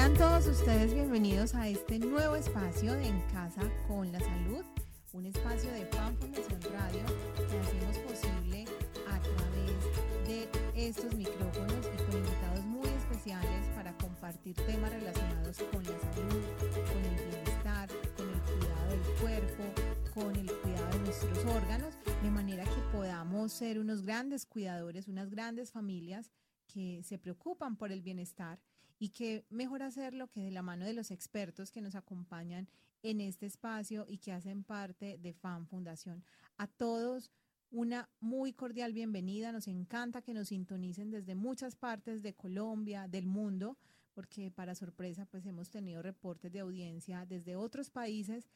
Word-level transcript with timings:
Sean 0.00 0.14
todos 0.14 0.46
ustedes 0.46 0.94
bienvenidos 0.94 1.54
a 1.54 1.68
este 1.68 1.98
nuevo 1.98 2.34
espacio 2.34 2.94
de 2.94 3.08
En 3.08 3.20
Casa 3.32 3.60
con 3.86 4.10
la 4.10 4.18
Salud, 4.18 4.64
un 5.12 5.26
espacio 5.26 5.70
de 5.72 5.84
Fan 5.84 6.16
Fundación 6.16 6.58
Radio 6.72 7.02
que 7.36 7.58
hacemos 7.58 7.98
posible 7.98 8.64
a 9.10 9.20
través 9.20 10.26
de 10.26 10.48
estos 10.74 11.14
micrófonos 11.14 11.84
y 11.84 12.02
con 12.04 12.16
invitados 12.16 12.64
muy 12.64 12.88
especiales 12.88 13.66
para 13.76 13.94
compartir 13.98 14.56
temas 14.56 14.90
relacionados 14.90 15.58
con 15.70 15.84
la 15.84 16.00
salud, 16.14 16.44
con 16.72 17.04
el 17.04 17.16
bienestar, 17.16 17.90
con 18.16 18.30
el 18.30 18.40
cuidado 18.40 18.88
del 18.88 19.20
cuerpo, 19.20 20.14
con 20.14 20.34
el 20.34 20.50
cuidado 20.50 20.90
de 20.92 20.98
nuestros 21.00 21.44
órganos, 21.44 21.94
de 22.22 22.30
manera 22.30 22.64
que 22.64 22.80
podamos 22.90 23.52
ser 23.52 23.78
unos 23.78 24.00
grandes 24.00 24.46
cuidadores, 24.46 25.08
unas 25.08 25.28
grandes 25.28 25.70
familias 25.70 26.30
que 26.66 27.02
se 27.02 27.18
preocupan 27.18 27.76
por 27.76 27.92
el 27.92 28.00
bienestar 28.00 28.58
y 29.00 29.08
que 29.08 29.44
mejor 29.48 29.82
hacerlo 29.82 30.28
que 30.28 30.42
de 30.42 30.50
la 30.50 30.62
mano 30.62 30.84
de 30.84 30.92
los 30.92 31.10
expertos 31.10 31.72
que 31.72 31.80
nos 31.80 31.96
acompañan 31.96 32.68
en 33.02 33.22
este 33.22 33.46
espacio 33.46 34.04
y 34.06 34.18
que 34.18 34.30
hacen 34.30 34.62
parte 34.62 35.16
de 35.18 35.32
FAN 35.32 35.66
Fundación. 35.66 36.22
A 36.58 36.66
todos 36.66 37.32
una 37.70 38.10
muy 38.20 38.52
cordial 38.52 38.92
bienvenida, 38.92 39.52
nos 39.52 39.68
encanta 39.68 40.20
que 40.20 40.34
nos 40.34 40.48
sintonicen 40.48 41.10
desde 41.10 41.34
muchas 41.34 41.76
partes 41.76 42.22
de 42.22 42.34
Colombia, 42.34 43.08
del 43.08 43.26
mundo, 43.26 43.78
porque 44.12 44.50
para 44.50 44.74
sorpresa 44.74 45.24
pues 45.24 45.46
hemos 45.46 45.70
tenido 45.70 46.02
reportes 46.02 46.52
de 46.52 46.60
audiencia 46.60 47.24
desde 47.24 47.56
otros 47.56 47.88
países 47.90 48.50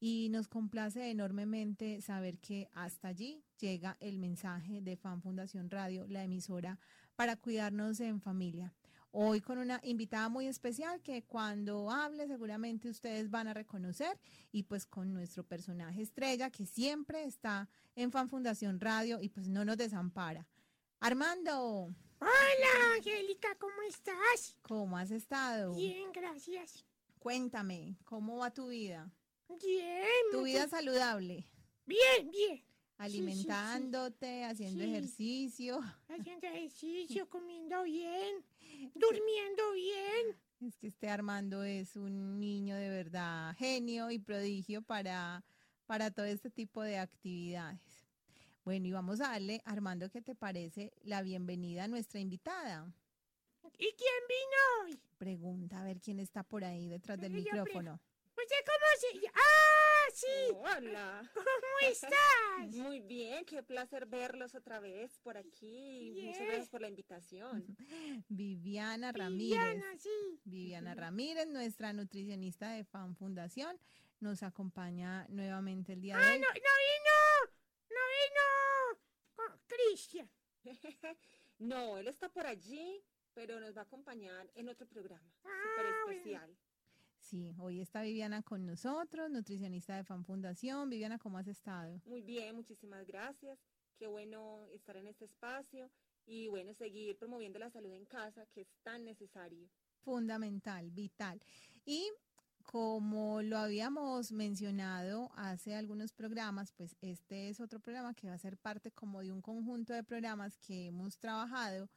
y 0.00 0.28
nos 0.30 0.48
complace 0.48 1.08
enormemente 1.08 2.00
saber 2.00 2.38
que 2.38 2.68
hasta 2.72 3.08
allí 3.08 3.44
llega 3.60 3.96
el 4.00 4.18
mensaje 4.18 4.80
de 4.80 4.96
Fan 4.96 5.22
Fundación 5.22 5.70
Radio, 5.70 6.04
la 6.08 6.24
emisora 6.24 6.80
para 7.14 7.36
cuidarnos 7.36 8.00
en 8.00 8.20
familia. 8.20 8.74
Hoy 9.16 9.40
con 9.40 9.58
una 9.58 9.78
invitada 9.84 10.28
muy 10.28 10.48
especial 10.48 11.00
que 11.00 11.22
cuando 11.22 11.88
hable 11.88 12.26
seguramente 12.26 12.88
ustedes 12.88 13.30
van 13.30 13.46
a 13.46 13.54
reconocer 13.54 14.18
y 14.50 14.64
pues 14.64 14.86
con 14.86 15.14
nuestro 15.14 15.44
personaje 15.44 16.02
estrella 16.02 16.50
que 16.50 16.66
siempre 16.66 17.22
está 17.22 17.68
en 17.94 18.10
Fan 18.10 18.28
Fundación 18.28 18.80
Radio 18.80 19.20
y 19.20 19.28
pues 19.28 19.46
no 19.46 19.64
nos 19.64 19.76
desampara. 19.76 20.48
Armando. 20.98 21.94
Hola, 22.18 22.96
Angélica, 22.96 23.54
¿cómo 23.60 23.82
estás? 23.88 24.56
¿Cómo 24.62 24.98
has 24.98 25.12
estado? 25.12 25.76
Bien, 25.76 26.10
gracias. 26.12 26.84
Cuéntame, 27.20 27.96
¿cómo 28.04 28.38
va 28.38 28.52
tu 28.52 28.66
vida? 28.66 29.12
Bien. 29.48 30.08
¿Tu 30.32 30.42
vida 30.42 30.66
saludable? 30.66 31.46
Bien, 31.86 32.32
bien 32.32 32.73
alimentándote, 32.98 34.44
haciendo 34.44 34.84
ejercicio. 34.84 35.80
Haciendo 36.08 36.46
ejercicio, 36.46 37.28
comiendo 37.28 37.82
bien, 37.82 38.44
durmiendo 38.94 39.72
bien. 39.72 40.36
Es 40.60 40.76
que 40.78 40.86
este 40.86 41.08
Armando 41.08 41.64
es 41.64 41.96
un 41.96 42.38
niño 42.38 42.76
de 42.76 42.88
verdad 42.88 43.54
genio 43.56 44.10
y 44.10 44.18
prodigio 44.18 44.82
para, 44.82 45.44
para 45.86 46.10
todo 46.10 46.26
este 46.26 46.50
tipo 46.50 46.82
de 46.82 46.98
actividades. 46.98 47.80
Bueno, 48.64 48.86
y 48.86 48.92
vamos 48.92 49.20
a 49.20 49.28
darle, 49.28 49.60
Armando, 49.66 50.08
¿qué 50.08 50.22
te 50.22 50.34
parece 50.34 50.92
la 51.02 51.20
bienvenida 51.20 51.84
a 51.84 51.88
nuestra 51.88 52.20
invitada? 52.20 52.90
¿Y 53.78 53.92
quién 53.92 54.22
vino 54.28 54.84
hoy? 54.84 55.00
Pregunta 55.18 55.80
a 55.80 55.84
ver 55.84 56.00
quién 56.00 56.18
está 56.20 56.42
por 56.42 56.64
ahí 56.64 56.88
detrás 56.88 57.20
del 57.20 57.32
micrófono. 57.32 58.00
Pues, 58.34 58.48
¿cómo 58.66 59.20
se 59.20 59.26
¡Ah, 59.34 60.10
sí! 60.12 60.54
Hola. 60.54 61.30
¿Cómo 61.34 61.44
estás? 61.88 62.72
Muy 62.72 63.00
bien, 63.00 63.44
qué 63.44 63.62
placer 63.62 64.06
verlos 64.06 64.54
otra 64.54 64.80
vez 64.80 65.18
por 65.18 65.36
aquí. 65.36 66.20
Muchas 66.24 66.46
gracias 66.46 66.68
por 66.68 66.80
la 66.80 66.88
invitación. 66.88 67.64
Viviana 68.28 69.12
Ramírez. 69.12 69.58
Viviana, 69.58 69.98
sí. 69.98 70.40
Viviana 70.44 70.94
Ramírez, 70.94 71.46
nuestra 71.46 71.92
nutricionista 71.92 72.70
de 72.70 72.84
Fan 72.84 73.14
Fundación, 73.16 73.78
nos 74.20 74.42
acompaña 74.42 75.26
nuevamente 75.28 75.92
el 75.92 76.00
día 76.00 76.16
de 76.16 76.24
ah, 76.24 76.32
hoy. 76.32 76.40
no, 76.40 76.48
no 76.48 76.54
vino! 76.54 77.52
¡No 77.90 78.00
vino! 78.18 79.64
Cristian. 79.66 80.30
no, 81.58 81.98
él 81.98 82.08
está 82.08 82.28
por 82.28 82.46
allí, 82.46 83.04
pero 83.32 83.60
nos 83.60 83.76
va 83.76 83.82
a 83.82 83.84
acompañar 83.84 84.50
en 84.54 84.68
otro 84.68 84.86
programa 84.86 85.30
ah, 85.44 85.48
súper 85.62 86.14
especial. 86.16 86.56
Sí, 87.34 87.52
hoy 87.58 87.80
está 87.80 88.02
Viviana 88.02 88.42
con 88.42 88.64
nosotros, 88.64 89.28
nutricionista 89.28 89.96
de 89.96 90.04
Fan 90.04 90.24
Fundación. 90.24 90.88
Viviana, 90.88 91.18
¿cómo 91.18 91.36
has 91.36 91.48
estado? 91.48 92.00
Muy 92.06 92.22
bien, 92.22 92.54
muchísimas 92.54 93.04
gracias. 93.08 93.58
Qué 93.98 94.06
bueno 94.06 94.68
estar 94.72 94.96
en 94.96 95.08
este 95.08 95.24
espacio 95.24 95.90
y 96.26 96.46
bueno, 96.46 96.74
seguir 96.74 97.18
promoviendo 97.18 97.58
la 97.58 97.70
salud 97.70 97.92
en 97.92 98.04
casa, 98.04 98.46
que 98.54 98.60
es 98.60 98.68
tan 98.84 99.04
necesario. 99.04 99.68
Fundamental, 100.04 100.92
vital. 100.92 101.40
Y 101.84 102.08
como 102.62 103.42
lo 103.42 103.58
habíamos 103.58 104.30
mencionado 104.30 105.32
hace 105.34 105.74
algunos 105.74 106.12
programas, 106.12 106.70
pues 106.70 106.94
este 107.00 107.48
es 107.48 107.58
otro 107.58 107.80
programa 107.80 108.14
que 108.14 108.28
va 108.28 108.34
a 108.34 108.38
ser 108.38 108.56
parte 108.58 108.92
como 108.92 109.22
de 109.22 109.32
un 109.32 109.42
conjunto 109.42 109.92
de 109.92 110.04
programas 110.04 110.56
que 110.58 110.86
hemos 110.86 111.18
trabajado 111.18 111.90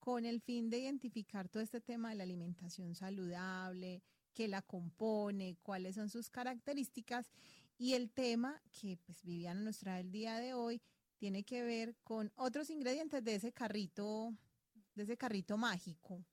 con 0.00 0.24
el 0.24 0.40
fin 0.40 0.68
de 0.68 0.78
identificar 0.78 1.48
todo 1.48 1.62
este 1.62 1.80
tema 1.80 2.08
de 2.08 2.16
la 2.16 2.24
alimentación 2.24 2.96
saludable, 2.96 4.02
qué 4.34 4.48
la 4.48 4.62
compone, 4.62 5.56
cuáles 5.62 5.94
son 5.94 6.08
sus 6.08 6.30
características 6.30 7.30
y 7.78 7.94
el 7.94 8.10
tema 8.10 8.60
que 8.78 8.98
pues 9.06 9.22
Viviana 9.22 9.60
nos 9.60 9.78
trae 9.78 10.00
el 10.00 10.10
día 10.10 10.38
de 10.38 10.54
hoy 10.54 10.82
tiene 11.16 11.44
que 11.44 11.62
ver 11.62 11.96
con 12.04 12.32
otros 12.36 12.70
ingredientes 12.70 13.22
de 13.24 13.34
ese 13.34 13.52
carrito, 13.52 14.34
de 14.94 15.02
ese 15.02 15.16
carrito 15.16 15.56
mágico. 15.56 16.24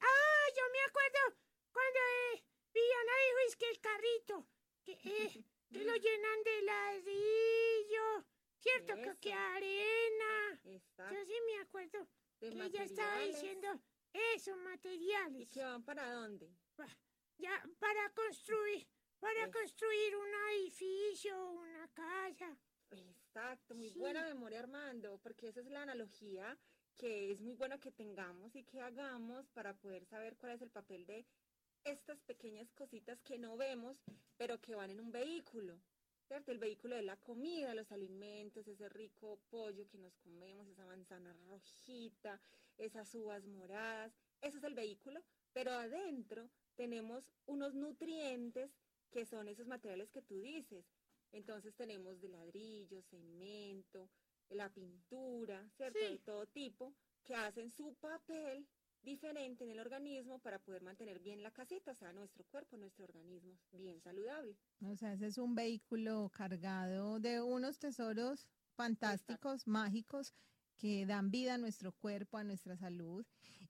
ah, 0.00 0.46
yo 0.56 0.62
me 0.72 0.80
acuerdo 0.88 1.38
cuando 1.72 1.98
eh, 1.98 2.44
Viviana 2.72 3.12
dijo 3.26 3.38
es 3.48 3.56
que 3.56 3.70
el 3.70 3.80
carrito, 3.80 4.48
que, 4.82 4.92
eh, 4.92 5.44
que 5.70 5.84
lo 5.84 5.94
llenan 5.94 6.42
de 6.44 6.62
ladrillo, 6.62 8.26
¿cierto? 8.58 8.94
Que, 8.94 9.20
que 9.20 9.32
arena. 9.32 10.60
Yo 10.64 11.24
sí 11.24 11.34
me 11.46 11.60
acuerdo 11.60 12.08
que 12.38 12.48
ella 12.48 12.84
estaba 12.84 13.20
diciendo 13.20 13.80
eso, 14.34 14.56
materiales. 14.56 15.42
¿Y 15.42 15.46
que 15.46 15.62
van 15.62 15.84
para 15.84 16.12
dónde? 16.12 16.52
Ya, 17.38 17.62
para 17.78 18.10
construir, 18.10 18.86
para 19.18 19.50
construir 19.50 20.16
un 20.16 20.28
edificio, 20.52 21.50
una 21.50 21.88
casa. 21.88 22.56
Exacto, 22.90 23.74
muy 23.74 23.90
buena 23.90 24.22
memoria 24.22 24.60
Armando, 24.60 25.18
porque 25.18 25.48
esa 25.48 25.60
es 25.60 25.66
la 25.66 25.82
analogía 25.82 26.56
que 26.96 27.32
es 27.32 27.40
muy 27.40 27.54
bueno 27.54 27.80
que 27.80 27.90
tengamos 27.90 28.54
y 28.54 28.62
que 28.62 28.80
hagamos 28.80 29.48
para 29.48 29.74
poder 29.74 30.04
saber 30.04 30.36
cuál 30.36 30.52
es 30.52 30.62
el 30.62 30.70
papel 30.70 31.06
de 31.06 31.26
estas 31.82 32.20
pequeñas 32.22 32.70
cositas 32.72 33.20
que 33.22 33.36
no 33.36 33.56
vemos, 33.56 33.96
pero 34.36 34.60
que 34.60 34.74
van 34.74 34.90
en 34.90 35.00
un 35.00 35.10
vehículo. 35.10 35.80
¿Cierto? 36.26 36.52
El 36.52 36.58
vehículo 36.58 36.96
de 36.96 37.02
la 37.02 37.18
comida, 37.18 37.74
los 37.74 37.92
alimentos, 37.92 38.66
ese 38.66 38.88
rico 38.88 39.40
pollo 39.50 39.86
que 39.88 39.98
nos 39.98 40.16
comemos, 40.16 40.66
esa 40.68 40.86
manzana 40.86 41.34
rojita, 41.46 42.40
esas 42.78 43.14
uvas 43.14 43.46
moradas, 43.46 44.16
eso 44.40 44.56
es 44.56 44.64
el 44.64 44.74
vehículo, 44.74 45.22
pero 45.52 45.72
adentro 45.72 46.48
tenemos 46.76 47.30
unos 47.46 47.74
nutrientes 47.74 48.70
que 49.10 49.24
son 49.24 49.48
esos 49.48 49.66
materiales 49.66 50.10
que 50.10 50.22
tú 50.22 50.40
dices. 50.40 50.84
Entonces 51.32 51.74
tenemos 51.74 52.20
de 52.20 52.28
ladrillo, 52.28 53.02
cemento, 53.02 54.08
la 54.50 54.72
pintura, 54.72 55.68
¿cierto? 55.76 55.98
De 55.98 56.18
todo 56.18 56.46
tipo, 56.46 56.94
que 57.24 57.34
hacen 57.34 57.70
su 57.70 57.94
papel 57.94 58.66
diferente 59.02 59.64
en 59.64 59.70
el 59.70 59.80
organismo 59.80 60.38
para 60.38 60.58
poder 60.58 60.82
mantener 60.82 61.20
bien 61.20 61.42
la 61.42 61.50
casita, 61.50 61.92
o 61.92 61.94
sea, 61.94 62.12
nuestro 62.12 62.44
cuerpo, 62.44 62.76
nuestro 62.76 63.04
organismo 63.04 63.58
bien 63.72 64.00
saludable. 64.00 64.56
O 64.80 64.96
sea, 64.96 65.12
ese 65.12 65.26
es 65.26 65.38
un 65.38 65.54
vehículo 65.54 66.30
cargado 66.32 67.20
de 67.20 67.40
unos 67.40 67.78
tesoros 67.78 68.48
fantásticos, 68.74 69.66
mágicos, 69.66 70.34
que 70.76 71.06
dan 71.06 71.30
vida 71.30 71.54
a 71.54 71.58
nuestro 71.58 71.92
cuerpo, 71.92 72.38
a 72.38 72.44
nuestra 72.44 72.76
salud. 72.76 73.24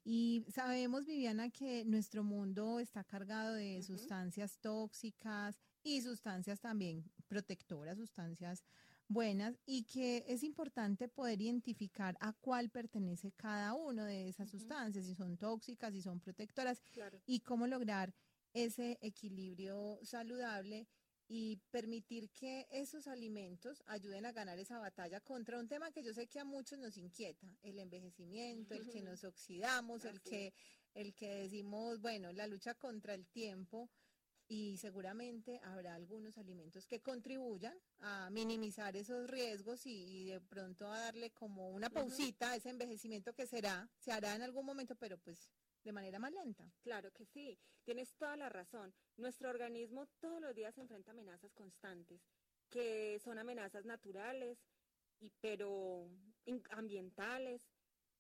Y 0.05 0.45
sabemos, 0.53 1.07
Viviana, 1.07 1.51
que 1.51 1.85
nuestro 1.85 2.23
mundo 2.23 2.79
está 2.79 3.05
cargado 3.05 3.55
de 3.55 3.83
sustancias 3.83 4.59
tóxicas 4.59 5.59
y 5.83 6.03
sustancias 6.03 6.61
también 6.61 7.05
protectoras, 7.27 7.97
sustancias 7.97 8.65
buenas, 9.09 9.59
y 9.67 9.85
que 9.85 10.25
es 10.29 10.43
importante 10.43 11.09
poder 11.09 11.41
identificar 11.41 12.17
a 12.21 12.33
cuál 12.33 12.71
pertenece 12.71 13.33
cada 13.33 13.75
una 13.75 14.07
de 14.07 14.29
esas 14.29 14.51
sustancias, 14.51 15.07
si 15.07 15.15
son 15.15 15.37
tóxicas, 15.37 15.93
si 15.93 16.03
son 16.03 16.21
protectoras, 16.21 16.83
y 17.27 17.41
cómo 17.41 17.67
lograr 17.67 18.15
ese 18.55 18.99
equilibrio 19.01 19.99
saludable 20.03 20.87
y 21.29 21.57
permitir 21.71 22.31
que 22.31 22.67
esos 22.71 23.07
alimentos 23.07 23.83
ayuden 23.87 24.27
a 24.27 24.33
ganar 24.33 24.59
esa 24.59 24.79
batalla 24.79 25.21
contra 25.21 25.59
un 25.59 25.69
tema 25.69 25.91
que 25.91 26.03
yo 26.03 26.13
sé 26.13 26.27
que 26.27 26.41
a 26.41 26.45
muchos 26.45 26.79
nos 26.79 26.97
inquieta, 26.97 27.47
el 27.63 27.79
envejecimiento, 27.79 28.75
el 28.75 28.89
que 28.89 29.03
nos 29.03 29.25
oxidamos, 29.25 30.05
el 30.05 30.21
que, 30.21 30.53
el 30.95 31.15
que 31.15 31.29
decimos, 31.29 32.01
bueno, 32.01 32.33
la 32.33 32.47
lucha 32.47 32.75
contra 32.75 33.15
el 33.15 33.27
tiempo 33.27 33.91
y 34.47 34.77
seguramente 34.77 35.59
habrá 35.63 35.95
algunos 35.95 36.37
alimentos 36.37 36.87
que 36.87 37.01
contribuyan 37.01 37.77
a 38.01 38.29
minimizar 38.31 38.95
esos 38.97 39.29
riesgos 39.29 39.87
y, 39.87 40.27
de 40.27 40.41
pronto 40.41 40.87
a 40.93 40.99
darle 40.99 41.31
como 41.31 41.71
una 41.71 41.89
pausita 41.89 42.51
a 42.51 42.57
ese 42.57 42.69
envejecimiento 42.69 43.33
que 43.33 43.47
será, 43.47 43.89
se 43.99 44.13
hará 44.13 44.35
en 44.35 44.43
algún 44.43 44.67
momento, 44.67 44.95
pero 44.97 45.19
pues 45.19 45.51
de 45.85 45.93
manera 45.93 46.19
más 46.19 46.33
lenta. 46.33 46.69
Claro 46.83 47.13
que 47.13 47.25
sí, 47.27 47.59
tienes 47.85 48.15
toda 48.15 48.37
la 48.37 48.49
razón. 48.49 48.93
Nuestro 49.17 49.51
organismo 49.51 50.07
todos 50.19 50.41
los 50.41 50.55
días 50.55 50.75
se 50.75 50.81
enfrenta 50.81 51.11
a 51.11 51.15
amenazas 51.15 51.53
constantes, 51.53 52.21
que 52.71 53.21
son 53.23 53.39
amenazas 53.39 53.85
naturales, 53.85 54.59
y, 55.21 55.31
pero 55.41 56.09
ambientales, 56.71 57.69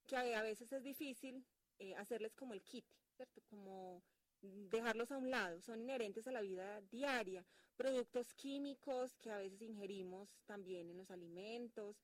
que 0.06 0.16
a, 0.16 0.42
veces 0.42 0.70
es 0.72 0.82
difícil 0.82 1.44
eh, 1.78 1.94
hacerles 1.96 2.34
como 2.34 2.54
el 2.54 2.62
kit, 2.62 2.84
¿cierto? 3.16 3.40
Como 3.48 4.02
dejarlos 4.42 5.10
a 5.10 5.16
un 5.16 5.30
lado, 5.30 5.60
son 5.62 5.80
inherentes 5.80 6.26
a 6.26 6.32
la 6.32 6.42
vida 6.42 6.82
diaria, 6.82 7.44
productos 7.76 8.34
químicos 8.34 9.16
que 9.16 9.30
a 9.30 9.38
veces 9.38 9.62
ingerimos 9.62 10.28
también 10.44 10.90
en 10.90 10.98
los 10.98 11.10
alimentos 11.10 11.96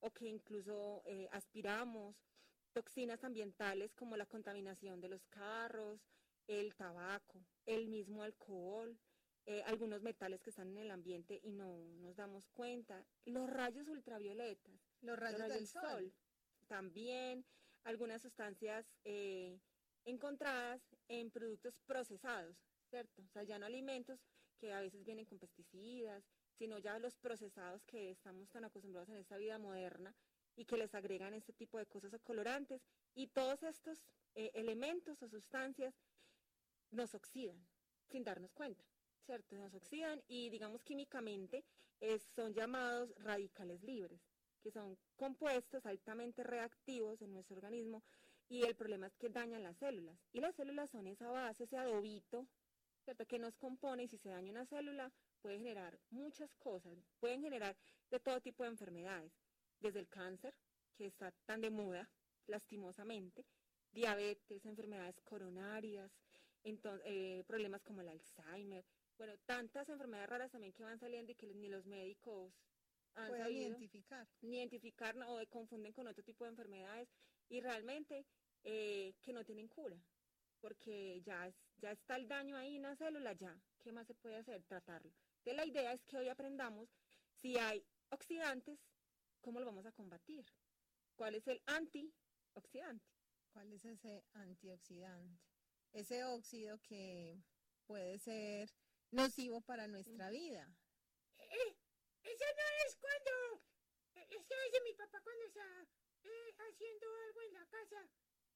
o 0.00 0.10
que 0.10 0.26
incluso 0.26 1.02
eh, 1.06 1.28
aspiramos, 1.32 2.16
toxinas 2.78 3.24
ambientales 3.24 3.92
como 3.96 4.16
la 4.16 4.24
contaminación 4.24 5.00
de 5.00 5.08
los 5.08 5.26
carros, 5.26 6.00
el 6.46 6.76
tabaco, 6.76 7.44
el 7.66 7.88
mismo 7.88 8.22
alcohol, 8.22 8.96
eh, 9.46 9.64
algunos 9.66 10.00
metales 10.02 10.40
que 10.42 10.50
están 10.50 10.68
en 10.68 10.78
el 10.78 10.92
ambiente 10.92 11.40
y 11.42 11.50
no 11.50 11.76
nos 11.96 12.14
damos 12.14 12.48
cuenta, 12.50 13.04
los 13.24 13.50
rayos 13.50 13.88
ultravioletas, 13.88 14.72
los 15.00 15.18
rayos, 15.18 15.48
del, 15.48 15.66
sol. 15.66 16.14
también 16.68 17.44
algunas 17.82 18.22
sustancias 18.22 18.86
eh, 19.02 19.58
encontradas 20.04 20.80
en 21.08 21.32
productos 21.32 21.80
procesados, 21.84 22.56
¿cierto? 22.90 23.22
O 23.22 23.28
sea, 23.28 23.42
ya 23.42 23.58
no 23.58 23.66
alimentos 23.66 24.20
que 24.60 24.72
a 24.72 24.80
veces 24.80 25.04
vienen 25.04 25.26
con 25.26 25.40
pesticidas, 25.40 26.22
sino 26.52 26.78
ya 26.78 27.00
los 27.00 27.16
procesados 27.16 27.82
que 27.86 28.12
estamos 28.12 28.48
tan 28.50 28.64
acostumbrados 28.64 29.08
en 29.08 29.16
esta 29.16 29.36
vida 29.36 29.58
moderna 29.58 30.14
y 30.58 30.64
que 30.64 30.76
les 30.76 30.92
agregan 30.94 31.34
este 31.34 31.52
tipo 31.52 31.78
de 31.78 31.86
cosas 31.86 32.12
o 32.12 32.18
colorantes. 32.18 32.82
Y 33.14 33.28
todos 33.28 33.62
estos 33.62 34.02
eh, 34.34 34.50
elementos 34.54 35.22
o 35.22 35.28
sustancias 35.28 35.94
nos 36.90 37.14
oxidan 37.14 37.64
sin 38.08 38.24
darnos 38.24 38.50
cuenta, 38.52 38.84
¿cierto? 39.24 39.56
Nos 39.56 39.72
oxidan 39.72 40.20
y 40.26 40.50
digamos 40.50 40.82
químicamente 40.82 41.64
son 42.34 42.54
llamados 42.54 43.14
radicales 43.18 43.82
libres, 43.82 44.20
que 44.62 44.70
son 44.70 44.98
compuestos 45.16 45.86
altamente 45.86 46.42
reactivos 46.42 47.22
en 47.22 47.32
nuestro 47.32 47.56
organismo 47.56 48.02
y 48.48 48.62
el 48.62 48.74
problema 48.74 49.06
es 49.06 49.16
que 49.16 49.28
dañan 49.28 49.62
las 49.62 49.76
células. 49.76 50.18
Y 50.32 50.40
las 50.40 50.56
células 50.56 50.90
son 50.90 51.06
esa 51.06 51.28
base, 51.28 51.64
ese 51.64 51.76
adobito, 51.76 52.48
¿cierto? 53.04 53.26
Que 53.26 53.38
nos 53.38 53.56
compone 53.56 54.04
y 54.04 54.08
si 54.08 54.16
se 54.16 54.30
daña 54.30 54.50
una 54.50 54.66
célula 54.66 55.12
puede 55.40 55.58
generar 55.58 55.98
muchas 56.10 56.52
cosas, 56.56 56.98
pueden 57.20 57.42
generar 57.42 57.76
de 58.10 58.18
todo 58.18 58.40
tipo 58.40 58.64
de 58.64 58.70
enfermedades, 58.70 59.32
desde 59.80 60.00
el 60.00 60.08
cáncer, 60.08 60.54
que 60.94 61.06
está 61.06 61.32
tan 61.46 61.60
de 61.60 61.70
moda, 61.70 62.08
lastimosamente, 62.46 63.44
diabetes, 63.92 64.64
enfermedades 64.64 65.20
coronarias, 65.22 66.10
entonces, 66.64 67.06
eh, 67.06 67.44
problemas 67.46 67.82
como 67.82 68.00
el 68.00 68.08
Alzheimer, 68.08 68.84
bueno, 69.16 69.34
tantas 69.46 69.88
enfermedades 69.88 70.28
raras 70.28 70.50
también 70.50 70.72
que 70.72 70.84
van 70.84 70.98
saliendo 70.98 71.32
y 71.32 71.34
que 71.34 71.52
ni 71.54 71.68
los 71.68 71.86
médicos 71.86 72.52
han 73.14 73.28
Pueden 73.28 73.52
identificar. 73.52 74.28
Ni 74.42 74.58
identificar 74.58 75.16
o 75.26 75.44
confunden 75.48 75.92
con 75.92 76.06
otro 76.06 76.22
tipo 76.22 76.44
de 76.44 76.50
enfermedades 76.50 77.08
y 77.48 77.60
realmente 77.60 78.26
eh, 78.64 79.14
que 79.22 79.32
no 79.32 79.44
tienen 79.44 79.68
cura, 79.68 80.00
porque 80.60 81.20
ya, 81.22 81.52
ya 81.78 81.92
está 81.92 82.16
el 82.16 82.28
daño 82.28 82.56
ahí 82.56 82.76
en 82.76 82.82
la 82.82 82.96
célula, 82.96 83.32
ya, 83.32 83.58
¿qué 83.80 83.92
más 83.92 84.06
se 84.06 84.14
puede 84.14 84.36
hacer? 84.36 84.62
Tratarlo. 84.64 85.12
Entonces 85.38 85.56
la 85.56 85.66
idea 85.66 85.92
es 85.92 86.04
que 86.04 86.18
hoy 86.18 86.28
aprendamos 86.28 86.88
si 87.32 87.56
hay 87.58 87.84
oxidantes, 88.10 88.78
¿cómo 89.48 89.60
lo 89.60 89.64
vamos 89.64 89.86
a 89.86 89.92
combatir? 89.92 90.44
¿Cuál 91.16 91.34
es 91.34 91.48
el 91.48 91.62
antioxidante? 91.64 93.06
¿Cuál 93.50 93.72
es 93.72 93.82
ese 93.86 94.22
antioxidante? 94.34 95.42
Ese 95.90 96.22
óxido 96.24 96.78
que 96.82 97.42
puede 97.86 98.18
ser 98.18 98.68
nocivo 99.10 99.62
para 99.62 99.88
nuestra 99.88 100.28
vida. 100.28 100.70
Eh, 101.38 101.76
eso 102.24 102.44
no 102.58 102.86
es 102.86 102.96
cuando, 102.96 103.64
eh, 104.16 104.26
es 104.28 104.44
que 104.44 104.54
dice 104.66 104.80
mi 104.84 104.92
papá 104.92 105.18
cuando 105.22 105.44
está 105.46 105.88
eh, 106.24 106.54
haciendo 106.58 107.06
algo 107.24 107.40
en 107.40 107.52
la 107.54 107.66
casa, 107.68 108.06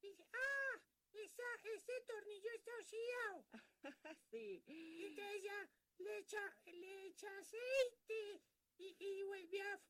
dice, 0.03 0.29
ah, 0.31 0.83
esa, 1.15 1.43
ese 1.75 2.01
tornillo 2.07 2.51
está 2.53 2.71
oxidado. 2.77 3.47
sí. 4.31 4.63
Y 4.67 5.07
entonces 5.07 5.43
ya 5.43 5.71
le 6.01 6.19
echa, 6.19 6.57
le 6.67 7.07
echa 7.07 7.39
aceite 7.39 8.43
y, 8.77 8.95
y 8.99 9.23
vuelve 9.23 9.63
a 9.63 9.81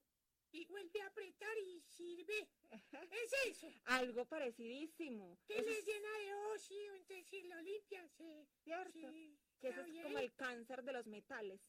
y 0.52 0.64
vuelve 0.66 1.00
a 1.00 1.06
apretar 1.06 1.58
y 1.58 1.80
sirve. 1.80 2.48
Es 2.70 3.32
eso. 3.48 3.72
Algo 3.86 4.24
parecidísimo. 4.26 5.38
Que 5.46 5.62
le 5.62 5.82
llena 5.82 6.18
de 6.18 6.34
óxido, 6.52 6.94
entonces 6.94 7.26
si 7.28 7.42
lo 7.42 7.60
limpian, 7.62 8.08
se... 8.10 8.46
Cierto. 8.62 9.12
que 9.60 9.68
eso 9.68 9.80
es 9.80 10.02
como 10.02 10.18
el 10.18 10.32
cáncer 10.34 10.82
de 10.82 10.92
los 10.92 11.06
metales. 11.06 11.60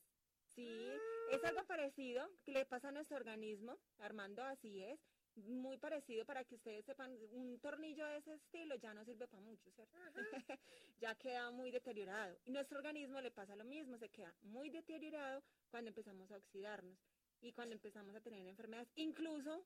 Sí, 0.46 0.92
es 1.32 1.44
algo 1.44 1.62
ah. 1.62 1.68
parecido 1.68 2.30
que 2.44 2.52
le 2.52 2.66
pasa 2.66 2.90
a 2.90 2.92
nuestro 2.92 3.18
organismo, 3.18 3.80
Armando, 3.98 4.44
así 4.44 4.84
es 4.84 5.00
muy 5.36 5.78
parecido 5.78 6.26
para 6.26 6.44
que 6.44 6.56
ustedes 6.56 6.86
sepan, 6.86 7.18
un 7.32 7.60
tornillo 7.60 8.06
de 8.06 8.18
ese 8.18 8.34
estilo 8.34 8.76
ya 8.76 8.94
no 8.94 9.04
sirve 9.04 9.28
para 9.28 9.42
mucho, 9.42 9.72
¿cierto? 9.72 9.98
ya 11.00 11.16
queda 11.16 11.50
muy 11.52 11.72
deteriorado. 11.72 12.38
Y 12.46 12.52
nuestro 12.52 12.78
organismo 12.78 13.20
le 13.22 13.32
pasa 13.32 13.56
lo 13.56 13.64
mismo, 13.64 13.98
se 13.98 14.10
queda 14.10 14.34
muy 14.42 14.70
deteriorado 14.70 15.44
cuando 15.70 15.90
empezamos 15.90 16.32
a 16.32 16.38
oxidarnos 16.38 16.98
y 17.44 17.52
cuando 17.52 17.76
empezamos 17.76 18.16
a 18.16 18.22
tener 18.22 18.48
enfermedades, 18.48 18.90
incluso 18.96 19.66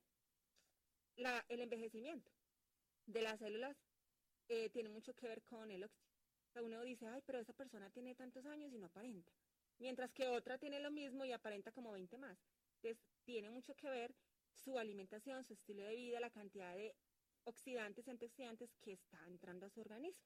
la, 1.16 1.46
el 1.48 1.62
envejecimiento 1.62 2.32
de 3.06 3.22
las 3.22 3.40
células 3.40 3.78
eh, 4.50 4.70
tiene 4.72 4.90
mucho 4.90 5.14
que 5.14 5.28
ver 5.28 5.44
con 5.44 5.70
el 5.70 5.84
óxido. 5.84 6.10
O 6.50 6.52
sea, 6.52 6.64
uno 6.64 6.82
dice, 6.82 7.08
ay, 7.08 7.22
pero 7.26 7.40
esa 7.40 7.54
persona 7.54 7.90
tiene 7.92 8.16
tantos 8.16 8.46
años 8.46 8.74
y 8.74 8.80
no 8.80 8.88
aparenta. 8.88 9.32
Mientras 9.78 10.12
que 10.12 10.28
otra 10.28 10.58
tiene 10.58 10.80
lo 10.80 10.90
mismo 10.90 11.24
y 11.24 11.32
aparenta 11.32 11.72
como 11.72 11.92
20 11.92 12.18
más. 12.18 12.38
Entonces, 12.78 13.04
tiene 13.24 13.50
mucho 13.52 13.76
que 13.76 13.90
ver 13.90 14.16
su 14.52 14.80
alimentación, 14.80 15.46
su 15.46 15.54
estilo 15.54 15.84
de 15.84 15.96
vida, 15.96 16.20
la 16.20 16.32
cantidad 16.32 16.76
de 16.76 16.96
oxidantes 17.44 18.08
antioxidantes 18.08 18.76
que 18.82 18.94
está 18.94 19.20
entrando 19.28 19.68
a 19.68 19.70
su 19.70 19.82
organismo. 19.82 20.26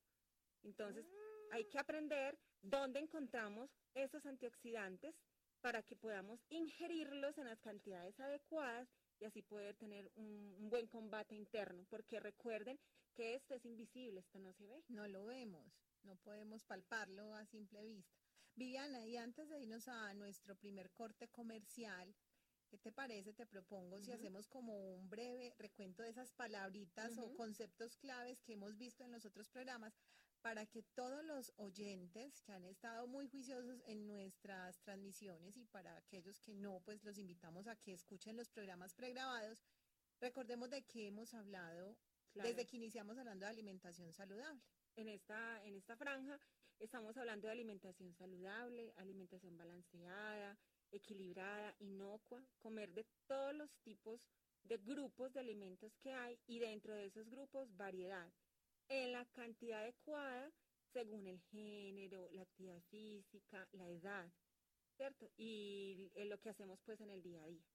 Entonces, 0.63 1.05
hay 1.51 1.65
que 1.65 1.79
aprender 1.79 2.39
dónde 2.61 2.99
encontramos 2.99 3.69
esos 3.93 4.25
antioxidantes 4.25 5.15
para 5.61 5.83
que 5.83 5.95
podamos 5.95 6.43
ingerirlos 6.49 7.37
en 7.37 7.45
las 7.45 7.61
cantidades 7.61 8.19
adecuadas 8.19 8.89
y 9.19 9.25
así 9.25 9.41
poder 9.41 9.75
tener 9.75 10.11
un, 10.15 10.55
un, 10.59 10.69
buen 10.69 10.87
combate 10.87 11.35
interno, 11.35 11.85
porque 11.89 12.19
recuerden 12.19 12.79
que 13.13 13.35
esto 13.35 13.53
es 13.53 13.65
invisible, 13.65 14.19
esto 14.19 14.39
no 14.39 14.51
se 14.53 14.65
ve. 14.65 14.83
No 14.87 15.07
lo 15.07 15.25
vemos, 15.25 15.71
no 16.03 16.15
podemos 16.17 16.63
palparlo 16.63 17.35
a 17.35 17.45
simple 17.45 17.83
vista. 17.83 18.19
Viviana, 18.55 19.05
y 19.05 19.17
antes 19.17 19.47
de 19.49 19.59
irnos 19.59 19.87
a 19.87 20.13
nuestro 20.13 20.55
primer 20.55 20.91
corte 20.91 21.27
comercial, 21.29 22.13
¿Qué 22.71 22.77
te 22.77 22.91
parece? 22.93 23.33
Te 23.33 23.45
propongo 23.45 23.99
si 23.99 24.13
hacemos 24.13 24.47
como 24.47 24.95
un 24.95 25.09
breve 25.09 25.53
recuento 25.57 26.03
de 26.03 26.09
esas 26.09 26.31
palabritas 26.31 27.17
o 27.17 27.33
conceptos 27.33 27.97
claves 27.97 28.41
que 28.43 28.53
hemos 28.53 28.77
visto 28.77 29.03
en 29.03 29.11
los 29.11 29.25
otros 29.25 29.49
programas 29.49 29.93
para 30.41 30.65
que 30.65 30.81
todos 30.81 31.23
los 31.23 31.53
oyentes 31.57 32.41
que 32.41 32.51
han 32.51 32.65
estado 32.65 33.07
muy 33.07 33.27
juiciosos 33.27 33.81
en 33.85 34.07
nuestras 34.07 34.79
transmisiones 34.81 35.55
y 35.55 35.65
para 35.65 35.95
aquellos 35.95 36.39
que 36.39 36.53
no, 36.53 36.81
pues 36.81 37.03
los 37.03 37.17
invitamos 37.17 37.67
a 37.67 37.75
que 37.75 37.93
escuchen 37.93 38.37
los 38.37 38.49
programas 38.49 38.93
pregrabados. 38.93 39.63
Recordemos 40.19 40.69
de 40.69 40.83
qué 40.83 41.07
hemos 41.07 41.33
hablado 41.33 41.95
desde 42.33 42.65
que 42.65 42.77
iniciamos 42.77 43.17
hablando 43.17 43.45
de 43.45 43.51
alimentación 43.51 44.13
saludable. 44.13 44.61
En 44.95 45.09
esta, 45.09 45.63
en 45.63 45.75
esta 45.75 45.95
franja 45.95 46.39
estamos 46.79 47.17
hablando 47.17 47.47
de 47.47 47.53
alimentación 47.53 48.13
saludable, 48.13 48.93
alimentación 48.97 49.55
balanceada, 49.57 50.57
equilibrada, 50.91 51.75
inocua, 51.79 52.43
comer 52.59 52.93
de 52.93 53.05
todos 53.27 53.53
los 53.53 53.77
tipos 53.83 54.27
de 54.63 54.77
grupos 54.77 55.33
de 55.33 55.39
alimentos 55.39 55.95
que 55.97 56.11
hay 56.13 56.39
y 56.47 56.59
dentro 56.59 56.95
de 56.95 57.05
esos 57.05 57.29
grupos 57.29 57.75
variedad 57.77 58.31
en 58.91 59.13
la 59.13 59.25
cantidad 59.25 59.79
adecuada 59.79 60.51
según 60.91 61.25
el 61.25 61.39
género, 61.51 62.27
la 62.31 62.41
actividad 62.41 62.81
física, 62.89 63.65
la 63.71 63.87
edad, 63.87 64.29
¿cierto? 64.97 65.31
Y 65.37 66.11
lo 66.25 66.37
que 66.41 66.49
hacemos 66.49 66.81
pues 66.81 66.99
en 66.99 67.09
el 67.09 67.21
día 67.23 67.41
a 67.41 67.47
día. 67.47 67.65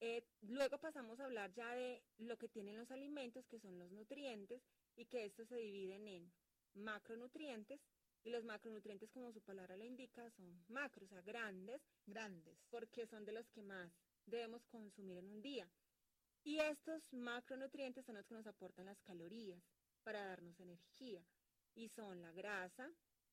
Eh, 0.00 0.22
luego 0.42 0.78
pasamos 0.78 1.18
a 1.20 1.24
hablar 1.24 1.52
ya 1.54 1.74
de 1.74 2.02
lo 2.18 2.36
que 2.36 2.48
tienen 2.48 2.76
los 2.76 2.90
alimentos, 2.90 3.46
que 3.46 3.60
son 3.60 3.78
los 3.78 3.90
nutrientes, 3.92 4.62
y 4.94 5.06
que 5.06 5.24
estos 5.24 5.48
se 5.48 5.56
dividen 5.56 6.06
en 6.06 6.32
macronutrientes, 6.74 7.80
y 8.22 8.30
los 8.30 8.44
macronutrientes, 8.44 9.10
como 9.10 9.32
su 9.32 9.40
palabra 9.40 9.76
lo 9.76 9.84
indica, 9.84 10.30
son 10.32 10.64
macros, 10.68 11.10
o 11.10 11.14
sea, 11.14 11.22
grandes. 11.22 11.80
Grandes. 12.06 12.58
Porque 12.70 13.06
son 13.06 13.24
de 13.24 13.32
los 13.32 13.48
que 13.48 13.62
más 13.62 13.90
debemos 14.26 14.64
consumir 14.66 15.18
en 15.18 15.28
un 15.28 15.40
día. 15.40 15.68
Y 16.44 16.58
estos 16.58 17.12
macronutrientes 17.12 18.04
son 18.04 18.16
los 18.16 18.26
que 18.26 18.34
nos 18.34 18.46
aportan 18.46 18.86
las 18.86 19.00
calorías 19.00 19.62
para 20.02 20.24
darnos 20.24 20.58
energía. 20.60 21.24
Y 21.74 21.88
son 21.88 22.20
la 22.20 22.32
grasa, 22.32 22.92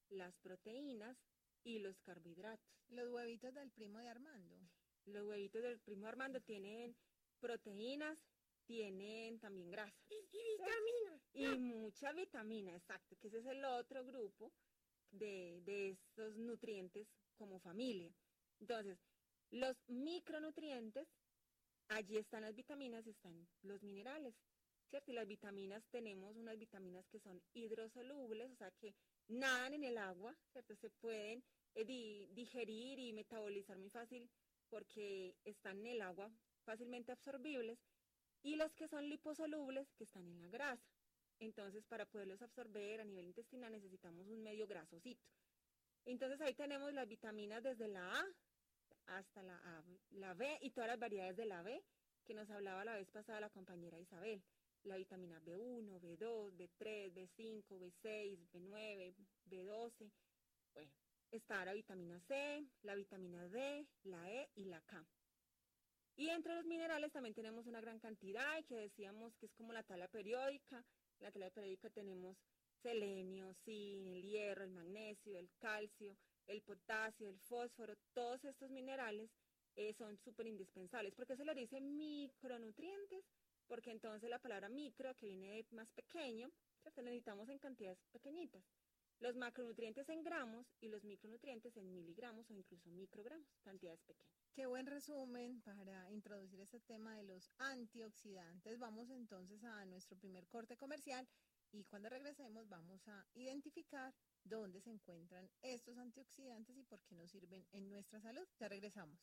las 0.10 0.38
proteínas 0.38 1.18
y 1.64 1.80
los 1.80 2.00
carbohidratos. 2.02 2.70
Los 2.90 3.10
huevitos 3.10 3.54
del 3.54 3.72
primo 3.72 4.00
de 4.00 4.10
Armando. 4.10 4.60
Los 5.06 5.28
huevitos 5.28 5.62
del 5.62 5.80
primo 5.80 6.04
de 6.04 6.10
Armando 6.10 6.42
tienen 6.42 6.96
proteínas, 7.40 8.26
tienen 8.66 9.40
también 9.40 9.72
grasa. 9.72 9.98
Y, 10.10 10.22
vitaminas. 10.32 11.22
Y 11.34 11.48
mucha 11.58 12.14
vitamina, 12.14 12.76
exacto, 12.76 13.16
que 13.18 13.28
ese 13.28 13.40
es 13.40 13.46
el 13.46 13.64
otro 13.66 14.06
grupo 14.06 14.52
de, 15.12 15.62
de 15.66 15.90
estos 15.90 16.38
nutrientes 16.38 17.08
como 17.36 17.60
familia. 17.60 18.14
Entonces, 18.60 19.00
los 19.52 19.76
micronutrientes, 19.88 21.08
allí 21.88 22.18
están 22.18 22.44
las 22.44 22.56
vitaminas 22.56 23.08
y 23.08 23.12
están 23.12 23.48
los 23.62 23.82
minerales, 23.82 24.36
¿cierto? 24.90 25.12
Y 25.12 25.16
las 25.16 25.28
vitaminas, 25.28 25.84
tenemos 25.90 26.36
unas 26.36 26.58
vitaminas 26.58 27.08
que 27.08 27.20
son 27.20 27.42
hidrosolubles, 27.54 28.52
o 28.52 28.56
sea, 28.56 28.72
que 28.72 28.94
nadan 29.28 29.74
en 29.74 29.84
el 29.84 29.98
agua, 29.98 30.36
¿cierto? 30.52 30.76
Se 30.76 30.90
pueden 30.90 31.44
eh, 31.76 31.86
digerir 32.32 33.00
y 33.00 33.14
metabolizar 33.14 33.78
muy 33.78 33.90
fácil 33.90 34.30
porque 34.70 35.36
están 35.46 35.80
en 35.80 35.88
el 35.88 36.02
agua 36.02 36.32
fácilmente 36.64 37.12
absorbibles, 37.12 37.80
y 38.42 38.56
los 38.56 38.74
que 38.74 38.88
son 38.88 39.10
liposolubles, 39.10 39.92
que 39.96 40.06
están 40.06 40.26
en 40.26 40.42
la 40.42 40.50
grasa. 40.50 40.88
Entonces, 41.40 41.84
para 41.86 42.06
poderlos 42.06 42.42
absorber 42.42 43.02
a 43.02 43.06
nivel 43.06 43.26
intestinal 43.26 43.72
necesitamos 43.72 44.28
un 44.28 44.44
medio 44.44 44.68
grasosito. 44.68 45.26
Entonces, 46.06 46.40
ahí 46.42 46.54
tenemos 46.54 46.94
las 46.94 47.08
vitaminas 47.08 47.64
desde 47.64 47.88
la 47.88 48.20
A 48.20 48.26
hasta 49.08 49.42
la, 49.44 49.56
a, 49.56 49.84
la 50.12 50.34
B 50.34 50.58
y 50.62 50.72
todas 50.72 50.90
las 50.90 51.00
variedades 51.00 51.36
de 51.38 51.46
la 51.46 51.64
B 51.64 51.84
que 52.26 52.34
nos 52.34 52.50
hablaba 52.50 52.86
la 52.86 52.96
vez 52.96 53.10
pasada 53.10 53.40
la 53.40 53.50
compañera 53.50 54.00
Isabel. 54.00 54.44
La 54.84 54.96
vitamina 54.96 55.40
B1, 55.42 56.00
B2, 56.00 56.52
B3, 56.56 57.14
B5, 57.14 57.64
B6, 57.80 58.40
B9, 58.52 59.14
B12. 59.50 60.12
Bueno, 60.74 60.92
está 61.32 61.66
la 61.66 61.74
vitamina 61.74 62.20
C, 62.22 62.66
la 62.84 62.96
vitamina 62.96 63.48
D, 63.50 63.88
la 64.04 64.32
E 64.32 64.50
y 64.56 64.66
la 64.66 64.82
K. 64.82 65.06
Y 66.16 66.30
entre 66.30 66.56
los 66.56 66.66
minerales 66.66 67.12
también 67.12 67.34
tenemos 67.34 67.66
una 67.66 67.82
gran 67.82 68.00
cantidad 68.00 68.64
que 68.66 68.76
decíamos 68.76 69.36
que 69.38 69.46
es 69.46 69.54
como 69.54 69.72
la 69.74 69.84
tabla 69.84 70.08
periódica. 70.08 70.84
La 71.20 71.32
tabla 71.32 71.50
periódica 71.50 71.90
tenemos 71.90 72.38
selenio, 72.82 73.54
zinc, 73.66 74.08
el 74.08 74.24
hierro, 74.24 74.64
el 74.64 74.72
magnesio, 74.72 75.38
el 75.38 75.50
calcio, 75.60 76.18
el 76.48 76.62
potasio, 76.62 77.30
el 77.30 77.40
fósforo, 77.40 77.96
todos 78.14 78.44
estos 78.44 78.70
minerales 78.72 79.30
eh, 79.76 79.94
son 79.94 80.18
súper 80.18 80.48
indispensables. 80.48 81.14
¿Por 81.14 81.26
qué 81.26 81.36
se 81.36 81.46
le 81.46 81.54
dice 81.54 81.80
micronutrientes? 81.80 83.24
Porque 83.70 83.92
entonces 83.92 84.30
la 84.30 84.40
palabra 84.40 84.68
micro, 84.68 85.16
que 85.16 85.28
viene 85.28 85.52
de 85.52 85.66
más 85.72 85.92
pequeño, 85.94 86.52
necesitamos 86.98 87.48
en 87.50 87.60
cantidades 87.60 88.04
pequeñitas. 88.12 88.64
Los 89.20 89.36
macronutrientes 89.36 90.10
en 90.10 90.24
gramos 90.24 90.74
y 90.82 90.88
los 90.88 91.04
micronutrientes 91.04 91.78
en 91.78 91.92
miligramos 91.92 92.50
o 92.50 92.54
incluso 92.54 92.90
microgramos, 92.90 93.48
cantidades 93.62 94.02
pequeñas. 94.04 94.34
Qué 94.54 94.66
buen 94.66 94.88
resumen 94.88 95.62
para 95.62 96.10
introducir 96.10 96.60
este 96.62 96.80
tema 96.80 97.16
de 97.16 97.24
los 97.24 97.52
antioxidantes. 97.60 98.80
Vamos 98.80 99.10
entonces 99.12 99.64
a 99.64 99.86
nuestro 99.86 100.18
primer 100.18 100.48
corte 100.48 100.78
comercial 100.78 101.28
y 101.72 101.84
cuando 101.84 102.10
regresemos 102.10 102.68
vamos 102.68 103.08
a 103.08 103.26
identificar 103.36 104.16
dónde 104.44 104.82
se 104.82 104.90
encuentran 104.90 105.50
estos 105.62 105.98
antioxidantes 105.98 106.76
y 106.78 106.84
por 106.84 107.02
qué 107.04 107.16
nos 107.16 107.30
sirven 107.30 107.68
en 107.72 107.90
nuestra 107.90 108.20
salud. 108.20 108.48
Ya 108.58 108.68
regresamos. 108.68 109.20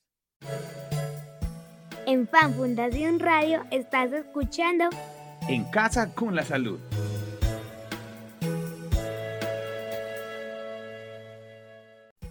En 2.05 2.29
Fan 2.29 2.55
Fundación 2.55 3.19
Radio 3.19 3.65
estás 3.71 4.13
escuchando 4.13 4.85
En 5.49 5.65
Casa 5.65 6.15
con 6.15 6.35
la 6.35 6.45
Salud. 6.45 6.79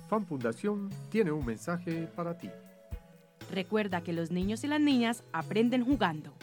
Fan 0.07 0.25
Fundación 0.25 0.89
tiene 1.09 1.31
un 1.31 1.45
mensaje 1.45 2.07
para 2.15 2.37
ti. 2.37 2.49
Recuerda 3.51 4.01
que 4.01 4.13
los 4.13 4.31
niños 4.31 4.63
y 4.63 4.67
las 4.67 4.79
niñas 4.79 5.23
aprenden 5.33 5.83
jugando. 5.83 6.33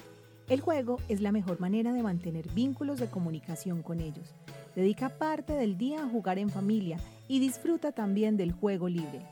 El 0.48 0.60
juego 0.60 0.98
es 1.08 1.20
la 1.20 1.32
mejor 1.32 1.60
manera 1.60 1.92
de 1.92 2.02
mantener 2.02 2.48
vínculos 2.50 2.98
de 2.98 3.06
comunicación 3.06 3.82
con 3.82 4.00
ellos. 4.00 4.34
Dedica 4.74 5.08
parte 5.08 5.52
del 5.52 5.78
día 5.78 6.02
a 6.02 6.08
jugar 6.08 6.38
en 6.38 6.50
familia 6.50 6.98
y 7.28 7.38
disfruta 7.38 7.92
también 7.92 8.36
del 8.36 8.52
juego 8.52 8.88
libre. 8.88 9.24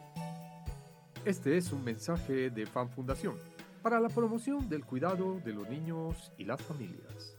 Este 1.25 1.59
es 1.59 1.73
un 1.73 1.85
mensaje 1.85 2.49
de 2.49 2.65
Fan 2.65 2.89
Fundación 2.89 3.35
para 3.83 4.01
la 4.01 4.09
promoción 4.09 4.69
del 4.69 4.85
cuidado 4.85 5.41
de 5.45 5.53
los 5.53 5.69
niños 5.69 6.33
y 6.39 6.45
las 6.45 6.63
familias. 6.63 7.37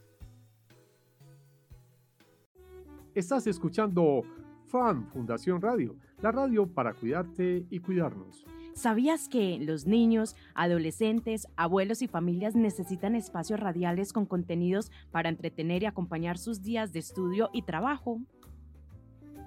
Estás 3.14 3.46
escuchando 3.48 4.24
Fan 4.68 5.08
Fundación 5.08 5.62
Radio, 5.62 5.96
la 6.22 6.32
radio 6.32 6.66
para 6.66 6.94
cuidarte 6.94 7.66
y 7.70 7.80
cuidarnos. 7.80 8.46
¿Sabías 8.74 9.28
que 9.28 9.60
los 9.60 9.86
niños, 9.86 10.36
adolescentes, 10.56 11.48
abuelos 11.58 12.02
y 12.02 12.08
familias 12.08 12.56
necesitan 12.56 13.16
espacios 13.16 13.60
radiales 13.60 14.14
con 14.14 14.26
contenidos 14.26 14.92
para 15.12 15.30
entretener 15.30 15.84
y 15.84 15.88
acompañar 15.88 16.38
sus 16.38 16.62
días 16.62 16.94
de 16.94 17.00
estudio 17.00 17.50
y 17.52 17.64
trabajo? 17.64 18.22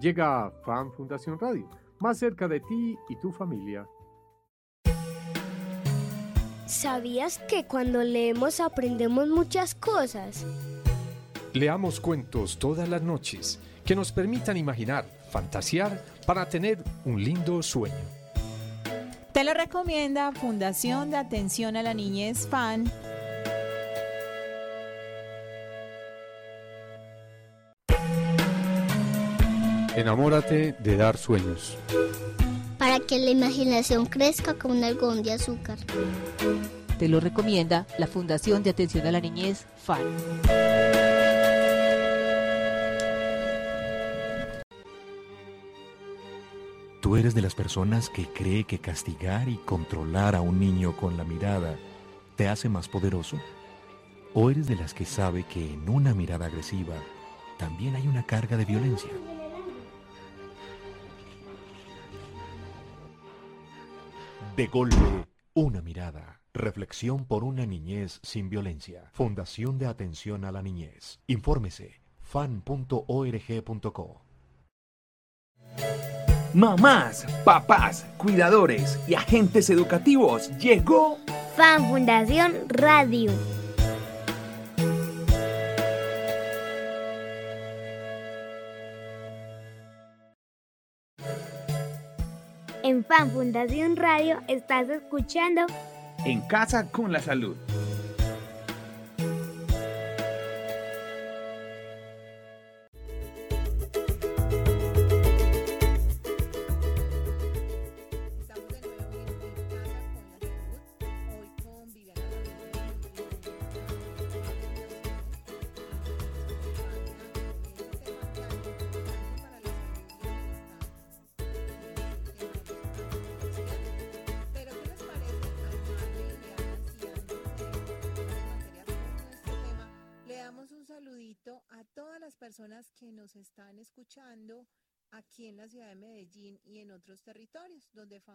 Llega 0.01 0.51
Fan 0.65 0.93
Fundación 0.93 1.39
Radio, 1.39 1.69
más 2.01 2.19
cerca 2.19 2.47
de 2.47 2.61
ti 2.61 2.97
y 3.09 3.17
tu 3.17 3.33
familia. 3.33 3.87
¿Sabías 6.67 7.39
que 7.39 7.65
cuando 7.65 8.03
leemos 8.03 8.59
aprendemos 8.59 9.29
muchas 9.29 9.75
cosas? 9.75 10.47
Leamos 11.53 12.01
cuentos 12.01 12.59
todas 12.59 12.89
las 12.89 13.03
noches 13.03 13.59
que 13.85 13.95
nos 13.95 14.13
permitan 14.13 14.57
imaginar, 14.57 15.05
fantasear 15.31 16.03
para 16.27 16.49
tener 16.49 16.79
un 17.05 17.23
lindo 17.23 17.63
sueño. 17.63 17.95
Te 19.33 19.45
lo 19.45 19.53
recomienda 19.53 20.33
Fundación 20.33 21.11
de 21.11 21.19
Atención 21.19 21.77
a 21.77 21.83
la 21.83 21.93
Niñez 21.93 22.49
FAN. 22.49 22.91
Enamórate 29.97 30.73
de 30.81 30.97
dar 30.97 31.19
sueños. 31.19 31.77
Para 32.85 33.01
que 33.01 33.19
la 33.19 33.31
imaginación 33.31 34.05
crezca 34.05 34.53
como 34.59 34.75
un 34.75 34.85
algodón 34.85 35.23
de 35.23 35.33
azúcar. 35.33 35.79
Te 36.99 37.09
lo 37.09 37.19
recomienda 37.19 37.87
la 37.99 38.07
Fundación 38.07 38.63
de 38.63 38.69
Atención 38.69 39.07
a 39.07 39.11
la 39.11 39.23
Niñez 39.23 39.65
FAN. 39.83 40.03
¿Tú 47.01 47.17
eres 47.17 47.35
de 47.35 47.41
las 47.41 47.55
personas 47.55 48.11
que 48.11 48.27
cree 48.27 48.65
que 48.65 48.79
castigar 48.79 49.49
y 49.49 49.57
controlar 49.57 50.35
a 50.37 50.43
un 50.43 50.61
niño 50.61 50.95
con 50.95 51.17
la 51.17 51.25
mirada 51.25 51.79
te 52.37 52.49
hace 52.49 52.69
más 52.69 52.89
poderoso? 52.89 53.41
¿O 54.35 54.51
eres 54.51 54.67
de 54.67 54.77
las 54.77 54.93
que 54.93 55.07
sabe 55.07 55.45
que 55.45 55.73
en 55.73 55.89
una 55.89 56.13
mirada 56.13 56.45
agresiva 56.45 56.97
también 57.57 57.97
hay 57.97 58.07
una 58.07 58.27
carga 58.27 58.59
de 58.59 58.67
violencia? 58.67 59.09
De 64.57 64.69
golpe, 64.69 64.97
una 65.55 65.83
mirada. 65.83 66.41
Reflexión 66.53 67.25
por 67.25 67.43
una 67.43 67.67
niñez 67.67 68.21
sin 68.23 68.49
violencia. 68.49 69.11
Fundación 69.13 69.79
de 69.79 69.87
Atención 69.87 70.45
a 70.45 70.53
la 70.53 70.63
Niñez. 70.63 71.19
Infórmese 71.27 72.01
fan.org.co. 72.21 74.23
Mamás, 76.55 77.27
papás, 77.45 78.07
cuidadores 78.17 79.01
y 79.09 79.15
agentes 79.15 79.71
educativos, 79.71 80.57
llegó 80.59 81.19
Fan 81.57 81.89
Fundación 81.89 82.55
Radio. 82.69 83.33
En 92.95 93.05
Fan 93.05 93.29
Fundación 93.33 93.97
Radio 93.97 94.41
estás 94.47 94.89
escuchando 94.89 95.63
En 96.25 96.43
Casa 96.43 96.93
con 96.93 97.11
la 97.11 97.19
Salud. 97.19 97.57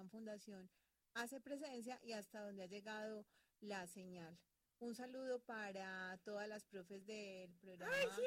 Fundación 0.09 0.69
hace 1.13 1.39
presencia 1.41 1.99
y 2.03 2.13
hasta 2.13 2.41
donde 2.41 2.63
ha 2.63 2.67
llegado 2.67 3.25
la 3.61 3.87
señal. 3.87 4.37
Un 4.79 4.95
saludo 4.95 5.39
para 5.39 6.17
todas 6.23 6.47
las 6.47 6.63
profes 6.65 7.05
del 7.05 7.53
programa. 7.55 7.93
¡Ay, 7.93 8.07
sí! 8.15 8.21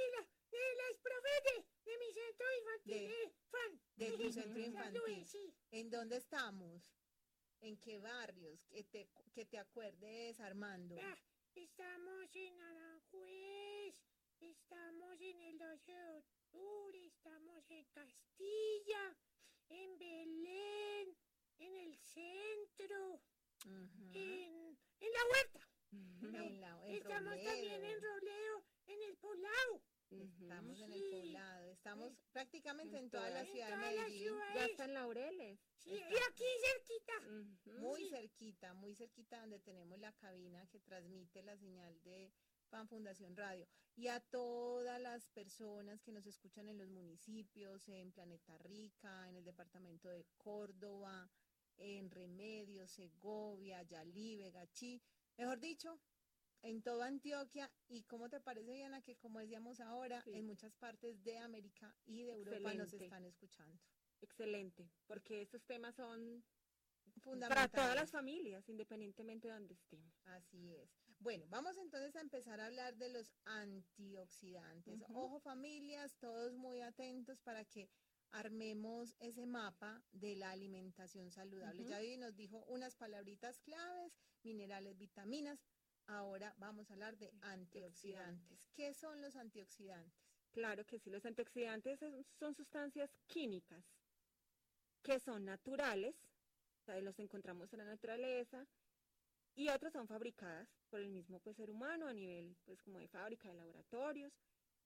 De 0.51 0.59
eh, 0.59 0.75
las 0.77 1.01
profes 1.01 1.65
de, 1.85 1.99
mi 1.99 2.13
centro 2.13 2.47
infantil. 2.59 3.09
De, 3.09 3.25
eh, 3.25 3.35
fan. 3.51 3.81
de 3.97 4.13
tu 4.13 4.33
centro 4.33 4.61
infantil. 4.61 5.55
¿En 5.71 5.91
dónde 5.91 6.17
estamos? 6.17 6.93
¿En 7.61 7.79
qué 7.79 7.99
barrios? 7.99 8.67
Que 8.67 8.85
te, 8.85 9.09
que 9.33 9.47
te 9.47 9.59
acuerdes, 9.59 10.41
Armando. 10.41 10.97
Ah, 11.01 11.19
estamos 11.55 12.35
en 12.35 12.61
Aranjuez, 12.61 13.95
estamos 14.41 15.21
en 15.21 15.41
el 15.41 15.59
12 15.59 15.93
de 15.93 16.11
octubre, 16.11 17.07
estamos 17.07 17.71
en 17.71 17.85
Castilla, 17.95 19.17
en 19.71 19.99
Belén, 19.99 21.17
en 21.67 21.77
el 21.77 21.97
centro, 21.99 23.21
en, 23.65 24.79
en 25.01 25.13
la 25.13 25.25
huerta. 25.33 25.69
En 26.23 26.61
la- 26.61 26.87
en 26.87 26.95
estamos 26.95 27.35
también 27.43 27.85
en. 27.85 28.03
Roleo, 28.03 28.65
en 28.87 29.03
el 29.03 29.17
Poblado. 29.17 29.83
Estamos 30.11 30.79
en 30.81 30.93
el 30.93 31.01
Sí. 31.01 31.11
poblado, 31.11 31.71
estamos 31.71 32.13
prácticamente 32.33 32.99
En 32.99 33.05
en 33.05 33.11
toda 33.11 33.31
la 33.31 33.47
ciudad 33.47 33.71
de 33.71 33.77
Medellín. 33.79 34.29
Ya 34.55 34.67
está 34.67 34.85
en 34.85 34.93
Laureles. 34.95 35.59
Sí, 35.79 35.91
y 35.91 35.97
aquí 36.31 36.45
cerquita. 36.61 37.81
Muy 37.81 38.09
cerquita, 38.11 38.75
muy 38.75 38.95
cerquita 38.95 39.41
donde 39.41 39.59
tenemos 39.61 39.99
la 39.99 40.13
cabina 40.13 40.67
que 40.67 40.81
transmite 40.81 41.43
la 41.43 41.57
señal 41.57 41.99
de 42.03 42.31
Pan 42.69 42.89
Fundación 42.89 43.35
Radio. 43.39 43.67
Y 43.97 44.09
a 44.09 44.21
todas 44.21 45.01
las 45.01 45.29
personas 45.29 46.03
que 46.03 46.13
nos 46.13 46.27
escuchan 46.27 46.69
en 46.69 46.77
los 46.77 46.91
municipios, 46.91 47.89
en 47.89 48.13
Planeta 48.13 48.59
Rica, 48.59 49.29
en 49.31 49.37
el 49.37 49.45
departamento 49.45 50.11
de 50.11 50.27
Córdoba, 50.37 51.31
en 51.79 52.11
Remedios, 52.11 52.91
Segovia, 52.93 53.83
Yalí, 53.83 54.51
Gachí, 54.51 55.03
mejor 55.37 55.59
dicho, 55.61 56.01
en 56.63 56.83
toda 56.83 57.07
Antioquia. 57.07 57.71
¿Y 57.89 58.05
cómo 58.05 58.29
te 58.29 58.41
parece, 58.41 58.73
Diana, 58.73 59.03
que 59.03 59.17
como 59.17 59.41
decíamos 59.41 59.81
ahora, 59.81 60.23
Sí. 60.23 60.35
en 60.35 60.47
muchas 60.47 60.75
partes 60.77 61.23
de 61.25 61.39
América 61.39 61.95
y 62.05 62.23
de 62.23 62.33
Europa 62.33 62.75
nos 62.75 62.93
están 62.93 63.25
escuchando? 63.25 63.79
Excelente, 64.21 64.89
porque 65.07 65.43
estos 65.43 65.65
temas 65.65 65.97
son 65.97 66.45
para 67.05 67.21
Fundamentales. 67.23 67.73
todas 67.73 67.95
las 67.97 68.11
familias, 68.13 68.69
independientemente 68.69 69.49
de 69.49 69.55
donde 69.55 69.75
estemos. 69.75 70.15
Así 70.25 70.75
es. 70.77 70.91
Bueno, 71.19 71.47
vamos 71.49 71.77
entonces 71.77 72.15
a 72.17 72.21
empezar 72.21 72.61
a 72.61 72.67
hablar 72.67 72.97
de 72.97 73.09
los 73.11 73.33
antioxidantes. 73.45 75.01
Ojo 75.09 75.41
familias, 75.41 76.17
todos 76.19 76.55
muy 76.55 76.81
atentos 76.81 77.41
para 77.41 77.65
que 77.65 77.89
armemos 78.33 79.15
ese 79.21 79.47
mapa 79.47 80.03
de 80.13 80.37
la 80.37 80.51
alimentación 80.51 81.31
saludable. 81.31 81.85
Ya 81.85 82.17
nos 82.19 82.35
dijo 82.37 82.65
unas 82.67 82.97
palabritas 82.97 83.61
claves, 83.61 84.13
minerales, 84.43 84.99
vitaminas. 84.99 85.61
Ahora 86.07 86.55
vamos 86.59 86.91
a 86.91 86.95
hablar 86.95 87.17
de 87.19 87.33
antioxidantes. 87.43 88.69
¿Qué 88.75 88.93
son 88.95 89.21
los 89.23 89.37
antioxidantes? 89.37 90.21
Claro 90.51 90.85
que 90.85 90.99
sí, 90.99 91.11
los 91.11 91.25
antioxidantes 91.25 92.03
es- 92.03 92.27
son 92.39 92.55
sustancias 92.55 93.11
químicas 93.27 93.85
que 95.03 95.19
son 95.19 95.45
naturales, 95.45 96.15
o 96.81 96.85
sea, 96.85 97.01
los 97.01 97.19
encontramos 97.19 97.73
en 97.73 97.79
la 97.81 97.85
naturaleza, 97.85 98.67
y 99.55 99.69
otras 99.69 99.93
son 99.93 100.07
fabricadas 100.09 100.69
por 100.89 101.01
el 101.01 101.11
mismo 101.11 101.39
pues, 101.41 101.57
ser 101.57 101.71
humano 101.71 102.07
a 102.07 102.13
nivel 102.15 102.57
pues 102.65 102.81
como 102.83 102.99
de 102.99 103.09
fábrica, 103.09 103.49
de 103.49 103.55
laboratorios, 103.55 104.33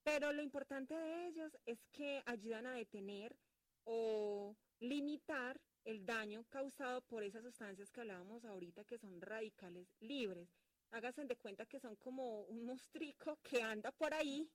pero 0.06 0.32
lo 0.32 0.40
importante 0.40 0.94
de 0.94 1.26
ellos 1.26 1.58
es 1.66 1.84
que 1.90 2.22
ayudan 2.26 2.64
a 2.66 2.74
detener 2.74 3.36
o 3.82 4.56
limitar 4.78 5.60
el 5.84 6.06
daño 6.06 6.44
causado 6.44 7.02
por 7.02 7.24
esas 7.24 7.42
sustancias 7.42 7.90
que 7.90 8.02
hablábamos 8.02 8.44
ahorita 8.44 8.84
que 8.84 8.98
son 8.98 9.20
radicales 9.20 9.88
libres. 9.98 10.48
Háganse 10.92 11.24
de 11.24 11.36
cuenta 11.36 11.66
que 11.66 11.80
son 11.80 11.96
como 11.96 12.42
un 12.42 12.64
mostrico 12.64 13.40
que 13.42 13.60
anda 13.62 13.90
por 13.90 14.14
ahí 14.14 14.48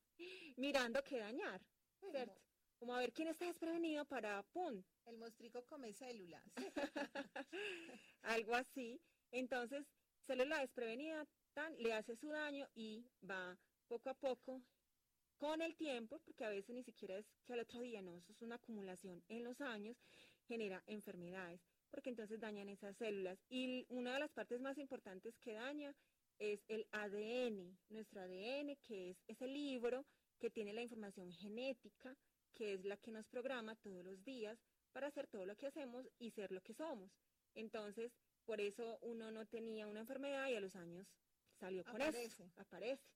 mirando 0.56 1.04
qué 1.04 1.20
dañar, 1.20 1.62
¿cierto? 2.10 2.42
Como 2.80 2.96
a 2.96 3.00
ver 3.00 3.12
quién 3.12 3.28
está 3.28 3.44
desprevenido 3.44 4.06
para, 4.06 4.42
¡pum!, 4.54 4.82
El 5.06 5.18
mostrico 5.18 5.66
come 5.66 5.92
células. 5.92 6.46
algo 8.22 8.56
así. 8.56 9.02
Entonces, 9.32 9.86
célula 10.22 10.60
desprevenida 10.62 11.28
tan, 11.54 11.76
le 11.78 11.92
hace 11.92 12.16
su 12.16 12.30
daño 12.30 12.70
y 12.74 13.06
va 13.30 13.60
poco 13.90 14.10
a 14.10 14.14
poco 14.14 14.64
con 15.42 15.60
el 15.64 15.76
tiempo, 15.76 16.20
porque 16.20 16.46
a 16.46 16.50
veces 16.50 16.76
ni 16.76 16.84
siquiera 16.84 17.18
es 17.18 17.26
que 17.46 17.54
al 17.54 17.62
otro 17.62 17.82
día, 17.82 18.00
no, 18.00 18.16
eso 18.16 18.32
es 18.32 18.44
una 18.44 18.58
acumulación 18.58 19.24
en 19.28 19.44
los 19.44 19.60
años, 19.60 19.98
genera 20.48 20.84
enfermedades, 20.86 21.60
porque 21.90 22.12
entonces 22.12 22.40
dañan 22.40 22.70
esas 22.70 22.96
células. 22.98 23.40
Y 23.50 23.88
una 23.90 24.14
de 24.14 24.20
las 24.20 24.32
partes 24.32 24.62
más 24.62 24.78
importantes 24.78 25.36
que 25.40 25.54
daña 25.54 25.96
es 26.38 26.64
el 26.68 26.86
ADN, 26.92 27.76
nuestro 27.90 28.22
ADN, 28.22 28.76
que 28.84 29.10
es 29.10 29.18
ese 29.28 29.48
libro 29.48 30.06
que 30.38 30.52
tiene 30.52 30.74
la 30.74 30.84
información 30.84 31.32
genética, 31.32 32.16
que 32.54 32.76
es 32.76 32.86
la 32.86 32.98
que 32.98 33.10
nos 33.10 33.26
programa 33.26 33.76
todos 33.78 34.06
los 34.06 34.24
días 34.24 34.60
para 34.92 35.08
hacer 35.08 35.26
todo 35.26 35.48
lo 35.48 35.58
que 35.58 35.66
hacemos 35.66 36.08
y 36.20 36.30
ser 36.30 36.52
lo 36.52 36.62
que 36.62 36.76
somos. 36.76 37.12
Entonces, 37.56 38.12
por 38.46 38.62
eso 38.62 39.00
uno 39.02 39.32
no 39.32 39.48
tenía 39.48 39.88
una 39.88 40.02
enfermedad 40.02 40.50
y 40.50 40.56
a 40.56 40.60
los 40.60 40.76
años 40.76 41.08
salió 41.60 41.84
con 41.84 42.00
eso. 42.00 42.52
Aparece. 42.58 43.10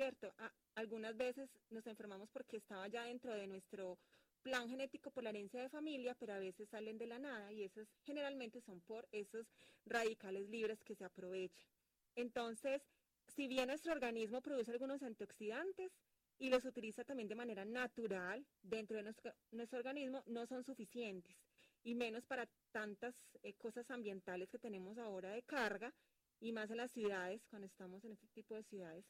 ¿Cierto? 0.00 0.32
Algunas 0.76 1.14
veces 1.14 1.50
nos 1.68 1.86
enfermamos 1.86 2.30
porque 2.30 2.56
estaba 2.56 2.88
ya 2.88 3.04
dentro 3.04 3.34
de 3.34 3.46
nuestro 3.46 3.98
plan 4.40 4.66
genético 4.66 5.10
por 5.10 5.22
la 5.22 5.28
herencia 5.28 5.60
de 5.60 5.68
familia, 5.68 6.16
pero 6.18 6.32
a 6.32 6.38
veces 6.38 6.70
salen 6.70 6.96
de 6.96 7.06
la 7.06 7.18
nada 7.18 7.52
y 7.52 7.64
esos 7.64 7.86
generalmente 8.02 8.62
son 8.62 8.80
por 8.80 9.06
esos 9.12 9.46
radicales 9.84 10.48
libres 10.48 10.82
que 10.84 10.94
se 10.94 11.04
aprovechan. 11.04 11.68
Entonces, 12.14 12.80
si 13.28 13.46
bien 13.46 13.66
nuestro 13.66 13.92
organismo 13.92 14.40
produce 14.40 14.72
algunos 14.72 15.02
antioxidantes 15.02 15.92
y 16.38 16.48
los 16.48 16.64
utiliza 16.64 17.04
también 17.04 17.28
de 17.28 17.34
manera 17.34 17.66
natural 17.66 18.46
dentro 18.62 18.96
de 18.96 19.02
nuestro, 19.02 19.34
nuestro 19.50 19.80
organismo, 19.80 20.22
no 20.24 20.46
son 20.46 20.64
suficientes 20.64 21.36
y 21.82 21.94
menos 21.94 22.24
para 22.24 22.48
tantas 22.72 23.14
eh, 23.42 23.52
cosas 23.52 23.90
ambientales 23.90 24.48
que 24.48 24.58
tenemos 24.58 24.96
ahora 24.96 25.32
de 25.32 25.42
carga 25.42 25.92
y 26.40 26.52
más 26.52 26.70
en 26.70 26.78
las 26.78 26.90
ciudades, 26.90 27.44
cuando 27.50 27.66
estamos 27.66 28.02
en 28.02 28.12
este 28.12 28.28
tipo 28.28 28.54
de 28.54 28.62
ciudades 28.62 29.04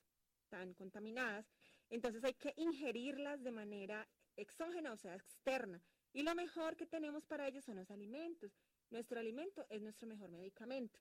tan 0.51 0.75
contaminadas. 0.75 1.47
Entonces 1.89 2.23
hay 2.25 2.35
que 2.35 2.53
ingerirlas 2.57 3.43
de 3.43 3.53
manera 3.53 4.07
exógena, 4.37 4.93
o 4.93 4.97
sea, 4.97 5.15
externa. 5.15 5.83
Y 6.13 6.23
lo 6.23 6.35
mejor 6.35 6.77
que 6.77 6.87
tenemos 6.87 7.25
para 7.25 7.47
ello 7.49 7.63
son 7.63 7.77
los 7.77 7.91
alimentos. 7.91 8.53
Nuestro 8.91 9.21
alimento 9.21 9.65
es 9.71 9.81
nuestro 9.81 10.09
mejor 10.09 10.31
medicamento. 10.31 11.01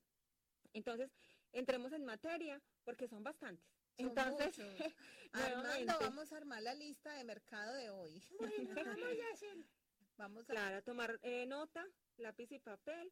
Entonces, 0.74 1.12
entremos 1.52 1.92
en 1.94 2.06
materia 2.06 2.62
porque 2.84 3.08
son 3.08 3.24
bastantes. 3.24 3.68
Son 3.98 4.08
Entonces. 4.08 4.56
Armando, 5.34 5.94
vamos 6.00 6.32
a 6.32 6.38
armar 6.38 6.62
la 6.62 6.74
lista 6.76 7.14
de 7.14 7.24
mercado 7.24 7.74
de 7.74 7.90
hoy. 7.90 8.24
Bueno, 8.40 8.70
vamos 8.76 9.20
a 9.30 9.34
hacer. 9.34 9.58
Vamos 10.18 10.50
a 10.50 10.54
Claro, 10.54 10.84
tomar 10.84 11.18
eh, 11.24 11.46
nota, 11.46 11.88
lápiz 12.18 12.52
y 12.52 12.60
papel. 12.60 13.10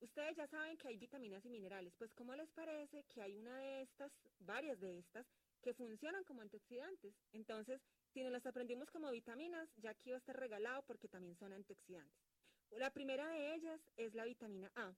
Ustedes 0.00 0.36
ya 0.36 0.48
saben 0.48 0.76
que 0.78 0.88
hay 0.88 0.96
vitaminas 0.96 1.44
y 1.44 1.48
minerales. 1.50 1.94
Pues, 1.96 2.12
¿cómo 2.12 2.34
les 2.34 2.50
parece 2.50 3.04
que 3.04 3.22
hay 3.22 3.36
una 3.36 3.56
de 3.58 3.82
estas, 3.82 4.10
varias 4.40 4.80
de 4.80 4.98
estas, 4.98 5.26
que 5.60 5.74
funcionan 5.74 6.24
como 6.24 6.40
antioxidantes? 6.42 7.14
Entonces, 7.32 7.80
si 8.12 8.22
nos 8.22 8.32
las 8.32 8.46
aprendimos 8.46 8.90
como 8.90 9.10
vitaminas, 9.10 9.68
ya 9.76 9.90
aquí 9.90 10.10
va 10.10 10.16
a 10.16 10.18
estar 10.18 10.38
regalado 10.38 10.82
porque 10.86 11.08
también 11.08 11.36
son 11.36 11.52
antioxidantes. 11.52 12.20
La 12.70 12.90
primera 12.92 13.28
de 13.28 13.54
ellas 13.54 13.80
es 13.96 14.14
la 14.14 14.24
vitamina 14.24 14.70
A. 14.76 14.94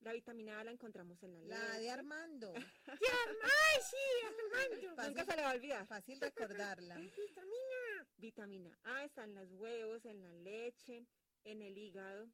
La 0.00 0.12
vitamina 0.12 0.60
A 0.60 0.64
la 0.64 0.70
encontramos 0.70 1.20
en 1.24 1.34
la 1.34 1.40
leche. 1.40 1.50
la 1.50 1.78
de 1.80 1.90
Armando. 1.90 2.54
¡Ay, 2.86 3.80
sí, 3.90 3.96
Armando! 4.26 4.88
Nunca 4.88 5.24
Fácil, 5.24 5.26
se 5.26 5.36
le 5.36 5.42
va 5.42 5.50
a 5.50 5.54
olvidar. 5.54 5.86
fácil 5.86 6.20
recordarla. 6.20 6.94
Vitamina. 7.16 8.08
Vitamina 8.16 8.78
A 8.84 9.04
está 9.04 9.24
en 9.24 9.34
los 9.34 9.50
huevos, 9.52 10.04
en 10.04 10.22
la 10.22 10.32
leche, 10.32 11.04
en 11.44 11.62
el 11.62 11.76
hígado, 11.76 12.30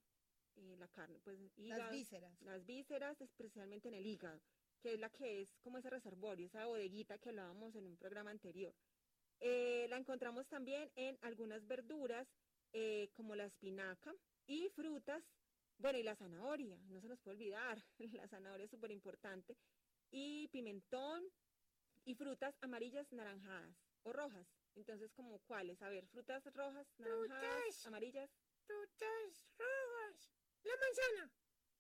eh, 0.56 0.76
la 0.78 0.88
carne, 0.88 1.18
pues 1.24 1.38
hígado. 1.56 1.82
Las 1.84 1.90
vísceras. 1.92 2.40
las 2.42 2.64
vísceras, 2.66 3.20
especialmente 3.22 3.88
en 3.88 3.94
el 3.94 4.06
hígado, 4.06 4.40
que 4.84 4.92
es 4.92 5.00
la 5.00 5.08
que 5.08 5.40
es 5.40 5.56
como 5.62 5.78
ese 5.78 5.88
reservorio, 5.88 6.44
esa 6.46 6.66
bodeguita 6.66 7.16
que 7.16 7.30
hablábamos 7.30 7.74
en 7.74 7.86
un 7.86 7.96
programa 7.96 8.30
anterior. 8.30 8.74
Eh, 9.40 9.86
la 9.88 9.96
encontramos 9.96 10.46
también 10.46 10.92
en 10.94 11.16
algunas 11.22 11.66
verduras, 11.66 12.28
eh, 12.74 13.08
como 13.14 13.34
la 13.34 13.46
espinaca 13.46 14.14
y 14.46 14.68
frutas, 14.68 15.24
bueno, 15.78 15.98
y 15.98 16.02
la 16.02 16.14
zanahoria, 16.16 16.76
no 16.90 17.00
se 17.00 17.08
nos 17.08 17.18
puede 17.20 17.36
olvidar, 17.38 17.78
la 18.26 18.28
zanahoria 18.28 18.64
es 18.66 18.70
súper 18.70 18.90
importante, 18.90 19.56
y 20.10 20.48
pimentón 20.48 21.24
y 22.04 22.14
frutas 22.14 22.54
amarillas, 22.60 23.10
naranjadas 23.10 23.74
o 24.02 24.12
rojas. 24.12 24.46
Entonces, 24.74 25.10
como 25.14 25.38
cuáles? 25.46 25.80
A 25.80 25.88
ver, 25.88 26.06
frutas 26.08 26.44
rojas, 26.52 26.86
naranjadas, 26.98 27.62
Frutas. 27.62 27.86
amarillas. 27.86 28.30
Frutas 28.66 29.46
rojas. 29.56 30.30
La 30.62 30.72
manzana. 30.76 31.32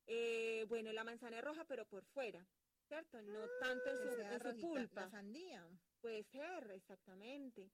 Eh, 0.06 0.64
bueno, 0.68 0.90
la 0.94 1.04
manzana 1.04 1.38
es 1.38 1.44
roja, 1.44 1.64
pero 1.66 1.84
por 1.84 2.04
fuera, 2.06 2.46
¿cierto? 2.88 3.20
No 3.22 3.46
tanto 3.60 3.90
en 3.90 3.98
su, 3.98 4.20
en 4.20 4.38
su 4.38 4.44
rojita, 4.44 4.66
pulpa. 4.66 5.00
La 5.02 5.10
sandía. 5.10 5.68
Puede 6.00 6.24
ser, 6.24 6.70
exactamente. 6.72 7.70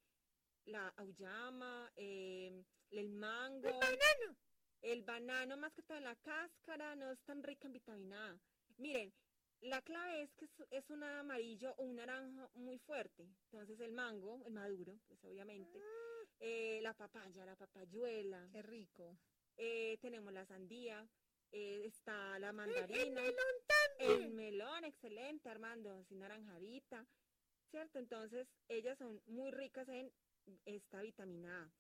La 0.65 0.89
auyama, 0.97 1.91
eh, 1.97 2.65
el 2.91 3.11
mango. 3.11 3.69
El 3.69 3.75
banano. 3.75 4.37
El 4.83 5.03
banano, 5.03 5.57
más 5.57 5.73
que 5.75 5.83
todo 5.83 6.01
la 6.01 6.17
cáscara, 6.17 6.97
no 6.97 7.11
es 7.11 7.21
tan 7.25 7.43
rica 7.43 7.67
en 7.67 7.73
vitamina 7.73 8.31
A. 8.31 8.41
Miren, 8.79 9.13
la 9.61 9.83
clave 9.83 10.23
es 10.23 10.33
que 10.35 10.47
es, 10.47 10.51
es 10.71 10.91
un 10.91 11.03
amarillo 11.05 11.75
o 11.77 11.85
un 11.85 11.97
naranjo 11.97 12.51
muy 12.55 12.79
fuerte. 12.79 13.29
Entonces 13.45 13.79
el 13.81 13.93
mango, 13.93 14.43
el 14.47 14.53
maduro, 14.53 14.99
pues 15.07 15.23
obviamente. 15.25 15.79
Eh, 16.39 16.81
la 16.83 16.95
papaya, 16.95 17.45
la 17.45 17.57
papayuela. 17.57 18.49
Qué 18.53 18.63
rico. 18.63 19.19
Eh, 19.59 19.99
tenemos 20.01 20.33
la 20.33 20.47
sandía, 20.47 21.07
eh, 21.53 21.83
está 21.87 22.39
la 22.39 22.53
mandarina. 22.53 23.21
melón 23.21 23.35
El 23.99 24.31
melón, 24.31 24.85
excelente, 24.85 25.49
Armando, 25.49 25.99
así 25.99 26.17
naranjadita, 26.17 27.07
¿cierto? 27.71 27.99
Entonces, 27.99 28.49
ellas 28.69 28.99
son 28.99 29.21
muy 29.27 29.51
ricas 29.51 29.89
en 29.89 30.11
esta 30.65 31.03
vitamina 31.03 31.65
A. 31.65 31.73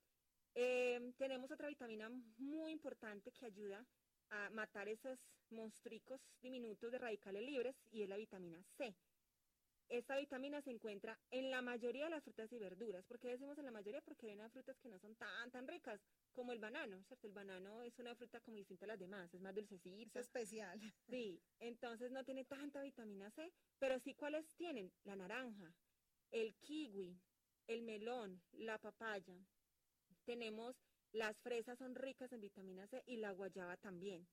Eh, 0.55 1.13
tenemos 1.17 1.51
otra 1.51 1.69
vitamina 1.69 2.11
muy 2.39 2.73
importante 2.73 3.31
que 3.33 3.47
ayuda 3.47 3.87
a 4.31 4.51
matar 4.51 4.89
esos 4.89 5.29
monstruos 5.51 6.21
diminutos 6.41 6.91
de 6.93 6.99
radicales 6.99 7.43
libres 7.43 7.77
y 7.91 8.03
es 8.03 8.09
la 8.09 8.17
vitamina 8.17 8.63
C. 8.77 8.95
Esta 9.89 10.17
vitamina 10.17 10.63
se 10.63 10.71
encuentra 10.71 11.19
en 11.33 11.51
la 11.51 11.63
mayoría 11.63 12.05
de 12.05 12.11
las 12.11 12.23
frutas 12.23 12.53
y 12.53 12.59
verduras. 12.59 13.05
¿Por 13.07 13.19
qué 13.19 13.29
decimos 13.29 13.59
en 13.59 13.65
la 13.65 13.73
mayoría? 13.73 14.01
Porque 14.03 14.29
hay 14.29 14.35
unas 14.35 14.53
frutas 14.53 14.79
que 14.79 14.89
no 14.89 15.01
son 15.01 15.17
tan, 15.17 15.51
tan 15.51 15.67
ricas 15.67 16.01
como 16.33 16.53
el 16.53 16.59
banano, 16.59 17.03
¿cierto? 17.05 17.27
El 17.27 17.33
banano 17.33 17.83
es 17.83 17.99
una 17.99 18.15
fruta 18.15 18.41
como 18.41 18.57
distinta 18.57 18.85
a 18.85 18.89
las 18.89 18.99
demás, 18.99 19.33
es 19.35 19.41
más 19.41 19.55
dulcecita. 19.55 20.21
Es 20.21 20.27
especial. 20.27 20.81
Sí, 21.09 21.43
entonces 21.59 22.11
no 22.11 22.25
tiene 22.25 22.45
tanta 22.45 22.83
vitamina 22.83 23.31
C, 23.31 23.53
pero 23.79 23.99
sí 23.99 24.15
cuáles 24.15 24.55
tienen, 24.55 24.93
la 25.05 25.17
naranja, 25.17 25.75
el 26.31 26.55
kiwi, 26.57 27.19
el 27.67 27.83
melón, 27.83 28.43
la 28.53 28.79
papaya. 28.79 29.39
Tenemos 30.25 30.77
las 31.13 31.41
fresas 31.41 31.79
son 31.79 31.95
ricas 31.97 32.33
en 32.33 32.41
vitamina 32.41 32.87
C 32.87 33.03
y 33.07 33.17
la 33.17 33.33
guayaba 33.33 33.77
también. 33.77 34.29